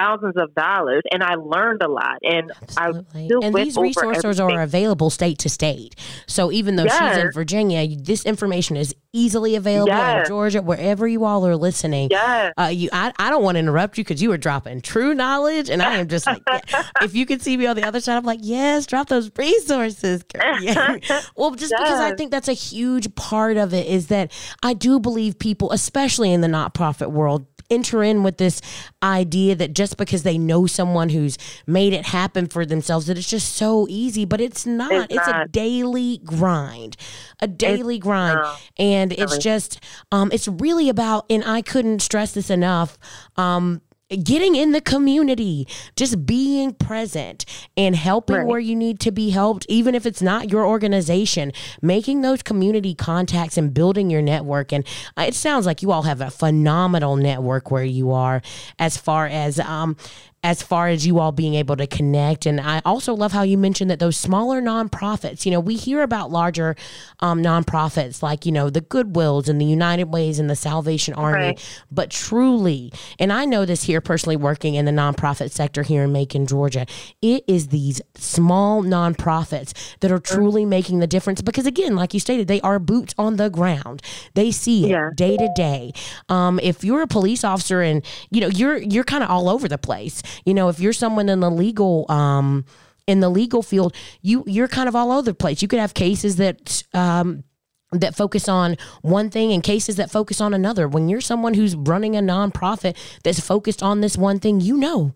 thousands 0.00 0.34
of 0.36 0.54
dollars 0.54 1.02
and 1.12 1.22
I 1.22 1.34
learned 1.34 1.82
a 1.82 1.88
lot 1.88 2.18
and 2.22 2.50
Absolutely. 2.62 3.22
I 3.22 3.26
still 3.26 3.44
and 3.44 3.54
these 3.54 3.76
resources 3.76 4.40
are 4.40 4.60
available 4.62 5.10
state 5.10 5.38
to 5.40 5.48
state 5.48 5.94
so 6.26 6.50
even 6.50 6.76
though 6.76 6.84
yes. 6.84 7.14
she's 7.14 7.24
in 7.24 7.32
Virginia 7.32 7.86
this 7.96 8.24
information 8.24 8.76
is 8.76 8.94
easily 9.12 9.56
available 9.56 9.88
yes. 9.88 10.26
in 10.26 10.30
Georgia 10.30 10.62
wherever 10.62 11.06
you 11.06 11.24
all 11.24 11.46
are 11.46 11.56
listening 11.56 12.08
yes. 12.10 12.52
Uh, 12.56 12.70
you 12.72 12.88
I, 12.92 13.12
I 13.18 13.30
don't 13.30 13.42
want 13.42 13.56
to 13.56 13.60
interrupt 13.60 13.98
you 13.98 14.04
because 14.04 14.22
you 14.22 14.30
were 14.30 14.38
dropping 14.38 14.80
true 14.80 15.14
knowledge 15.14 15.68
and 15.68 15.82
I 15.82 15.96
am 15.96 16.08
just 16.08 16.26
like 16.26 16.42
yeah. 16.48 16.84
if 17.02 17.14
you 17.14 17.26
could 17.26 17.42
see 17.42 17.56
me 17.56 17.66
on 17.66 17.76
the 17.76 17.84
other 17.84 18.00
side 18.00 18.16
I'm 18.16 18.24
like 18.24 18.40
yes 18.42 18.86
drop 18.86 19.08
those 19.08 19.30
resources 19.36 20.24
yeah. 20.60 20.96
well 21.36 21.50
just 21.52 21.72
yes. 21.72 21.80
because 21.80 22.00
I 22.00 22.14
think 22.14 22.30
that's 22.30 22.48
a 22.48 22.54
huge 22.54 23.14
part 23.16 23.56
of 23.56 23.74
it 23.74 23.86
is 23.86 24.06
that 24.06 24.32
I 24.62 24.72
do 24.72 24.98
believe 24.98 25.38
people 25.38 25.72
especially 25.72 26.32
in 26.32 26.40
the 26.40 26.48
not-profit 26.48 27.10
world 27.10 27.46
enter 27.70 28.02
in 28.02 28.22
with 28.22 28.38
this 28.38 28.60
idea 29.02 29.54
that 29.54 29.74
just 29.74 29.96
because 29.96 30.22
they 30.22 30.38
know 30.38 30.66
someone 30.66 31.08
who's 31.08 31.38
made 31.66 31.92
it 31.92 32.06
happen 32.06 32.46
for 32.46 32.66
themselves 32.66 33.06
that 33.06 33.16
it's 33.16 33.30
just 33.30 33.54
so 33.54 33.86
easy 33.88 34.24
but 34.24 34.40
it's 34.40 34.66
not. 34.66 34.92
It's, 34.92 35.14
it's 35.14 35.26
not. 35.26 35.44
a 35.44 35.48
daily 35.48 36.18
grind 36.18 36.96
a 37.40 37.46
daily 37.46 37.96
it's, 37.96 38.02
grind. 38.02 38.40
no, 38.40 38.54
and 38.78 39.12
it's 39.12 39.38
just 39.38 39.80
um 40.12 40.30
it's 40.32 40.48
really 40.48 40.88
about 40.88 41.26
and 41.30 41.44
i 41.44 41.62
couldn't 41.62 42.00
stress 42.00 42.32
this 42.32 42.50
enough 42.50 42.98
um 43.36 43.80
getting 44.10 44.56
in 44.56 44.72
the 44.72 44.80
community, 44.80 45.68
just 45.96 46.26
being 46.26 46.74
present 46.74 47.44
and 47.76 47.94
helping 47.94 48.36
right. 48.36 48.46
where 48.46 48.58
you 48.58 48.74
need 48.74 48.98
to 49.00 49.12
be 49.12 49.30
helped, 49.30 49.66
even 49.68 49.94
if 49.94 50.04
it's 50.04 50.20
not 50.20 50.50
your 50.50 50.66
organization, 50.66 51.52
making 51.80 52.22
those 52.22 52.42
community 52.42 52.94
contacts 52.94 53.56
and 53.56 53.72
building 53.72 54.10
your 54.10 54.22
network. 54.22 54.72
And 54.72 54.84
uh, 55.16 55.22
it 55.28 55.34
sounds 55.34 55.66
like 55.66 55.82
you 55.82 55.92
all 55.92 56.02
have 56.02 56.20
a 56.20 56.30
phenomenal 56.30 57.16
network 57.16 57.70
where 57.70 57.84
you 57.84 58.10
are 58.12 58.42
as 58.78 58.96
far 58.96 59.26
as 59.26 59.60
um, 59.60 59.96
as 60.42 60.62
far 60.62 60.88
as 60.88 61.06
you 61.06 61.18
all 61.18 61.32
being 61.32 61.54
able 61.54 61.76
to 61.76 61.86
connect. 61.86 62.46
And 62.46 62.60
I 62.60 62.80
also 62.86 63.14
love 63.14 63.32
how 63.32 63.42
you 63.42 63.58
mentioned 63.58 63.90
that 63.90 63.98
those 63.98 64.16
smaller 64.16 64.62
nonprofits, 64.62 65.44
you 65.44 65.52
know, 65.52 65.60
we 65.60 65.76
hear 65.76 66.02
about 66.02 66.30
larger 66.30 66.76
um, 67.20 67.42
nonprofits 67.42 68.22
like, 68.22 68.46
you 68.46 68.52
know, 68.52 68.70
the 68.70 68.80
Goodwills 68.80 69.48
and 69.48 69.60
the 69.60 69.66
United 69.66 70.04
Ways 70.04 70.38
and 70.38 70.48
the 70.48 70.56
Salvation 70.56 71.12
Army, 71.12 71.38
right. 71.38 71.84
but 71.90 72.10
truly, 72.10 72.90
and 73.18 73.32
I 73.32 73.44
know 73.44 73.66
this 73.66 73.82
here 73.82 74.00
personally 74.00 74.36
working 74.36 74.76
in 74.76 74.86
the 74.86 74.92
nonprofit 74.92 75.50
sector 75.50 75.82
here 75.82 76.04
in 76.04 76.12
Macon, 76.12 76.46
Georgia, 76.46 76.86
it 77.20 77.44
is 77.46 77.68
these 77.68 78.00
small 78.14 78.82
nonprofits 78.82 79.74
that 80.00 80.10
are 80.10 80.18
truly 80.18 80.64
making 80.64 81.00
the 81.00 81.06
difference 81.06 81.42
because, 81.42 81.66
again, 81.66 81.94
like 81.96 82.14
you 82.14 82.20
stated, 82.20 82.48
they 82.48 82.62
are 82.62 82.78
boots 82.78 83.14
on 83.18 83.36
the 83.36 83.50
ground. 83.50 84.00
They 84.32 84.50
see 84.50 84.86
it 84.86 84.90
yeah. 84.90 85.10
day 85.14 85.36
to 85.36 85.50
day. 85.54 85.92
Um, 86.30 86.58
if 86.62 86.82
you're 86.82 87.02
a 87.02 87.06
police 87.06 87.44
officer 87.44 87.82
and, 87.82 88.02
you 88.30 88.40
know, 88.40 88.48
you're, 88.48 88.78
you're 88.78 89.04
kind 89.04 89.22
of 89.22 89.28
all 89.28 89.50
over 89.50 89.68
the 89.68 89.76
place 89.76 90.22
you 90.44 90.54
know, 90.54 90.68
if 90.68 90.80
you're 90.80 90.92
someone 90.92 91.28
in 91.28 91.40
the 91.40 91.50
legal 91.50 92.06
um, 92.10 92.64
in 93.06 93.20
the 93.20 93.28
legal 93.28 93.62
field, 93.62 93.94
you 94.22 94.44
you're 94.46 94.68
kind 94.68 94.88
of 94.88 94.96
all 94.96 95.12
over 95.12 95.22
the 95.22 95.34
place. 95.34 95.62
You 95.62 95.68
could 95.68 95.78
have 95.78 95.94
cases 95.94 96.36
that 96.36 96.82
um, 96.94 97.44
that 97.92 98.14
focus 98.14 98.48
on 98.48 98.76
one 99.02 99.30
thing 99.30 99.52
and 99.52 99.62
cases 99.62 99.96
that 99.96 100.10
focus 100.10 100.40
on 100.40 100.54
another. 100.54 100.88
When 100.88 101.08
you're 101.08 101.20
someone 101.20 101.54
who's 101.54 101.74
running 101.74 102.16
a 102.16 102.20
nonprofit 102.20 102.96
that's 103.24 103.40
focused 103.40 103.82
on 103.82 104.00
this 104.00 104.16
one 104.16 104.38
thing, 104.38 104.60
you 104.60 104.76
know 104.76 105.14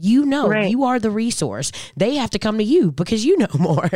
you 0.00 0.24
know, 0.24 0.48
right. 0.48 0.70
you 0.70 0.84
are 0.84 0.98
the 0.98 1.10
resource. 1.10 1.72
They 1.96 2.14
have 2.14 2.30
to 2.30 2.38
come 2.38 2.58
to 2.58 2.64
you 2.64 2.92
because 2.92 3.24
you 3.24 3.36
know 3.36 3.48
more 3.58 3.90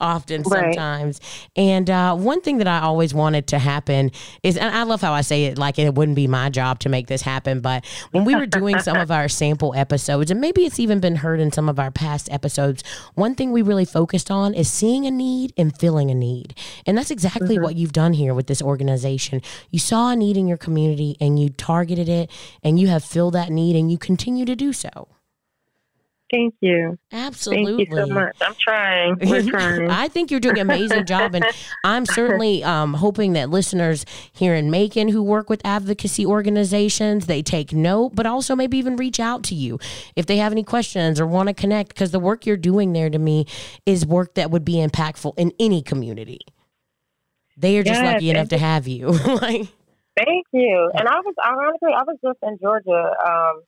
often 0.00 0.42
right. 0.42 0.74
sometimes. 0.74 1.20
And 1.56 1.88
uh, 1.88 2.14
one 2.14 2.40
thing 2.40 2.58
that 2.58 2.68
I 2.68 2.80
always 2.80 3.14
wanted 3.14 3.46
to 3.48 3.58
happen 3.58 4.10
is, 4.42 4.56
and 4.56 4.74
I 4.74 4.82
love 4.82 5.00
how 5.00 5.12
I 5.12 5.22
say 5.22 5.44
it 5.44 5.58
like 5.58 5.78
it 5.78 5.94
wouldn't 5.94 6.16
be 6.16 6.26
my 6.26 6.50
job 6.50 6.80
to 6.80 6.88
make 6.88 7.06
this 7.06 7.22
happen, 7.22 7.60
but 7.60 7.84
when 8.10 8.24
we 8.24 8.34
were 8.34 8.46
doing 8.46 8.78
some 8.80 8.96
of 8.96 9.10
our 9.16 9.28
sample 9.28 9.74
episodes, 9.74 10.30
and 10.30 10.40
maybe 10.40 10.64
it's 10.66 10.78
even 10.78 11.00
been 11.00 11.16
heard 11.16 11.40
in 11.40 11.50
some 11.52 11.68
of 11.68 11.78
our 11.78 11.90
past 11.90 12.30
episodes, 12.30 12.84
one 13.14 13.34
thing 13.34 13.52
we 13.52 13.62
really 13.62 13.84
focused 13.84 14.30
on 14.30 14.52
is 14.54 14.70
seeing 14.70 15.06
a 15.06 15.10
need 15.10 15.52
and 15.56 15.76
filling 15.78 16.10
a 16.10 16.14
need. 16.14 16.54
And 16.84 16.98
that's 16.98 17.10
exactly 17.10 17.56
mm-hmm. 17.56 17.64
what 17.64 17.76
you've 17.76 17.92
done 17.92 18.12
here 18.12 18.34
with 18.34 18.46
this 18.46 18.60
organization. 18.60 19.40
You 19.70 19.78
saw 19.78 20.10
a 20.10 20.16
need 20.16 20.36
in 20.36 20.46
your 20.46 20.58
community 20.58 21.16
and 21.20 21.38
you 21.38 21.48
targeted 21.48 22.08
it 22.08 22.30
and 22.62 22.78
you 22.78 22.88
have 22.88 23.04
filled 23.04 23.34
that 23.34 23.50
need 23.50 23.76
and 23.76 23.90
you 23.90 23.98
continue 23.98 24.44
to 24.44 24.54
do 24.54 24.72
so. 24.72 25.08
Thank 26.32 26.54
you. 26.60 26.98
Absolutely. 27.12 27.86
Thank 27.86 27.90
you 27.90 28.06
so 28.06 28.12
much. 28.12 28.36
I'm 28.40 28.54
trying. 28.58 29.16
We're 29.20 29.42
trying. 29.48 29.90
I 29.90 30.08
think 30.08 30.30
you're 30.30 30.40
doing 30.40 30.58
an 30.58 30.62
amazing 30.62 31.06
job. 31.06 31.34
And 31.34 31.44
I'm 31.84 32.04
certainly 32.06 32.64
um, 32.64 32.94
hoping 32.94 33.34
that 33.34 33.50
listeners 33.50 34.04
here 34.32 34.54
in 34.54 34.70
Macon 34.70 35.08
who 35.08 35.22
work 35.22 35.48
with 35.48 35.60
advocacy 35.64 36.26
organizations, 36.26 37.26
they 37.26 37.42
take 37.42 37.72
note, 37.72 38.14
but 38.14 38.26
also 38.26 38.56
maybe 38.56 38.76
even 38.76 38.96
reach 38.96 39.20
out 39.20 39.44
to 39.44 39.54
you 39.54 39.78
if 40.16 40.26
they 40.26 40.38
have 40.38 40.50
any 40.50 40.64
questions 40.64 41.20
or 41.20 41.26
want 41.26 41.48
to 41.48 41.54
connect 41.54 41.90
because 41.90 42.10
the 42.10 42.20
work 42.20 42.44
you're 42.44 42.56
doing 42.56 42.92
there 42.92 43.10
to 43.10 43.18
me 43.18 43.46
is 43.84 44.04
work 44.04 44.34
that 44.34 44.50
would 44.50 44.64
be 44.64 44.74
impactful 44.74 45.32
in 45.36 45.52
any 45.60 45.80
community. 45.80 46.40
They 47.56 47.78
are 47.78 47.84
just 47.84 48.02
yes, 48.02 48.14
lucky 48.14 48.30
enough 48.30 48.48
to 48.48 48.58
have 48.58 48.88
you. 48.88 49.06
like, 49.26 49.68
thank 50.16 50.46
you. 50.52 50.90
And 50.92 51.08
I 51.08 51.20
was, 51.20 51.34
ironically, 51.44 51.92
I 51.96 52.02
was 52.02 52.18
just 52.22 52.38
in 52.42 52.58
Georgia. 52.60 53.12
Um, 53.26 53.62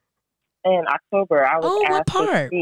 in 0.69 0.85
October. 0.89 1.47
I 1.47 1.57
was 1.57 1.65
oh, 1.65 1.91
what 1.91 2.07
part? 2.07 2.53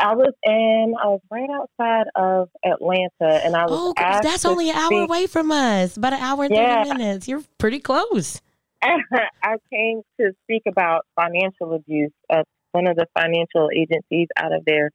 I 0.00 0.14
was 0.14 0.32
in. 0.44 0.94
I 1.02 1.06
was 1.08 1.20
right 1.30 1.48
outside 1.50 2.06
of 2.14 2.50
Atlanta, 2.64 3.44
and 3.44 3.56
I 3.56 3.64
was. 3.64 3.72
Oh, 3.72 4.20
that's 4.22 4.44
only 4.44 4.70
an 4.70 4.76
hour 4.76 4.86
speak. 4.86 5.08
away 5.08 5.26
from 5.26 5.50
us. 5.50 5.96
About 5.96 6.12
an 6.12 6.20
hour 6.20 6.44
and 6.44 6.54
yeah. 6.54 6.84
thirty 6.84 6.98
minutes. 6.98 7.28
You're 7.28 7.42
pretty 7.58 7.80
close. 7.80 8.40
I 8.82 9.56
came 9.72 10.02
to 10.20 10.32
speak 10.44 10.62
about 10.68 11.04
financial 11.16 11.74
abuse 11.74 12.12
at 12.30 12.46
one 12.72 12.86
of 12.86 12.96
the 12.96 13.06
financial 13.14 13.70
agencies 13.74 14.28
out 14.36 14.52
of 14.52 14.64
there. 14.64 14.90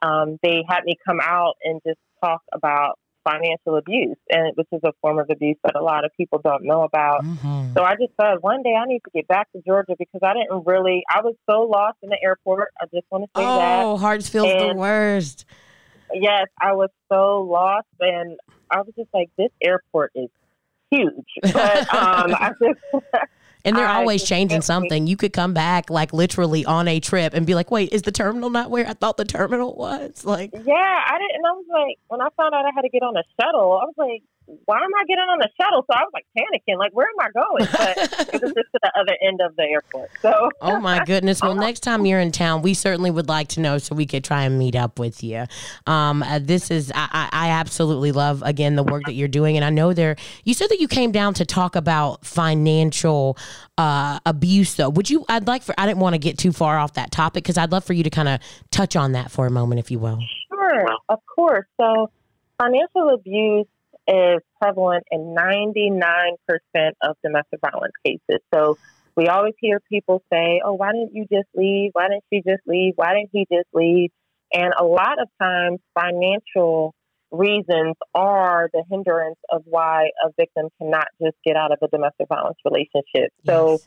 Um, 0.00 0.38
they 0.42 0.64
had 0.66 0.84
me 0.84 0.96
come 1.04 1.20
out 1.22 1.56
and 1.62 1.80
just 1.86 1.98
talk 2.24 2.40
about 2.52 2.98
financial 3.28 3.76
abuse, 3.76 4.16
and 4.30 4.52
which 4.56 4.68
is 4.72 4.80
a 4.84 4.92
form 5.00 5.18
of 5.18 5.28
abuse 5.30 5.56
that 5.64 5.76
a 5.76 5.82
lot 5.82 6.04
of 6.04 6.10
people 6.16 6.40
don't 6.42 6.64
know 6.64 6.82
about. 6.82 7.24
Mm-hmm. 7.24 7.74
So 7.76 7.82
I 7.82 7.94
just 7.96 8.12
thought 8.16 8.42
one 8.42 8.62
day 8.62 8.74
I 8.74 8.86
need 8.86 9.00
to 9.00 9.10
get 9.14 9.28
back 9.28 9.50
to 9.52 9.62
Georgia 9.66 9.94
because 9.98 10.20
I 10.22 10.34
didn't 10.34 10.66
really. 10.66 11.02
I 11.10 11.20
was 11.20 11.34
so 11.48 11.62
lost 11.62 11.98
in 12.02 12.10
the 12.10 12.18
airport. 12.22 12.68
I 12.80 12.86
just 12.92 13.06
want 13.10 13.24
to 13.24 13.28
say 13.40 13.44
oh, 13.44 13.58
that. 13.58 13.84
Oh, 13.84 13.96
Hartsfield's 13.96 14.52
and, 14.52 14.70
the 14.70 14.80
worst. 14.80 15.44
Yes, 16.14 16.46
I 16.60 16.72
was 16.72 16.90
so 17.12 17.42
lost, 17.42 17.86
and 18.00 18.38
I 18.70 18.78
was 18.78 18.94
just 18.96 19.10
like, 19.12 19.30
this 19.36 19.50
airport 19.62 20.12
is 20.14 20.30
huge. 20.90 21.26
But 21.42 21.94
um, 21.94 22.34
I 22.34 22.52
just. 22.60 23.04
And 23.64 23.76
they're 23.76 23.86
I 23.86 23.96
always 23.96 24.24
changing 24.24 24.62
something. 24.62 25.06
You 25.06 25.16
could 25.16 25.32
come 25.32 25.52
back 25.52 25.90
like 25.90 26.12
literally 26.12 26.64
on 26.64 26.88
a 26.88 27.00
trip 27.00 27.34
and 27.34 27.46
be 27.46 27.54
like, 27.54 27.70
"Wait, 27.70 27.92
is 27.92 28.02
the 28.02 28.12
terminal 28.12 28.50
not 28.50 28.70
where 28.70 28.86
I 28.86 28.94
thought 28.94 29.16
the 29.16 29.24
terminal 29.24 29.74
was?" 29.74 30.24
Like, 30.24 30.52
yeah, 30.52 31.02
I 31.06 31.18
didn't. 31.18 31.34
And 31.34 31.46
I 31.46 31.50
was 31.52 31.66
like, 31.70 31.98
when 32.08 32.20
I 32.20 32.28
found 32.36 32.54
out 32.54 32.64
I 32.64 32.70
had 32.74 32.82
to 32.82 32.88
get 32.88 33.02
on 33.02 33.16
a 33.16 33.24
shuttle, 33.40 33.78
I 33.80 33.84
was 33.84 33.94
like, 33.96 34.22
why 34.64 34.78
am 34.78 34.90
I 34.98 35.04
getting 35.04 35.24
on 35.24 35.38
the 35.38 35.48
shuttle? 35.60 35.84
So 35.90 35.96
I 35.96 36.02
was 36.02 36.10
like 36.14 36.26
panicking, 36.36 36.78
like, 36.78 36.92
where 36.92 37.06
am 37.06 37.20
I 37.20 37.30
going? 37.32 37.68
But 37.70 38.34
it 38.34 38.42
was 38.42 38.52
just 38.54 38.68
to 38.72 38.78
the 38.82 38.92
other 38.98 39.14
end 39.22 39.40
of 39.42 39.54
the 39.56 39.64
airport. 39.64 40.10
So, 40.22 40.50
oh 40.62 40.80
my 40.80 41.04
goodness. 41.06 41.42
Well, 41.42 41.54
next 41.54 41.80
time 41.80 42.06
you're 42.06 42.20
in 42.20 42.32
town, 42.32 42.62
we 42.62 42.72
certainly 42.72 43.10
would 43.10 43.28
like 43.28 43.48
to 43.48 43.60
know 43.60 43.78
so 43.78 43.94
we 43.94 44.06
could 44.06 44.24
try 44.24 44.44
and 44.44 44.58
meet 44.58 44.74
up 44.74 44.98
with 44.98 45.22
you. 45.22 45.44
Um, 45.86 46.22
uh, 46.22 46.38
this 46.42 46.70
is, 46.70 46.90
I, 46.94 47.28
I 47.30 47.50
absolutely 47.50 48.12
love, 48.12 48.42
again, 48.42 48.76
the 48.76 48.82
work 48.82 49.02
that 49.04 49.12
you're 49.12 49.28
doing. 49.28 49.56
And 49.56 49.64
I 49.64 49.70
know 49.70 49.92
there, 49.92 50.16
you 50.44 50.54
said 50.54 50.70
that 50.70 50.80
you 50.80 50.88
came 50.88 51.12
down 51.12 51.34
to 51.34 51.44
talk 51.44 51.76
about 51.76 52.24
financial 52.24 53.36
uh, 53.76 54.18
abuse, 54.24 54.74
though. 54.76 54.88
Would 54.88 55.10
you, 55.10 55.26
I'd 55.28 55.46
like 55.46 55.62
for, 55.62 55.74
I 55.76 55.86
didn't 55.86 56.00
want 56.00 56.14
to 56.14 56.18
get 56.18 56.38
too 56.38 56.52
far 56.52 56.78
off 56.78 56.94
that 56.94 57.10
topic 57.10 57.44
because 57.44 57.58
I'd 57.58 57.70
love 57.70 57.84
for 57.84 57.92
you 57.92 58.02
to 58.02 58.10
kind 58.10 58.28
of 58.28 58.40
touch 58.70 58.96
on 58.96 59.12
that 59.12 59.30
for 59.30 59.46
a 59.46 59.50
moment, 59.50 59.78
if 59.78 59.90
you 59.90 59.98
will. 59.98 60.18
Sure, 60.48 60.86
of 61.10 61.18
course. 61.34 61.66
So, 61.78 62.10
financial 62.58 63.10
abuse 63.10 63.66
is 64.08 64.40
prevalent 64.60 65.04
in 65.10 65.34
99% 65.36 66.36
of 67.02 67.16
domestic 67.22 67.60
violence 67.60 67.92
cases. 68.04 68.40
So 68.54 68.78
we 69.16 69.28
always 69.28 69.54
hear 69.60 69.80
people 69.80 70.22
say, 70.32 70.60
oh, 70.64 70.74
why 70.74 70.92
didn't 70.92 71.14
you 71.14 71.26
just 71.30 71.48
leave? 71.54 71.90
Why 71.92 72.08
didn't 72.08 72.24
she 72.32 72.38
just 72.48 72.62
leave? 72.66 72.94
Why 72.96 73.14
didn't 73.14 73.30
he 73.32 73.46
just 73.52 73.68
leave? 73.74 74.10
And 74.52 74.72
a 74.78 74.84
lot 74.84 75.20
of 75.20 75.28
times, 75.40 75.80
financial 75.98 76.94
reasons 77.30 77.96
are 78.14 78.70
the 78.72 78.82
hindrance 78.90 79.38
of 79.50 79.62
why 79.66 80.10
a 80.24 80.30
victim 80.38 80.68
cannot 80.80 81.08
just 81.22 81.36
get 81.44 81.56
out 81.56 81.72
of 81.72 81.78
a 81.82 81.88
domestic 81.88 82.28
violence 82.28 82.56
relationship. 82.64 83.32
Yes. 83.42 83.46
So, 83.46 83.78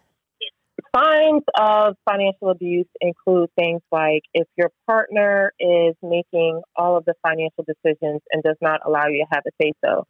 signs 0.96 1.44
of 1.58 1.96
financial 2.10 2.50
abuse 2.50 2.88
include 3.00 3.50
things 3.58 3.82
like 3.92 4.22
if 4.34 4.48
your 4.58 4.72
partner 4.88 5.54
is 5.60 5.96
making 6.02 6.62
all 6.76 6.98
of 6.98 7.06
the 7.06 7.14
financial 7.26 7.66
decisions 7.66 8.22
and 8.32 8.44
does 8.44 8.58
not 8.62 8.82
allow 8.86 9.08
you 9.08 9.24
to 9.24 9.28
have 9.32 9.44
a 9.48 9.52
say 9.62 9.74
so. 9.84 10.06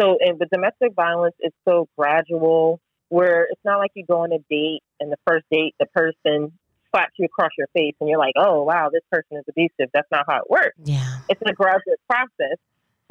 So, 0.00 0.18
and 0.20 0.38
with 0.38 0.50
domestic 0.50 0.94
violence, 0.94 1.34
is 1.40 1.52
so 1.66 1.88
gradual 1.96 2.80
where 3.08 3.46
it's 3.50 3.60
not 3.64 3.78
like 3.78 3.92
you 3.94 4.04
go 4.04 4.22
on 4.22 4.32
a 4.32 4.38
date 4.50 4.82
and 5.00 5.10
the 5.12 5.16
first 5.26 5.46
date, 5.50 5.74
the 5.78 5.86
person 5.86 6.52
slaps 6.90 7.12
you 7.18 7.26
across 7.26 7.50
your 7.56 7.68
face 7.68 7.94
and 8.00 8.08
you're 8.08 8.18
like, 8.18 8.34
oh, 8.36 8.64
wow, 8.64 8.90
this 8.92 9.02
person 9.10 9.38
is 9.38 9.44
abusive. 9.48 9.90
That's 9.92 10.08
not 10.10 10.24
how 10.28 10.38
it 10.38 10.50
works. 10.50 10.76
Yeah. 10.84 11.18
It's 11.28 11.40
a 11.46 11.52
gradual 11.52 11.94
process. 12.08 12.58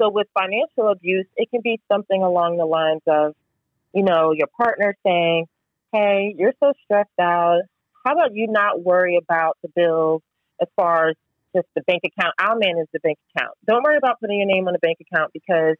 So, 0.00 0.10
with 0.10 0.26
financial 0.34 0.88
abuse, 0.90 1.26
it 1.36 1.50
can 1.50 1.60
be 1.62 1.80
something 1.90 2.22
along 2.22 2.58
the 2.58 2.66
lines 2.66 3.02
of, 3.06 3.34
you 3.94 4.02
know, 4.02 4.32
your 4.32 4.48
partner 4.48 4.94
saying, 5.04 5.46
hey, 5.92 6.34
you're 6.36 6.52
so 6.62 6.72
stressed 6.84 7.08
out. 7.20 7.62
How 8.04 8.12
about 8.12 8.34
you 8.34 8.46
not 8.48 8.82
worry 8.82 9.16
about 9.16 9.56
the 9.62 9.68
bills 9.74 10.22
as 10.60 10.68
far 10.76 11.08
as 11.08 11.16
just 11.54 11.66
the 11.74 11.82
bank 11.82 12.02
account? 12.04 12.34
I'll 12.38 12.58
manage 12.58 12.88
the 12.92 13.00
bank 13.00 13.18
account. 13.34 13.54
Don't 13.66 13.82
worry 13.82 13.96
about 13.96 14.20
putting 14.20 14.38
your 14.38 14.46
name 14.46 14.68
on 14.68 14.74
the 14.74 14.78
bank 14.78 14.98
account 15.00 15.32
because 15.32 15.76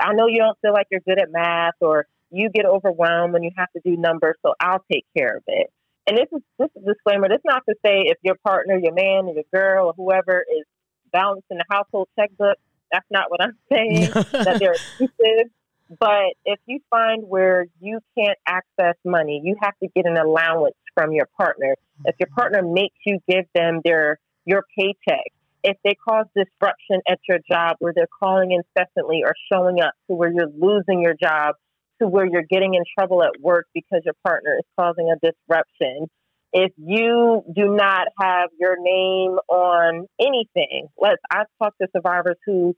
I 0.00 0.12
know 0.12 0.26
you 0.26 0.38
don't 0.38 0.58
feel 0.60 0.72
like 0.72 0.86
you're 0.90 1.00
good 1.00 1.20
at 1.20 1.30
math 1.30 1.74
or 1.80 2.06
you 2.30 2.50
get 2.50 2.66
overwhelmed 2.66 3.32
when 3.32 3.42
you 3.42 3.50
have 3.56 3.70
to 3.72 3.80
do 3.84 3.96
numbers, 3.96 4.36
so 4.44 4.54
I'll 4.60 4.84
take 4.90 5.06
care 5.16 5.36
of 5.36 5.42
it. 5.46 5.70
And 6.06 6.16
this 6.16 6.26
is 6.32 6.42
this 6.58 6.68
is 6.76 6.82
a 6.82 6.94
disclaimer. 6.94 7.28
This 7.28 7.38
is 7.38 7.44
not 7.44 7.62
to 7.68 7.74
say 7.84 8.04
if 8.06 8.18
your 8.22 8.36
partner, 8.46 8.78
your 8.78 8.94
man, 8.94 9.26
or 9.26 9.34
your 9.34 9.44
girl, 9.52 9.88
or 9.88 9.94
whoever 9.94 10.44
is 10.50 10.64
balancing 11.12 11.58
the 11.58 11.64
household 11.70 12.08
checkbook. 12.18 12.56
That's 12.90 13.06
not 13.10 13.30
what 13.30 13.42
I'm 13.42 13.56
saying. 13.72 14.10
that 14.32 14.56
they're 14.58 14.76
abusive. 14.96 15.50
But 15.98 16.34
if 16.44 16.58
you 16.66 16.80
find 16.90 17.24
where 17.26 17.66
you 17.80 18.00
can't 18.16 18.38
access 18.46 18.94
money, 19.04 19.40
you 19.42 19.56
have 19.62 19.74
to 19.82 19.88
get 19.94 20.06
an 20.06 20.18
allowance 20.18 20.76
from 20.94 21.12
your 21.12 21.28
partner. 21.36 21.76
If 22.04 22.16
your 22.18 22.28
partner 22.28 22.62
makes 22.62 22.96
you 23.06 23.20
give 23.28 23.46
them 23.54 23.80
their 23.84 24.18
your 24.44 24.64
paycheck, 24.78 25.32
if 25.62 25.76
they 25.84 25.94
cause 25.94 26.26
disruption 26.36 27.00
at 27.08 27.18
your 27.28 27.38
job 27.50 27.76
where 27.78 27.92
they're 27.94 28.06
calling 28.22 28.52
incessantly 28.52 29.22
or 29.24 29.34
showing 29.52 29.80
up 29.80 29.92
to 30.08 30.14
where 30.14 30.30
you're 30.30 30.50
losing 30.56 31.02
your 31.02 31.14
job, 31.20 31.54
to 32.00 32.06
where 32.06 32.26
you're 32.26 32.46
getting 32.48 32.74
in 32.74 32.84
trouble 32.96 33.22
at 33.22 33.40
work 33.40 33.66
because 33.74 34.02
your 34.04 34.14
partner 34.24 34.56
is 34.58 34.64
causing 34.78 35.10
a 35.10 35.16
disruption, 35.18 36.06
if 36.52 36.72
you 36.76 37.42
do 37.54 37.74
not 37.74 38.08
have 38.20 38.50
your 38.58 38.76
name 38.80 39.38
on 39.48 40.06
anything, 40.20 40.88
let's 40.96 41.20
I've 41.30 41.46
talked 41.62 41.78
to 41.82 41.88
survivors 41.94 42.36
who 42.46 42.74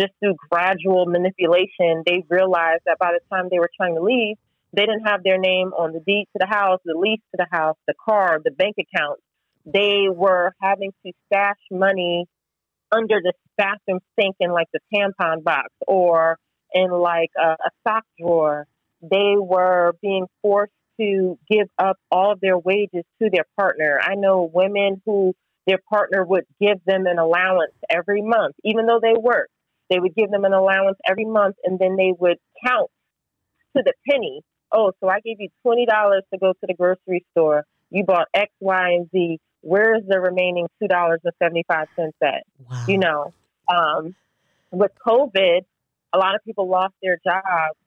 just 0.00 0.12
through 0.20 0.34
gradual 0.50 1.06
manipulation, 1.06 2.02
they 2.06 2.24
realized 2.28 2.82
that 2.86 2.98
by 2.98 3.12
the 3.12 3.20
time 3.30 3.48
they 3.50 3.58
were 3.58 3.70
trying 3.76 3.94
to 3.94 4.02
leave, 4.02 4.36
they 4.74 4.86
didn't 4.86 5.06
have 5.06 5.22
their 5.22 5.38
name 5.38 5.68
on 5.68 5.92
the 5.92 6.00
deed 6.00 6.26
to 6.32 6.38
the 6.40 6.46
house, 6.46 6.80
the 6.84 6.98
lease 6.98 7.20
to 7.30 7.36
the 7.36 7.46
house, 7.50 7.76
the 7.86 7.94
car, 8.02 8.40
the 8.42 8.50
bank 8.50 8.76
account 8.78 9.20
they 9.64 10.06
were 10.12 10.52
having 10.60 10.92
to 11.04 11.12
stash 11.26 11.58
money 11.70 12.26
under 12.90 13.20
the 13.22 13.32
bathroom 13.56 14.00
sink 14.18 14.36
in 14.40 14.52
like 14.52 14.68
the 14.72 14.80
tampon 14.94 15.42
box 15.42 15.68
or 15.86 16.38
in 16.74 16.90
like 16.90 17.30
a, 17.38 17.52
a 17.52 17.70
sock 17.86 18.04
drawer. 18.18 18.66
They 19.02 19.34
were 19.36 19.94
being 20.02 20.26
forced 20.42 20.72
to 21.00 21.38
give 21.50 21.68
up 21.78 21.96
all 22.10 22.32
of 22.32 22.40
their 22.40 22.58
wages 22.58 23.04
to 23.20 23.30
their 23.32 23.46
partner. 23.58 23.98
I 24.00 24.14
know 24.14 24.50
women 24.52 25.00
who 25.06 25.34
their 25.66 25.78
partner 25.90 26.24
would 26.24 26.44
give 26.60 26.84
them 26.84 27.06
an 27.06 27.18
allowance 27.18 27.72
every 27.88 28.22
month, 28.22 28.56
even 28.64 28.86
though 28.86 29.00
they 29.00 29.14
worked. 29.18 29.52
They 29.90 29.98
would 29.98 30.14
give 30.14 30.30
them 30.30 30.44
an 30.44 30.52
allowance 30.52 30.98
every 31.08 31.24
month 31.24 31.56
and 31.64 31.78
then 31.78 31.96
they 31.96 32.12
would 32.18 32.38
count 32.64 32.90
to 33.76 33.82
the 33.84 33.92
penny. 34.08 34.42
Oh, 34.72 34.92
so 35.00 35.08
I 35.08 35.20
gave 35.20 35.36
you 35.38 35.48
$20 35.66 35.86
to 36.32 36.38
go 36.38 36.52
to 36.52 36.66
the 36.66 36.74
grocery 36.74 37.24
store. 37.32 37.64
You 37.90 38.04
bought 38.04 38.28
X, 38.32 38.50
Y, 38.60 38.90
and 38.90 39.10
Z 39.10 39.38
where's 39.62 40.02
the 40.06 40.20
remaining 40.20 40.68
two 40.80 40.88
dollars 40.88 41.20
and 41.24 41.32
seventy 41.42 41.64
five 41.66 41.88
cents 41.96 42.16
at? 42.22 42.44
Wow. 42.70 42.84
You 42.86 42.98
know, 42.98 43.34
um, 43.72 44.14
with 44.70 44.92
COVID, 45.06 45.60
a 46.12 46.18
lot 46.18 46.34
of 46.34 46.44
people 46.44 46.68
lost 46.68 46.94
their 47.02 47.18
jobs, 47.24 47.78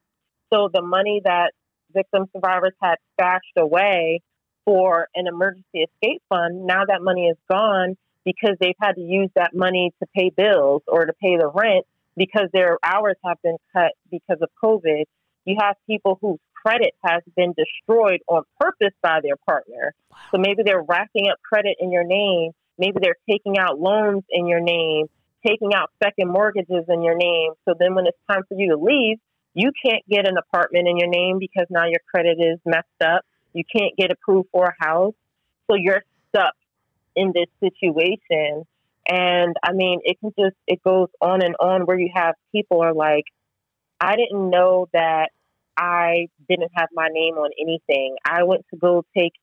so 0.51 0.69
the 0.73 0.81
money 0.81 1.21
that 1.23 1.51
victim 1.93 2.25
survivors 2.33 2.73
had 2.81 2.95
stashed 3.13 3.53
away 3.57 4.21
for 4.65 5.07
an 5.15 5.27
emergency 5.27 5.85
escape 5.85 6.21
fund, 6.27 6.65
now 6.65 6.83
that 6.85 7.01
money 7.01 7.27
is 7.27 7.37
gone 7.49 7.95
because 8.25 8.57
they've 8.59 8.75
had 8.81 8.93
to 8.93 9.01
use 9.01 9.29
that 9.35 9.55
money 9.55 9.93
to 10.01 10.07
pay 10.15 10.31
bills 10.35 10.81
or 10.87 11.05
to 11.05 11.13
pay 11.13 11.37
the 11.37 11.47
rent 11.47 11.85
because 12.17 12.49
their 12.51 12.77
hours 12.83 13.15
have 13.23 13.37
been 13.43 13.57
cut 13.71 13.91
because 14.09 14.37
of 14.41 14.49
COVID. 14.61 15.03
You 15.45 15.57
have 15.61 15.75
people 15.87 16.17
whose 16.19 16.39
credit 16.65 16.93
has 17.05 17.21
been 17.35 17.53
destroyed 17.55 18.21
on 18.27 18.43
purpose 18.59 18.93
by 19.03 19.19
their 19.21 19.35
partner. 19.45 19.93
Wow. 20.09 20.17
So 20.31 20.37
maybe 20.39 20.63
they're 20.65 20.81
racking 20.81 21.27
up 21.31 21.37
credit 21.47 21.77
in 21.79 21.91
your 21.91 22.03
name. 22.03 22.51
Maybe 22.77 22.97
they're 23.01 23.17
taking 23.29 23.57
out 23.57 23.79
loans 23.79 24.23
in 24.29 24.47
your 24.47 24.59
name, 24.59 25.05
taking 25.45 25.73
out 25.73 25.91
second 26.03 26.29
mortgages 26.29 26.85
in 26.89 27.03
your 27.03 27.15
name. 27.15 27.51
So 27.65 27.75
then 27.79 27.93
when 27.95 28.07
it's 28.07 28.17
time 28.29 28.41
for 28.49 28.57
you 28.57 28.69
to 28.69 28.77
leave, 28.77 29.17
you 29.53 29.71
can't 29.85 30.03
get 30.09 30.27
an 30.27 30.35
apartment 30.37 30.87
in 30.87 30.97
your 30.97 31.07
name 31.07 31.39
because 31.39 31.67
now 31.69 31.85
your 31.85 32.01
credit 32.11 32.37
is 32.39 32.59
messed 32.65 32.87
up. 33.01 33.21
You 33.53 33.63
can't 33.73 33.95
get 33.97 34.11
approved 34.11 34.49
for 34.51 34.65
a 34.65 34.85
house. 34.85 35.13
So 35.69 35.75
you're 35.75 36.03
stuck 36.29 36.55
in 37.15 37.31
this 37.33 37.47
situation. 37.61 38.65
And 39.07 39.55
I 39.63 39.71
mean, 39.71 40.01
it 40.03 40.19
can 40.19 40.33
just, 40.37 40.57
it 40.67 40.83
goes 40.83 41.07
on 41.21 41.43
and 41.43 41.55
on 41.59 41.85
where 41.85 41.97
you 41.97 42.09
have 42.13 42.35
people 42.51 42.81
are 42.81 42.93
like, 42.93 43.25
I 44.01 44.17
didn't 44.17 44.49
know 44.49 44.89
that 44.91 45.29
I 45.77 46.27
didn't 46.49 46.71
have 46.75 46.89
my 46.93 47.07
name 47.11 47.35
on 47.35 47.51
anything. 47.59 48.15
I 48.25 48.43
went 48.43 48.65
to 48.73 48.77
go 48.77 49.03
take, 49.17 49.33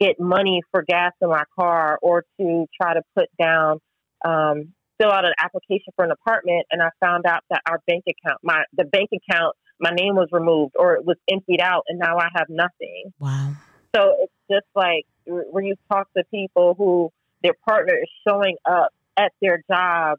get 0.00 0.18
money 0.18 0.62
for 0.70 0.82
gas 0.82 1.12
in 1.20 1.28
my 1.28 1.44
car 1.58 1.98
or 2.02 2.24
to 2.40 2.66
try 2.80 2.94
to 2.94 3.02
put 3.14 3.28
down, 3.38 3.80
um, 4.24 4.72
fill 4.98 5.10
out 5.10 5.24
an 5.24 5.34
application 5.38 5.92
for 5.94 6.04
an 6.04 6.10
apartment. 6.10 6.66
And 6.70 6.82
I 6.82 6.90
found 7.00 7.26
out 7.26 7.42
that 7.50 7.62
our 7.68 7.80
bank 7.86 8.04
account, 8.08 8.40
my, 8.42 8.64
the 8.76 8.84
bank 8.84 9.10
account, 9.12 9.56
my 9.78 9.90
name 9.90 10.14
was 10.14 10.28
removed 10.32 10.74
or 10.78 10.94
it 10.94 11.04
was 11.04 11.16
emptied 11.30 11.60
out 11.60 11.84
and 11.88 11.98
now 11.98 12.16
I 12.18 12.28
have 12.34 12.48
nothing. 12.48 13.12
Wow. 13.18 13.52
So 13.94 14.14
it's 14.20 14.32
just 14.50 14.66
like 14.74 15.06
when 15.26 15.64
you 15.64 15.74
talk 15.90 16.08
to 16.16 16.24
people 16.30 16.74
who 16.76 17.10
their 17.42 17.54
partner 17.66 17.94
is 17.94 18.08
showing 18.26 18.56
up 18.64 18.92
at 19.16 19.32
their 19.40 19.62
job, 19.70 20.18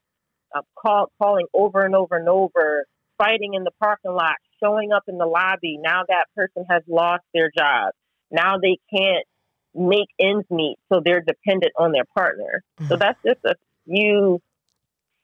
uh, 0.55 0.62
call, 0.76 1.12
calling 1.22 1.47
over 1.53 1.84
and 1.84 1.95
over 1.95 2.16
and 2.16 2.30
over, 2.30 2.86
fighting 3.18 3.53
in 3.53 3.64
the 3.64 3.72
parking 3.80 4.12
lot, 4.12 4.36
showing 4.64 4.91
up 4.91 5.03
in 5.08 5.18
the 5.18 5.26
lobby. 5.26 5.78
Now 5.82 6.03
that 6.08 6.26
person 6.36 6.66
has 6.70 6.84
lost 6.88 7.24
their 7.34 7.51
job. 7.55 7.93
Now 8.32 8.58
they 8.58 8.78
can't 8.93 9.26
make 9.74 10.08
ends 10.20 10.45
meet, 10.49 10.78
so 10.91 11.01
they're 11.03 11.22
dependent 11.22 11.74
on 11.78 11.91
their 11.91 12.05
partner. 12.16 12.64
Mm-hmm. 12.80 12.89
So 12.89 12.95
that's 12.97 13.20
just 13.26 13.39
a 13.45 13.55
few 13.86 14.41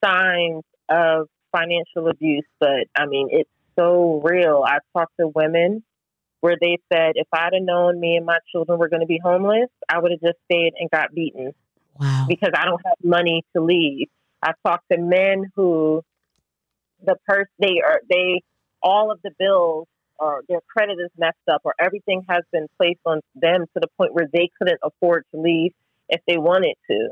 signs 0.04 0.64
of 0.90 1.28
financial 1.52 2.10
abuse, 2.10 2.46
but 2.60 2.88
I 2.96 3.06
mean, 3.06 3.30
it's 3.32 3.50
so 3.78 4.22
real. 4.24 4.64
I've 4.68 4.82
talked 4.96 5.14
to 5.20 5.28
women 5.28 5.84
where 6.42 6.58
they 6.60 6.78
said, 6.92 7.14
if 7.16 7.28
I'd 7.32 7.54
have 7.54 7.64
known 7.64 8.00
me 8.00 8.18
and 8.18 8.26
my 8.26 8.40
children 8.52 8.78
were 8.78 8.90
going 8.90 9.02
to 9.02 9.08
be 9.08 9.20
homeless, 9.24 9.70
I 9.88 10.00
would 10.00 10.12
have 10.12 10.20
just 10.20 10.38
stayed 10.52 10.74
and 10.78 10.90
got 10.90 11.14
beaten. 11.14 11.54
Wow. 12.00 12.26
Because 12.28 12.52
I 12.56 12.66
don't 12.66 12.82
have 12.86 12.98
money 13.04 13.44
to 13.56 13.64
leave. 13.64 14.08
I've 14.42 14.56
talked 14.66 14.86
to 14.92 14.98
men 14.98 15.52
who 15.56 16.04
the 17.06 17.16
person 17.28 17.52
they 17.60 17.82
are 17.86 18.02
they 18.10 18.42
all 18.84 19.12
of 19.12 19.20
the 19.24 19.32
bills 19.40 19.88
or 20.20 20.44
their 20.48 20.62
credit 20.62 20.98
is 21.00 21.10
messed 21.18 21.38
up 21.52 21.62
or 21.64 21.74
everything 21.80 22.24
has 22.30 22.44
been 22.52 22.68
placed 22.78 23.00
on 23.06 23.22
them 23.36 23.62
to 23.74 23.80
the 23.80 23.88
point 23.98 24.14
where 24.14 24.28
they 24.32 24.50
couldn't 24.58 24.80
afford 24.84 25.26
to 25.34 25.42
leave 25.42 25.72
if 26.10 26.22
they 26.28 26.38
wanted 26.38 26.76
to. 26.90 27.10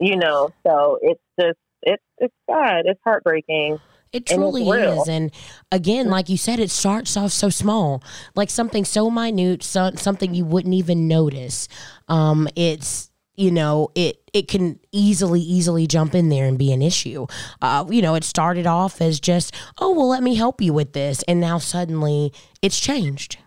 You 0.00 0.16
know, 0.16 0.50
so 0.66 0.98
it's 1.00 1.20
just 1.38 1.58
it's 1.82 2.02
it's 2.18 2.34
sad. 2.50 2.86
It's 2.86 3.00
heartbreaking. 3.04 3.78
It 4.12 4.26
truly 4.26 4.66
is. 4.66 5.08
And 5.08 5.30
again, 5.70 6.08
like 6.08 6.28
you 6.28 6.38
said, 6.38 6.58
it 6.58 6.70
starts 6.70 7.16
off 7.16 7.32
so 7.32 7.50
small, 7.50 8.02
like 8.34 8.50
something 8.50 8.84
so 8.84 9.10
minute, 9.10 9.62
so, 9.62 9.90
something 9.96 10.34
you 10.34 10.44
wouldn't 10.44 10.74
even 10.74 11.06
notice. 11.06 11.68
Um, 12.08 12.48
it's 12.56 13.10
you 13.36 13.50
know 13.50 13.90
it 13.94 14.16
it 14.32 14.48
can 14.48 14.78
easily 14.92 15.40
easily 15.40 15.86
jump 15.86 16.14
in 16.14 16.28
there 16.28 16.46
and 16.46 16.58
be 16.58 16.72
an 16.72 16.82
issue. 16.82 17.26
Uh, 17.62 17.84
you 17.88 18.02
know 18.02 18.14
it 18.14 18.24
started 18.24 18.66
off 18.66 19.00
as 19.00 19.20
just 19.20 19.54
oh 19.78 19.92
well 19.92 20.08
let 20.08 20.22
me 20.22 20.34
help 20.34 20.60
you 20.60 20.72
with 20.72 20.92
this 20.92 21.22
and 21.28 21.40
now 21.40 21.58
suddenly 21.58 22.32
it's 22.62 22.80
changed. 22.80 23.38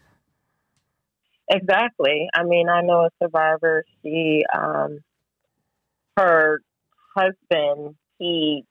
Exactly. 1.52 2.28
I 2.34 2.44
mean 2.44 2.70
i 2.70 2.82
know 2.82 3.06
a 3.06 3.10
survivor 3.22 3.84
she 4.04 4.44
um 4.56 5.00
her 6.18 6.62
husband 7.16 7.96
he 8.20 8.64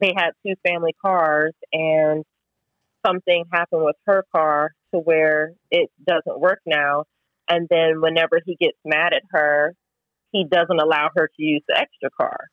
they 0.00 0.12
had 0.16 0.30
two 0.44 0.54
family 0.66 0.94
cars 1.00 1.54
and 1.72 2.24
something 3.06 3.44
happened 3.52 3.84
with 3.84 3.96
her 4.06 4.24
car 4.34 4.72
to 4.92 5.00
where 5.00 5.52
it 5.70 5.90
doesn't 6.06 6.40
work 6.40 6.60
now. 6.66 7.04
And 7.48 7.68
then 7.70 8.00
whenever 8.00 8.40
he 8.44 8.56
gets 8.56 8.76
mad 8.84 9.12
at 9.12 9.22
her 9.30 9.74
he 10.32 10.44
doesn't 10.44 10.80
allow 10.80 11.10
her 11.16 11.28
to 11.28 11.42
use 11.42 11.62
the 11.68 11.78
extra 11.78 12.10
car. 12.10 12.48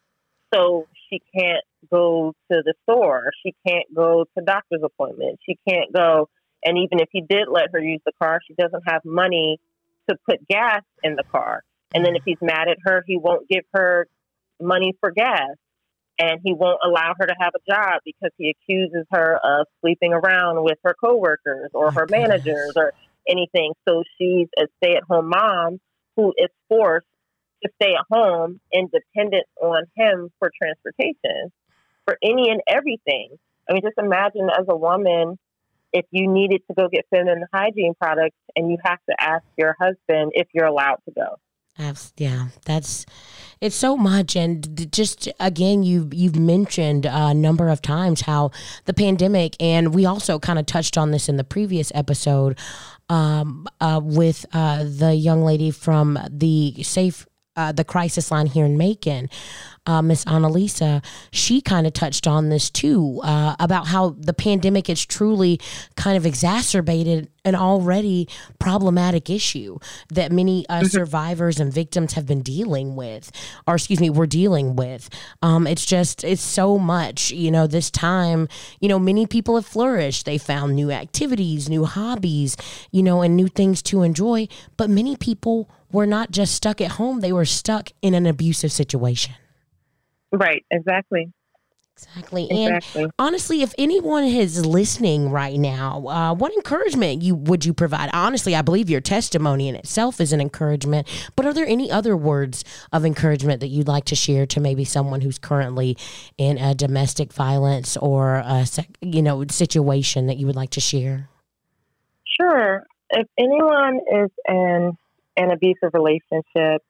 So 0.53 0.87
she 1.09 1.21
can't 1.35 1.63
go 1.91 2.33
to 2.51 2.61
the 2.63 2.73
store. 2.83 3.31
She 3.45 3.53
can't 3.67 3.85
go 3.93 4.25
to 4.37 4.43
doctor's 4.43 4.81
appointments. 4.83 5.41
She 5.47 5.57
can't 5.67 5.91
go. 5.93 6.29
And 6.63 6.77
even 6.77 6.99
if 6.99 7.09
he 7.11 7.21
did 7.21 7.47
let 7.49 7.69
her 7.73 7.79
use 7.79 8.01
the 8.05 8.13
car, 8.21 8.39
she 8.47 8.53
doesn't 8.53 8.83
have 8.87 9.01
money 9.03 9.59
to 10.09 10.15
put 10.29 10.47
gas 10.47 10.81
in 11.01 11.15
the 11.15 11.23
car. 11.31 11.63
And 11.93 12.05
then 12.05 12.15
if 12.15 12.23
he's 12.25 12.37
mad 12.41 12.67
at 12.69 12.77
her, 12.85 13.03
he 13.05 13.17
won't 13.17 13.47
give 13.49 13.63
her 13.73 14.07
money 14.61 14.93
for 14.99 15.11
gas. 15.11 15.55
And 16.19 16.39
he 16.43 16.53
won't 16.53 16.79
allow 16.85 17.13
her 17.19 17.25
to 17.25 17.35
have 17.39 17.53
a 17.55 17.71
job 17.71 18.01
because 18.05 18.29
he 18.37 18.53
accuses 18.53 19.05
her 19.11 19.39
of 19.43 19.67
sleeping 19.81 20.13
around 20.13 20.63
with 20.63 20.77
her 20.83 20.95
coworkers 21.03 21.71
or 21.73 21.91
her 21.95 22.05
managers 22.07 22.73
or 22.75 22.93
anything. 23.27 23.73
So 23.87 24.03
she's 24.17 24.47
a 24.57 24.67
stay 24.77 24.95
at 24.95 25.03
home 25.09 25.29
mom 25.29 25.79
who 26.15 26.33
is 26.37 26.49
forced 26.69 27.07
to 27.63 27.71
stay 27.81 27.93
at 27.93 28.05
home 28.11 28.59
and 28.71 28.89
dependent 28.91 29.45
on 29.61 29.83
him 29.95 30.29
for 30.39 30.51
transportation, 30.61 31.51
for 32.05 32.17
any 32.23 32.49
and 32.49 32.61
everything. 32.67 33.29
I 33.69 33.73
mean, 33.73 33.81
just 33.83 33.97
imagine 33.97 34.49
as 34.49 34.65
a 34.69 34.75
woman, 34.75 35.37
if 35.93 36.05
you 36.11 36.27
needed 36.27 36.61
to 36.67 36.73
go 36.73 36.87
get 36.89 37.05
feminine 37.09 37.45
hygiene 37.53 37.93
products 37.99 38.37
and 38.55 38.69
you 38.69 38.77
have 38.83 38.99
to 39.09 39.15
ask 39.19 39.43
your 39.57 39.75
husband 39.79 40.31
if 40.33 40.47
you're 40.53 40.65
allowed 40.65 40.97
to 41.05 41.11
go. 41.15 41.37
Yeah, 42.17 42.47
that's 42.65 43.05
it's 43.59 43.75
so 43.75 43.97
much, 43.97 44.35
and 44.35 44.91
just 44.91 45.27
again, 45.39 45.81
you've 45.83 46.13
you've 46.13 46.35
mentioned 46.35 47.05
a 47.05 47.33
number 47.33 47.69
of 47.69 47.81
times 47.81 48.21
how 48.21 48.51
the 48.85 48.93
pandemic, 48.93 49.55
and 49.59 49.95
we 49.95 50.05
also 50.05 50.37
kind 50.37 50.59
of 50.59 50.67
touched 50.67 50.97
on 50.97 51.11
this 51.11 51.27
in 51.27 51.37
the 51.37 51.43
previous 51.43 51.91
episode 51.95 52.59
um, 53.09 53.67
uh, 53.81 53.99
with 54.03 54.45
uh, 54.53 54.83
the 54.83 55.15
young 55.15 55.43
lady 55.43 55.71
from 55.71 56.19
the 56.29 56.83
Safe 56.83 57.25
uh, 57.55 57.71
the 57.71 57.83
crisis 57.83 58.31
line 58.31 58.47
here 58.47 58.65
in 58.65 58.77
Macon, 58.77 59.29
uh, 59.85 60.01
Miss 60.01 60.23
Annalisa, 60.25 61.03
she 61.31 61.61
kind 61.61 61.85
of 61.85 61.93
touched 61.93 62.25
on 62.25 62.49
this 62.49 62.69
too 62.69 63.19
uh, 63.23 63.55
about 63.59 63.87
how 63.87 64.11
the 64.17 64.33
pandemic 64.33 64.87
has 64.87 65.05
truly 65.05 65.59
kind 65.95 66.17
of 66.17 66.25
exacerbated 66.25 67.29
an 67.45 67.55
already 67.55 68.27
problematic 68.59 69.29
issue 69.29 69.77
that 70.09 70.31
many 70.31 70.65
uh, 70.69 70.79
mm-hmm. 70.79 70.85
survivors 70.85 71.59
and 71.59 71.73
victims 71.73 72.13
have 72.13 72.25
been 72.25 72.41
dealing 72.41 72.95
with, 72.95 73.31
or 73.67 73.75
excuse 73.75 73.99
me, 73.99 74.09
we're 74.09 74.25
dealing 74.25 74.77
with. 74.77 75.09
Um, 75.41 75.67
it's 75.67 75.85
just, 75.85 76.23
it's 76.23 76.41
so 76.41 76.79
much. 76.79 77.31
You 77.31 77.51
know, 77.51 77.67
this 77.67 77.91
time, 77.91 78.47
you 78.79 78.87
know, 78.87 78.97
many 78.97 79.27
people 79.27 79.55
have 79.55 79.65
flourished. 79.65 80.25
They 80.25 80.37
found 80.37 80.75
new 80.75 80.89
activities, 80.91 81.69
new 81.69 81.83
hobbies, 81.83 82.55
you 82.91 83.03
know, 83.03 83.21
and 83.21 83.35
new 83.35 83.49
things 83.49 83.81
to 83.83 84.03
enjoy. 84.03 84.47
But 84.77 84.89
many 84.89 85.17
people 85.17 85.69
were 85.93 86.05
not 86.05 86.31
just 86.31 86.53
stuck 86.53 86.81
at 86.81 86.91
home, 86.91 87.21
they 87.21 87.31
were 87.31 87.45
stuck 87.45 87.91
in 88.01 88.13
an 88.13 88.25
abusive 88.25 88.73
situation. 88.73 89.35
Right, 90.33 90.65
exactly. 90.71 91.31
Exactly. 91.95 92.47
exactly. 92.49 93.03
And 93.03 93.11
honestly, 93.19 93.61
if 93.61 93.73
anyone 93.77 94.23
is 94.23 94.65
listening 94.65 95.29
right 95.29 95.59
now, 95.59 96.07
uh, 96.07 96.33
what 96.33 96.51
encouragement 96.53 97.21
you 97.21 97.35
would 97.35 97.65
you 97.65 97.73
provide? 97.73 98.09
Honestly, 98.13 98.55
I 98.55 98.63
believe 98.63 98.89
your 98.89 98.99
testimony 98.99 99.67
in 99.67 99.75
itself 99.75 100.19
is 100.19 100.33
an 100.33 100.41
encouragement. 100.41 101.07
But 101.35 101.45
are 101.45 101.53
there 101.53 101.67
any 101.67 101.91
other 101.91 102.17
words 102.17 102.65
of 102.91 103.05
encouragement 103.05 103.59
that 103.59 103.67
you'd 103.67 103.87
like 103.87 104.05
to 104.05 104.15
share 104.15 104.47
to 104.47 104.59
maybe 104.59 104.83
someone 104.83 105.21
who's 105.21 105.37
currently 105.37 105.95
in 106.39 106.57
a 106.57 106.73
domestic 106.73 107.31
violence 107.31 107.95
or 107.97 108.37
a 108.37 108.65
you 109.01 109.21
know 109.21 109.45
situation 109.47 110.25
that 110.27 110.37
you 110.37 110.47
would 110.47 110.55
like 110.55 110.71
to 110.71 110.81
share? 110.81 111.29
Sure. 112.25 112.87
If 113.11 113.27
anyone 113.37 113.99
is 114.11 114.31
in 114.49 114.97
an 115.37 115.51
abusive 115.51 115.91
relationship, 115.93 116.81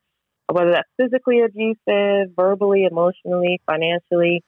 whether 0.52 0.72
that's 0.72 0.90
physically 0.98 1.42
abusive, 1.42 2.36
verbally, 2.36 2.86
emotionally, 2.86 3.62
financially, 3.66 4.44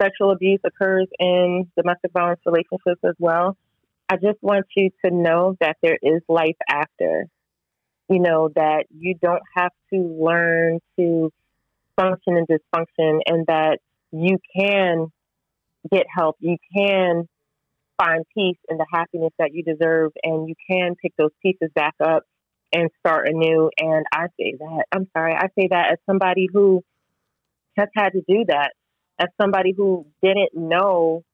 sexual 0.00 0.30
abuse 0.32 0.60
occurs 0.64 1.06
in 1.18 1.70
domestic 1.76 2.12
violence 2.12 2.40
relationships 2.46 3.00
as 3.04 3.14
well. 3.18 3.56
I 4.08 4.16
just 4.16 4.42
want 4.42 4.66
you 4.76 4.90
to 5.04 5.10
know 5.10 5.56
that 5.60 5.76
there 5.82 5.98
is 6.02 6.22
life 6.28 6.56
after. 6.68 7.26
you 8.08 8.18
know, 8.20 8.50
that 8.56 8.86
you 8.90 9.14
don't 9.22 9.42
have 9.56 9.70
to 9.92 9.98
learn 10.00 10.80
to 10.98 11.32
function 11.96 12.36
and 12.36 12.48
dysfunction 12.48 13.20
and 13.26 13.46
that 13.46 13.78
you 14.10 14.38
can 14.56 15.06
get 15.92 16.06
help. 16.14 16.36
You 16.40 16.56
can 16.76 17.28
find 17.98 18.24
peace 18.34 18.58
and 18.68 18.80
the 18.80 18.86
happiness 18.92 19.32
that 19.38 19.50
you 19.54 19.62
deserve 19.62 20.12
and 20.24 20.48
you 20.48 20.54
can 20.68 20.96
pick 20.96 21.12
those 21.16 21.30
pieces 21.42 21.70
back 21.74 21.94
up 22.02 22.24
and 22.72 22.90
start 23.00 23.28
anew. 23.28 23.70
And 23.78 24.06
I 24.12 24.26
say 24.38 24.54
that, 24.58 24.84
I'm 24.92 25.08
sorry, 25.16 25.34
I 25.34 25.48
say 25.58 25.68
that 25.70 25.92
as 25.92 25.98
somebody 26.06 26.48
who 26.52 26.82
has 27.76 27.88
had 27.94 28.10
to 28.10 28.22
do 28.26 28.44
that, 28.48 28.72
as 29.18 29.28
somebody 29.40 29.72
who 29.76 30.06
didn't 30.22 30.54
know 30.54 31.24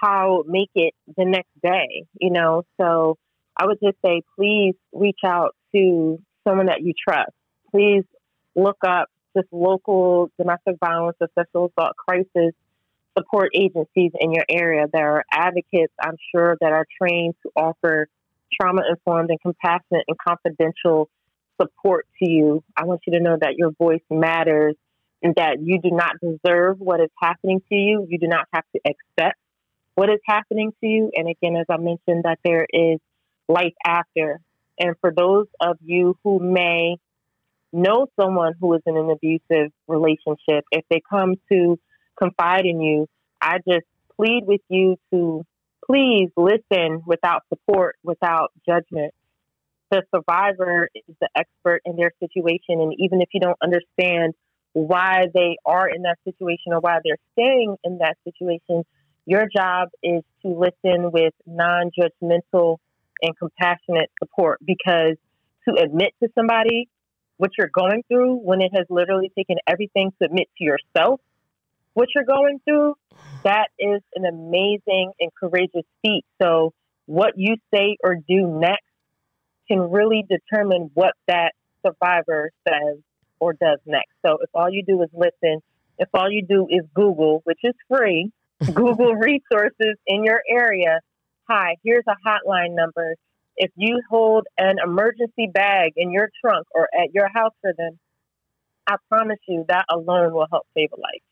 how 0.00 0.44
make 0.46 0.70
it 0.74 0.94
the 1.16 1.24
next 1.24 1.50
day, 1.62 2.06
you 2.20 2.30
know. 2.30 2.62
So 2.80 3.18
I 3.56 3.66
would 3.66 3.78
just 3.82 3.96
say, 4.04 4.22
please 4.36 4.74
reach 4.92 5.20
out 5.24 5.56
to 5.74 6.20
someone 6.46 6.66
that 6.66 6.82
you 6.82 6.92
trust. 7.08 7.32
Please 7.70 8.04
look 8.54 8.78
up 8.86 9.08
just 9.36 9.48
local 9.52 10.30
domestic 10.38 10.76
violence 10.80 11.16
or 11.20 11.28
sexual 11.36 11.72
assault 11.76 11.96
crisis 11.96 12.54
support 13.16 13.50
agencies 13.54 14.12
in 14.20 14.32
your 14.32 14.44
area. 14.48 14.86
There 14.92 15.16
are 15.16 15.24
advocates, 15.32 15.92
I'm 16.00 16.16
sure, 16.32 16.56
that 16.60 16.72
are 16.72 16.86
trained 17.00 17.34
to 17.42 17.50
offer 17.56 18.06
trauma 18.52 18.82
informed 18.88 19.30
and 19.30 19.40
compassionate 19.40 20.04
and 20.08 20.16
confidential 20.18 21.08
support 21.60 22.06
to 22.22 22.30
you. 22.30 22.62
I 22.76 22.84
want 22.84 23.00
you 23.06 23.14
to 23.14 23.20
know 23.20 23.36
that 23.40 23.54
your 23.56 23.72
voice 23.72 24.02
matters 24.10 24.74
and 25.22 25.34
that 25.36 25.58
you 25.60 25.80
do 25.80 25.90
not 25.90 26.12
deserve 26.20 26.78
what 26.78 27.00
is 27.00 27.10
happening 27.20 27.60
to 27.68 27.74
you. 27.74 28.06
You 28.08 28.18
do 28.18 28.28
not 28.28 28.46
have 28.52 28.64
to 28.74 28.80
accept 28.86 29.38
what 29.94 30.08
is 30.08 30.20
happening 30.26 30.72
to 30.80 30.86
you. 30.86 31.10
And 31.14 31.28
again, 31.28 31.56
as 31.56 31.66
I 31.68 31.76
mentioned, 31.76 32.24
that 32.24 32.38
there 32.44 32.66
is 32.70 33.00
life 33.48 33.74
after. 33.84 34.40
And 34.78 34.94
for 35.00 35.12
those 35.14 35.46
of 35.60 35.78
you 35.82 36.16
who 36.22 36.38
may 36.38 36.98
know 37.72 38.06
someone 38.18 38.54
who 38.60 38.74
is 38.74 38.82
in 38.86 38.96
an 38.96 39.10
abusive 39.10 39.72
relationship, 39.88 40.64
if 40.70 40.84
they 40.88 41.02
come 41.10 41.34
to 41.50 41.78
confide 42.16 42.64
in 42.64 42.80
you, 42.80 43.08
I 43.40 43.58
just 43.68 43.86
plead 44.16 44.44
with 44.46 44.60
you 44.68 44.96
to 45.12 45.44
please 45.86 46.30
listen 46.36 47.02
without 47.06 47.42
support, 47.48 47.96
without 48.02 48.52
judgment. 48.66 49.14
The 49.90 50.02
survivor 50.14 50.90
is 50.94 51.16
the 51.20 51.28
expert 51.34 51.82
in 51.84 51.96
their 51.96 52.12
situation. 52.20 52.80
And 52.80 52.94
even 52.98 53.22
if 53.22 53.28
you 53.32 53.40
don't 53.40 53.58
understand 53.62 54.34
why 54.72 55.26
they 55.34 55.56
are 55.64 55.88
in 55.88 56.02
that 56.02 56.18
situation 56.24 56.72
or 56.72 56.80
why 56.80 56.98
they're 57.02 57.16
staying 57.32 57.76
in 57.84 57.98
that 57.98 58.16
situation, 58.24 58.84
your 59.24 59.46
job 59.54 59.88
is 60.02 60.22
to 60.42 60.48
listen 60.48 61.10
with 61.10 61.34
non 61.46 61.90
judgmental 61.98 62.78
and 63.22 63.36
compassionate 63.36 64.10
support 64.22 64.60
because 64.64 65.16
to 65.68 65.82
admit 65.82 66.14
to 66.22 66.28
somebody 66.34 66.88
what 67.36 67.50
you're 67.58 67.70
going 67.72 68.02
through 68.08 68.36
when 68.36 68.60
it 68.60 68.70
has 68.74 68.86
literally 68.90 69.30
taken 69.36 69.56
everything 69.66 70.12
to 70.20 70.26
admit 70.26 70.48
to 70.58 70.64
yourself 70.64 71.20
what 71.98 72.10
you're 72.14 72.24
going 72.24 72.60
through, 72.64 72.94
that 73.42 73.70
is 73.76 74.00
an 74.14 74.24
amazing 74.24 75.10
and 75.18 75.30
courageous 75.34 75.82
feat. 76.00 76.24
So, 76.40 76.72
what 77.06 77.32
you 77.36 77.56
say 77.74 77.96
or 78.04 78.14
do 78.14 78.46
next 78.46 78.84
can 79.66 79.80
really 79.80 80.24
determine 80.28 80.90
what 80.94 81.14
that 81.26 81.54
survivor 81.84 82.52
says 82.68 82.98
or 83.40 83.52
does 83.54 83.80
next. 83.84 84.12
So, 84.24 84.38
if 84.40 84.50
all 84.54 84.70
you 84.70 84.84
do 84.86 85.02
is 85.02 85.08
listen, 85.12 85.60
if 85.98 86.08
all 86.14 86.30
you 86.30 86.46
do 86.48 86.68
is 86.70 86.86
Google, 86.94 87.40
which 87.42 87.58
is 87.64 87.74
free, 87.88 88.30
Google 88.74 89.16
resources 89.16 89.96
in 90.06 90.22
your 90.22 90.40
area, 90.48 91.00
hi, 91.50 91.74
here's 91.82 92.04
a 92.06 92.14
hotline 92.24 92.76
number. 92.76 93.16
If 93.56 93.72
you 93.74 94.00
hold 94.08 94.46
an 94.56 94.76
emergency 94.84 95.48
bag 95.52 95.94
in 95.96 96.12
your 96.12 96.30
trunk 96.44 96.68
or 96.72 96.86
at 96.94 97.12
your 97.12 97.28
house 97.28 97.54
for 97.60 97.72
them, 97.76 97.98
I 98.86 98.94
promise 99.08 99.40
you 99.48 99.64
that 99.68 99.86
alone 99.90 100.32
will 100.32 100.46
help 100.48 100.66
save 100.76 100.90
a 100.96 101.00
life. 101.00 101.22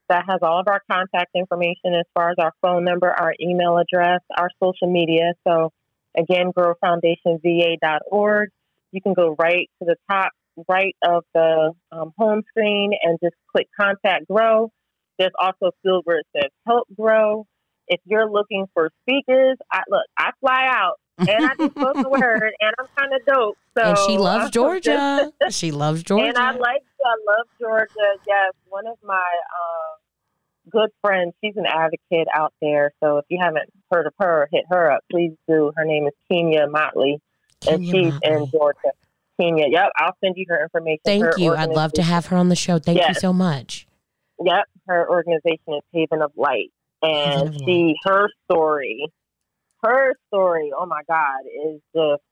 that 0.08 0.24
has 0.28 0.38
all 0.42 0.60
of 0.60 0.68
our 0.68 0.80
contact 0.90 1.30
information 1.34 1.94
as 1.94 2.04
far 2.14 2.30
as 2.30 2.36
our 2.38 2.52
phone 2.62 2.84
number, 2.84 3.08
our 3.08 3.34
email 3.40 3.78
address, 3.78 4.20
our 4.36 4.50
social 4.62 4.90
media. 4.90 5.34
So 5.46 5.72
again, 6.16 6.52
growfoundationva.org. 6.56 8.50
You 8.92 9.02
can 9.02 9.14
go 9.14 9.34
right 9.38 9.68
to 9.80 9.84
the 9.86 9.96
top 10.10 10.30
right 10.68 10.96
of 11.06 11.24
the 11.34 11.72
um, 11.92 12.12
home 12.16 12.42
screen 12.48 12.92
and 13.02 13.18
just 13.22 13.34
click 13.52 13.68
contact 13.78 14.26
grow. 14.28 14.70
There's 15.18 15.32
also 15.40 15.66
a 15.66 15.72
field 15.82 16.02
where 16.04 16.18
it 16.18 16.26
says 16.34 16.50
help 16.66 16.86
grow. 16.96 17.46
If 17.88 18.00
you're 18.04 18.30
looking 18.30 18.66
for 18.74 18.90
speakers, 19.02 19.56
I 19.72 19.82
look, 19.88 20.04
I 20.18 20.30
fly 20.40 20.66
out 20.68 20.98
and 21.18 21.30
I 21.30 21.54
just 21.56 21.72
spoke 21.72 21.94
the 21.94 22.08
word 22.08 22.52
and 22.60 22.74
I'm 22.78 22.86
kind 22.96 23.12
of 23.12 23.26
dope. 23.26 23.58
So 23.76 23.82
and 23.82 23.98
she 24.06 24.18
loves 24.18 24.50
Georgia. 24.50 25.32
she 25.50 25.70
loves 25.70 26.02
Georgia. 26.02 26.26
And 26.28 26.38
I 26.38 26.52
like, 26.52 26.82
I 27.04 27.14
love 27.26 27.46
Georgia. 27.60 28.18
Yes, 28.26 28.52
one 28.68 28.86
of 28.86 28.96
my 29.04 29.14
um, 29.14 30.70
good 30.70 30.90
friends. 31.02 31.34
She's 31.42 31.56
an 31.56 31.66
advocate 31.66 32.28
out 32.34 32.52
there. 32.60 32.92
So 33.02 33.18
if 33.18 33.24
you 33.28 33.38
haven't 33.40 33.70
heard 33.90 34.06
of 34.06 34.14
her, 34.18 34.48
hit 34.52 34.64
her 34.70 34.90
up. 34.90 35.04
Please 35.10 35.32
do. 35.48 35.72
Her 35.76 35.84
name 35.84 36.06
is 36.06 36.14
Kenya 36.30 36.66
Motley, 36.68 37.20
Kenya 37.60 37.76
and 37.76 37.84
she's 37.84 38.12
Motley. 38.12 38.32
in 38.32 38.50
Georgia. 38.50 38.90
Kenya. 39.40 39.66
Yep, 39.68 39.88
I'll 39.98 40.16
send 40.24 40.36
you 40.36 40.46
her 40.48 40.62
information. 40.62 41.00
Thank 41.04 41.24
her 41.24 41.34
you. 41.36 41.54
I'd 41.54 41.70
love 41.70 41.92
to 41.94 42.02
have 42.02 42.26
her 42.26 42.36
on 42.36 42.48
the 42.48 42.56
show. 42.56 42.78
Thank 42.78 42.98
yes. 42.98 43.08
you 43.08 43.14
so 43.20 43.32
much. 43.32 43.86
Yep, 44.42 44.64
her 44.88 45.08
organization 45.08 45.74
is 45.74 45.82
Haven 45.92 46.22
of 46.22 46.32
Light, 46.36 46.72
and 47.02 47.48
of 47.48 47.54
she 47.54 47.94
her 48.04 48.28
story, 48.44 49.06
her 49.86 50.14
story. 50.28 50.70
Oh 50.76 50.86
my 50.86 51.02
God, 51.08 51.40
is 51.46 51.80
just 51.94 52.22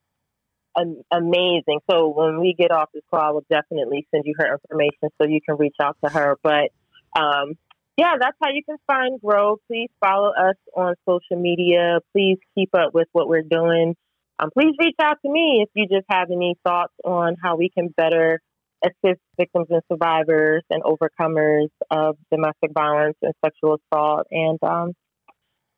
amazing. 1.12 1.80
So 1.90 2.08
when 2.08 2.40
we 2.40 2.54
get 2.58 2.70
off 2.70 2.88
this 2.92 3.02
call, 3.10 3.20
I 3.20 3.30
will 3.30 3.46
definitely 3.48 4.06
send 4.12 4.24
you 4.26 4.34
her 4.38 4.52
information 4.52 5.08
so 5.20 5.28
you 5.28 5.40
can 5.46 5.56
reach 5.56 5.76
out 5.80 5.96
to 6.04 6.10
her. 6.10 6.36
But 6.42 6.70
um, 7.18 7.54
yeah, 7.96 8.14
that's 8.20 8.36
how 8.42 8.50
you 8.50 8.62
can 8.64 8.76
find 8.86 9.20
Grow. 9.20 9.58
Please 9.68 9.88
follow 10.04 10.30
us 10.30 10.56
on 10.76 10.94
social 11.08 11.40
media. 11.40 12.00
Please 12.12 12.38
keep 12.56 12.70
up 12.74 12.92
with 12.92 13.08
what 13.12 13.28
we're 13.28 13.42
doing. 13.48 13.94
Um, 14.40 14.50
please 14.52 14.74
reach 14.80 14.96
out 15.00 15.18
to 15.24 15.30
me 15.30 15.62
if 15.62 15.68
you 15.74 15.86
just 15.86 16.06
have 16.10 16.28
any 16.32 16.56
thoughts 16.66 16.92
on 17.04 17.36
how 17.40 17.56
we 17.56 17.70
can 17.70 17.88
better 17.96 18.40
assist 18.84 19.20
victims 19.38 19.68
and 19.70 19.80
survivors 19.90 20.62
and 20.70 20.82
overcomers 20.82 21.68
of 21.90 22.16
domestic 22.32 22.72
violence 22.74 23.16
and 23.22 23.32
sexual 23.44 23.78
assault. 23.92 24.26
And 24.32 24.58
um, 24.62 24.92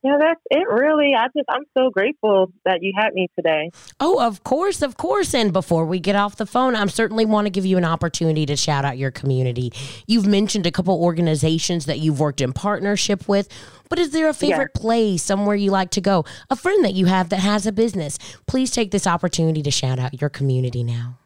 yeah, 0.03 0.19
that's 0.21 0.41
it 0.51 0.69
really. 0.69 1.13
I 1.19 1.27
just 1.37 1.49
I'm 1.49 1.65
so 1.77 1.91
grateful 1.91 2.53
that 2.65 2.79
you 2.81 2.93
had 2.97 3.13
me 3.13 3.29
today. 3.35 3.71
Oh, 3.99 4.25
of 4.25 4.45
course, 4.45 4.83
of 4.83 4.97
course. 4.97 5.35
And 5.35 5.53
before 5.53 5.85
we 5.85 5.99
get 5.99 6.15
off 6.15 6.37
the 6.37 6.47
phone, 6.47 6.77
I 6.77 6.87
certainly 6.87 7.25
want 7.25 7.47
to 7.47 7.51
give 7.51 7.67
you 7.67 7.77
an 7.77 7.85
opportunity 7.85 8.47
to 8.47 8.57
shout 8.57 8.85
out 8.85 8.99
your 8.99 9.11
community. 9.11 9.73
You've 10.07 10.27
mentioned 10.27 10.67
a 10.67 10.71
couple 10.71 11.03
organizations 11.03 11.87
that 11.87 11.99
you've 11.99 12.21
worked 12.21 12.41
in 12.41 12.53
partnership 12.53 13.29
with, 13.29 13.49
but 13.89 13.99
is 13.99 14.11
there 14.11 14.29
a 14.29 14.35
favorite 14.35 14.71
yes. 14.75 14.83
place, 14.83 15.23
somewhere 15.23 15.57
you 15.57 15.71
like 15.71 15.91
to 15.91 16.01
go? 16.01 16.25
A 16.51 16.57
friend 16.57 16.85
that 16.85 16.95
you 16.95 17.07
have 17.07 17.31
that 17.31 17.41
has 17.41 17.67
a 17.67 17.73
business? 17.73 18.19
Please 18.47 18.71
take 18.71 18.91
this 18.91 19.07
opportunity 19.07 19.63
to 19.63 19.71
shout 19.71 19.99
out 19.99 20.21
your 20.21 20.31
community 20.31 20.85
now. 20.85 21.19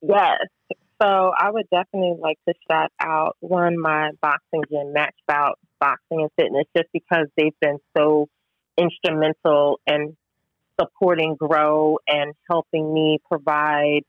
Yes. 0.00 0.38
So 1.02 1.32
I 1.38 1.50
would 1.50 1.66
definitely 1.70 2.16
like 2.20 2.38
to 2.48 2.54
shout 2.70 2.90
out 3.00 3.36
one 3.40 3.78
my 3.78 4.10
boxing 4.20 4.62
gym, 4.70 4.92
Match 4.92 5.14
Bout 5.26 5.58
boxing 5.80 6.20
and 6.20 6.30
fitness 6.36 6.64
just 6.76 6.88
because 6.92 7.26
they've 7.36 7.58
been 7.60 7.78
so 7.96 8.28
instrumental 8.76 9.80
in 9.86 10.16
supporting 10.80 11.36
grow 11.36 11.98
and 12.06 12.34
helping 12.48 12.92
me 12.92 13.18
provide 13.28 14.02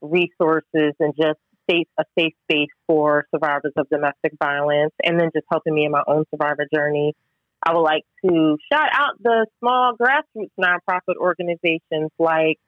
resources 0.00 0.94
and 0.98 1.14
just 1.16 1.38
safe 1.68 1.88
a 1.98 2.04
safe 2.18 2.34
space 2.48 2.68
for 2.86 3.26
survivors 3.34 3.72
of 3.76 3.88
domestic 3.88 4.32
violence 4.38 4.92
and 5.02 5.18
then 5.18 5.30
just 5.34 5.46
helping 5.50 5.74
me 5.74 5.84
in 5.84 5.92
my 5.92 6.02
own 6.06 6.24
survivor 6.30 6.66
journey. 6.72 7.14
I 7.62 7.72
would 7.72 7.80
like 7.80 8.04
to 8.24 8.56
shout 8.72 8.88
out 8.92 9.20
the 9.20 9.46
small 9.58 9.94
grassroots 10.00 10.50
nonprofit 10.60 11.16
organizations 11.18 12.10
like 12.18 12.58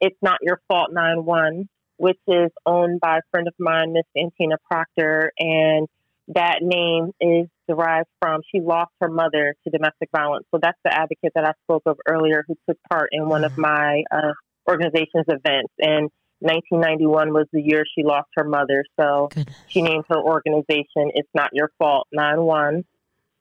It's 0.00 0.16
Not 0.20 0.38
Your 0.42 0.60
Fault 0.68 0.90
9-1, 0.92 1.68
which 1.96 2.18
is 2.26 2.50
owned 2.66 3.00
by 3.00 3.18
a 3.18 3.20
friend 3.30 3.48
of 3.48 3.54
mine, 3.58 3.94
Miss 3.94 4.04
Santina 4.14 4.56
Proctor, 4.70 5.32
and 5.38 5.88
that 6.34 6.58
name 6.62 7.12
is 7.20 7.48
derived 7.68 8.08
from 8.20 8.40
she 8.52 8.60
lost 8.60 8.90
her 9.00 9.08
mother 9.08 9.54
to 9.64 9.70
domestic 9.70 10.08
violence. 10.14 10.46
So 10.54 10.60
that's 10.62 10.78
the 10.84 10.92
advocate 10.92 11.32
that 11.34 11.44
I 11.44 11.52
spoke 11.64 11.82
of 11.86 11.98
earlier 12.08 12.44
who 12.46 12.54
took 12.68 12.78
part 12.90 13.08
in 13.12 13.28
one 13.28 13.44
of 13.44 13.52
mm-hmm. 13.52 13.62
my 13.62 14.02
uh, 14.10 14.32
organization's 14.68 15.26
events. 15.28 15.72
And 15.78 16.10
1991 16.40 17.32
was 17.32 17.46
the 17.52 17.62
year 17.62 17.84
she 17.96 18.04
lost 18.04 18.28
her 18.34 18.44
mother. 18.44 18.84
So 18.98 19.28
Goodness. 19.34 19.56
she 19.68 19.82
named 19.82 20.04
her 20.08 20.20
organization 20.20 21.10
It's 21.14 21.28
Not 21.34 21.50
Your 21.52 21.70
Fault 21.78 22.08
9 22.12 22.42
1. 22.42 22.84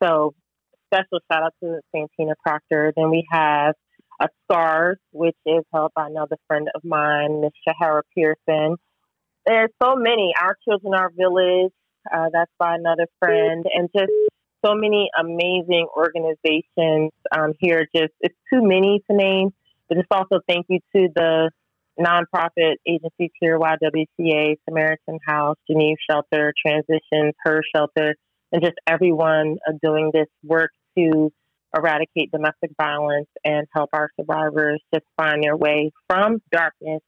So 0.03 0.33
special 0.93 1.19
shout 1.31 1.43
out 1.43 1.53
to 1.63 1.79
Santina 1.93 2.33
Proctor. 2.43 2.93
Then 2.95 3.09
we 3.09 3.25
have 3.31 3.75
a 4.21 4.27
SCARS, 4.43 4.97
which 5.11 5.37
is 5.45 5.63
held 5.73 5.91
by 5.95 6.07
another 6.07 6.37
friend 6.47 6.69
of 6.75 6.83
mine, 6.83 7.41
Miss 7.41 7.51
Shahara 7.67 8.01
Pearson. 8.15 8.77
There's 9.45 9.71
so 9.81 9.95
many. 9.95 10.33
Our 10.39 10.55
Children, 10.67 10.93
Our 10.93 11.09
Village, 11.09 11.73
uh, 12.13 12.27
that's 12.31 12.51
by 12.57 12.75
another 12.75 13.07
friend, 13.19 13.65
and 13.73 13.89
just 13.95 14.11
so 14.65 14.73
many 14.75 15.09
amazing 15.19 15.87
organizations 15.95 17.11
um, 17.35 17.53
here. 17.59 17.87
Just 17.95 18.13
it's 18.21 18.35
too 18.51 18.61
many 18.61 19.01
to 19.09 19.15
name, 19.15 19.49
but 19.89 19.97
just 19.97 20.11
also 20.11 20.39
thank 20.47 20.65
you 20.69 20.79
to 20.95 21.07
the 21.15 21.51
nonprofit 21.99 22.75
agencies 22.87 23.31
here, 23.39 23.59
YWCA, 23.59 24.55
Samaritan 24.67 25.19
House, 25.25 25.57
Genieve 25.69 25.97
Shelter, 26.09 26.53
Transitions, 26.65 27.33
Her 27.43 27.61
Shelter, 27.75 28.15
and 28.51 28.61
just 28.61 28.75
everyone 28.87 29.57
uh, 29.67 29.73
doing 29.81 30.11
this 30.13 30.27
work 30.43 30.71
to 30.97 31.31
eradicate 31.75 32.31
domestic 32.31 32.71
violence 32.77 33.29
and 33.45 33.65
help 33.73 33.89
our 33.93 34.09
survivors 34.19 34.81
just 34.93 35.05
find 35.15 35.43
their 35.43 35.55
way 35.55 35.91
from 36.09 36.41
darkness 36.51 37.01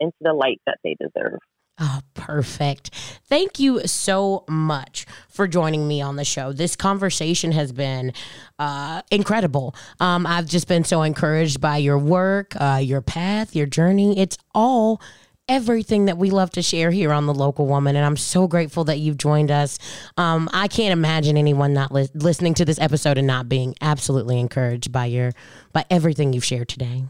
into 0.00 0.16
the 0.20 0.32
light 0.32 0.60
that 0.66 0.78
they 0.82 0.96
deserve. 0.98 1.38
Oh, 1.78 2.00
perfect. 2.20 2.90
Thank 3.24 3.58
you 3.58 3.86
so 3.86 4.44
much 4.46 5.06
for 5.28 5.48
joining 5.48 5.88
me 5.88 6.02
on 6.02 6.16
the 6.16 6.24
show. 6.24 6.52
This 6.52 6.76
conversation 6.76 7.52
has 7.52 7.72
been 7.72 8.12
uh, 8.58 9.00
incredible. 9.10 9.74
Um, 9.98 10.26
I've 10.26 10.46
just 10.46 10.68
been 10.68 10.84
so 10.84 11.02
encouraged 11.02 11.60
by 11.60 11.78
your 11.78 11.98
work, 11.98 12.54
uh, 12.60 12.80
your 12.82 13.00
path, 13.00 13.56
your 13.56 13.66
journey. 13.66 14.18
It's 14.18 14.36
all 14.54 15.00
everything 15.48 16.04
that 16.04 16.18
we 16.18 16.30
love 16.30 16.50
to 16.50 16.62
share 16.62 16.90
here 16.90 17.12
on 17.12 17.26
the 17.26 17.34
local 17.34 17.66
woman 17.66 17.96
and 17.96 18.04
i'm 18.04 18.16
so 18.16 18.46
grateful 18.46 18.84
that 18.84 19.00
you've 19.00 19.16
joined 19.16 19.50
us 19.50 19.80
um, 20.16 20.48
i 20.52 20.68
can't 20.68 20.92
imagine 20.92 21.36
anyone 21.36 21.74
not 21.74 21.90
li- 21.90 22.06
listening 22.14 22.54
to 22.54 22.64
this 22.64 22.78
episode 22.78 23.18
and 23.18 23.26
not 23.26 23.48
being 23.48 23.74
absolutely 23.80 24.38
encouraged 24.38 24.92
by 24.92 25.06
your 25.06 25.32
by 25.72 25.84
everything 25.90 26.32
you've 26.32 26.44
shared 26.44 26.68
today 26.68 27.02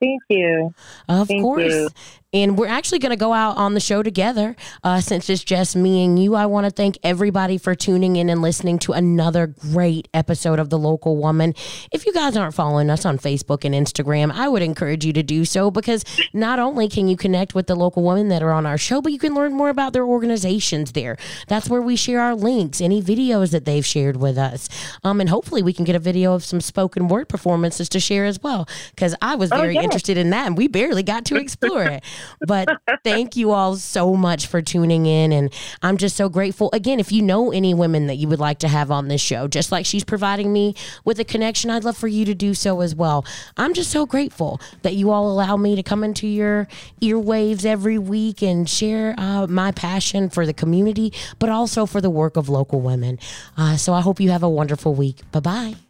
Thank 0.00 0.22
you. 0.28 0.74
Of 1.08 1.28
Thank 1.28 1.42
course. 1.42 1.72
You. 1.72 1.88
And 2.32 2.56
we're 2.56 2.68
actually 2.68 3.00
going 3.00 3.10
to 3.10 3.16
go 3.16 3.32
out 3.32 3.56
on 3.56 3.74
the 3.74 3.80
show 3.80 4.04
together. 4.04 4.54
Uh, 4.84 5.00
since 5.00 5.28
it's 5.28 5.42
just 5.42 5.74
me 5.74 6.04
and 6.04 6.16
you, 6.16 6.36
I 6.36 6.46
want 6.46 6.64
to 6.64 6.70
thank 6.70 6.96
everybody 7.02 7.58
for 7.58 7.74
tuning 7.74 8.14
in 8.14 8.30
and 8.30 8.40
listening 8.40 8.78
to 8.80 8.92
another 8.92 9.48
great 9.48 10.06
episode 10.14 10.60
of 10.60 10.70
The 10.70 10.78
Local 10.78 11.16
Woman. 11.16 11.54
If 11.90 12.06
you 12.06 12.12
guys 12.12 12.36
aren't 12.36 12.54
following 12.54 12.88
us 12.88 13.04
on 13.04 13.18
Facebook 13.18 13.64
and 13.64 13.74
Instagram, 13.74 14.30
I 14.32 14.48
would 14.48 14.62
encourage 14.62 15.04
you 15.04 15.12
to 15.14 15.24
do 15.24 15.44
so 15.44 15.72
because 15.72 16.04
not 16.32 16.60
only 16.60 16.88
can 16.88 17.08
you 17.08 17.16
connect 17.16 17.56
with 17.56 17.66
the 17.66 17.74
local 17.74 18.04
women 18.04 18.28
that 18.28 18.44
are 18.44 18.52
on 18.52 18.64
our 18.64 18.78
show, 18.78 19.02
but 19.02 19.10
you 19.10 19.18
can 19.18 19.34
learn 19.34 19.52
more 19.52 19.68
about 19.68 19.92
their 19.92 20.06
organizations 20.06 20.92
there. 20.92 21.16
That's 21.48 21.68
where 21.68 21.82
we 21.82 21.96
share 21.96 22.20
our 22.20 22.36
links, 22.36 22.80
any 22.80 23.02
videos 23.02 23.50
that 23.50 23.64
they've 23.64 23.84
shared 23.84 24.18
with 24.18 24.38
us. 24.38 24.68
Um, 25.02 25.20
and 25.20 25.28
hopefully 25.28 25.64
we 25.64 25.72
can 25.72 25.84
get 25.84 25.96
a 25.96 26.00
video 26.00 26.34
of 26.34 26.44
some 26.44 26.60
spoken 26.60 27.08
word 27.08 27.28
performances 27.28 27.88
to 27.88 27.98
share 27.98 28.24
as 28.24 28.40
well 28.40 28.68
because 28.94 29.16
I 29.20 29.34
was 29.34 29.50
very 29.50 29.76
oh, 29.76 29.80
yeah. 29.80 29.82
interested 29.82 30.16
in 30.16 30.30
that 30.30 30.46
and 30.46 30.56
we 30.56 30.68
barely 30.68 31.02
got 31.02 31.24
to 31.24 31.36
explore 31.40 31.82
it. 31.82 32.04
But 32.46 32.68
thank 33.04 33.36
you 33.36 33.52
all 33.52 33.76
so 33.76 34.14
much 34.14 34.46
for 34.46 34.62
tuning 34.62 35.06
in. 35.06 35.32
And 35.32 35.52
I'm 35.82 35.96
just 35.96 36.16
so 36.16 36.28
grateful. 36.28 36.70
Again, 36.72 37.00
if 37.00 37.12
you 37.12 37.22
know 37.22 37.52
any 37.52 37.74
women 37.74 38.06
that 38.06 38.16
you 38.16 38.28
would 38.28 38.40
like 38.40 38.58
to 38.60 38.68
have 38.68 38.90
on 38.90 39.08
this 39.08 39.20
show, 39.20 39.48
just 39.48 39.72
like 39.72 39.86
she's 39.86 40.04
providing 40.04 40.52
me 40.52 40.74
with 41.04 41.18
a 41.18 41.24
connection, 41.24 41.70
I'd 41.70 41.84
love 41.84 41.96
for 41.96 42.08
you 42.08 42.24
to 42.24 42.34
do 42.34 42.54
so 42.54 42.80
as 42.80 42.94
well. 42.94 43.24
I'm 43.56 43.74
just 43.74 43.90
so 43.90 44.06
grateful 44.06 44.60
that 44.82 44.94
you 44.94 45.10
all 45.10 45.30
allow 45.30 45.56
me 45.56 45.76
to 45.76 45.82
come 45.82 46.04
into 46.04 46.26
your 46.26 46.68
earwaves 47.00 47.64
every 47.64 47.98
week 47.98 48.42
and 48.42 48.68
share 48.68 49.14
uh, 49.18 49.46
my 49.46 49.72
passion 49.72 50.30
for 50.30 50.46
the 50.46 50.54
community, 50.54 51.12
but 51.38 51.48
also 51.48 51.86
for 51.86 52.00
the 52.00 52.10
work 52.10 52.36
of 52.36 52.48
local 52.48 52.80
women. 52.80 53.18
Uh, 53.56 53.76
so 53.76 53.92
I 53.92 54.00
hope 54.00 54.20
you 54.20 54.30
have 54.30 54.42
a 54.42 54.48
wonderful 54.48 54.94
week. 54.94 55.18
Bye 55.32 55.40
bye. 55.40 55.89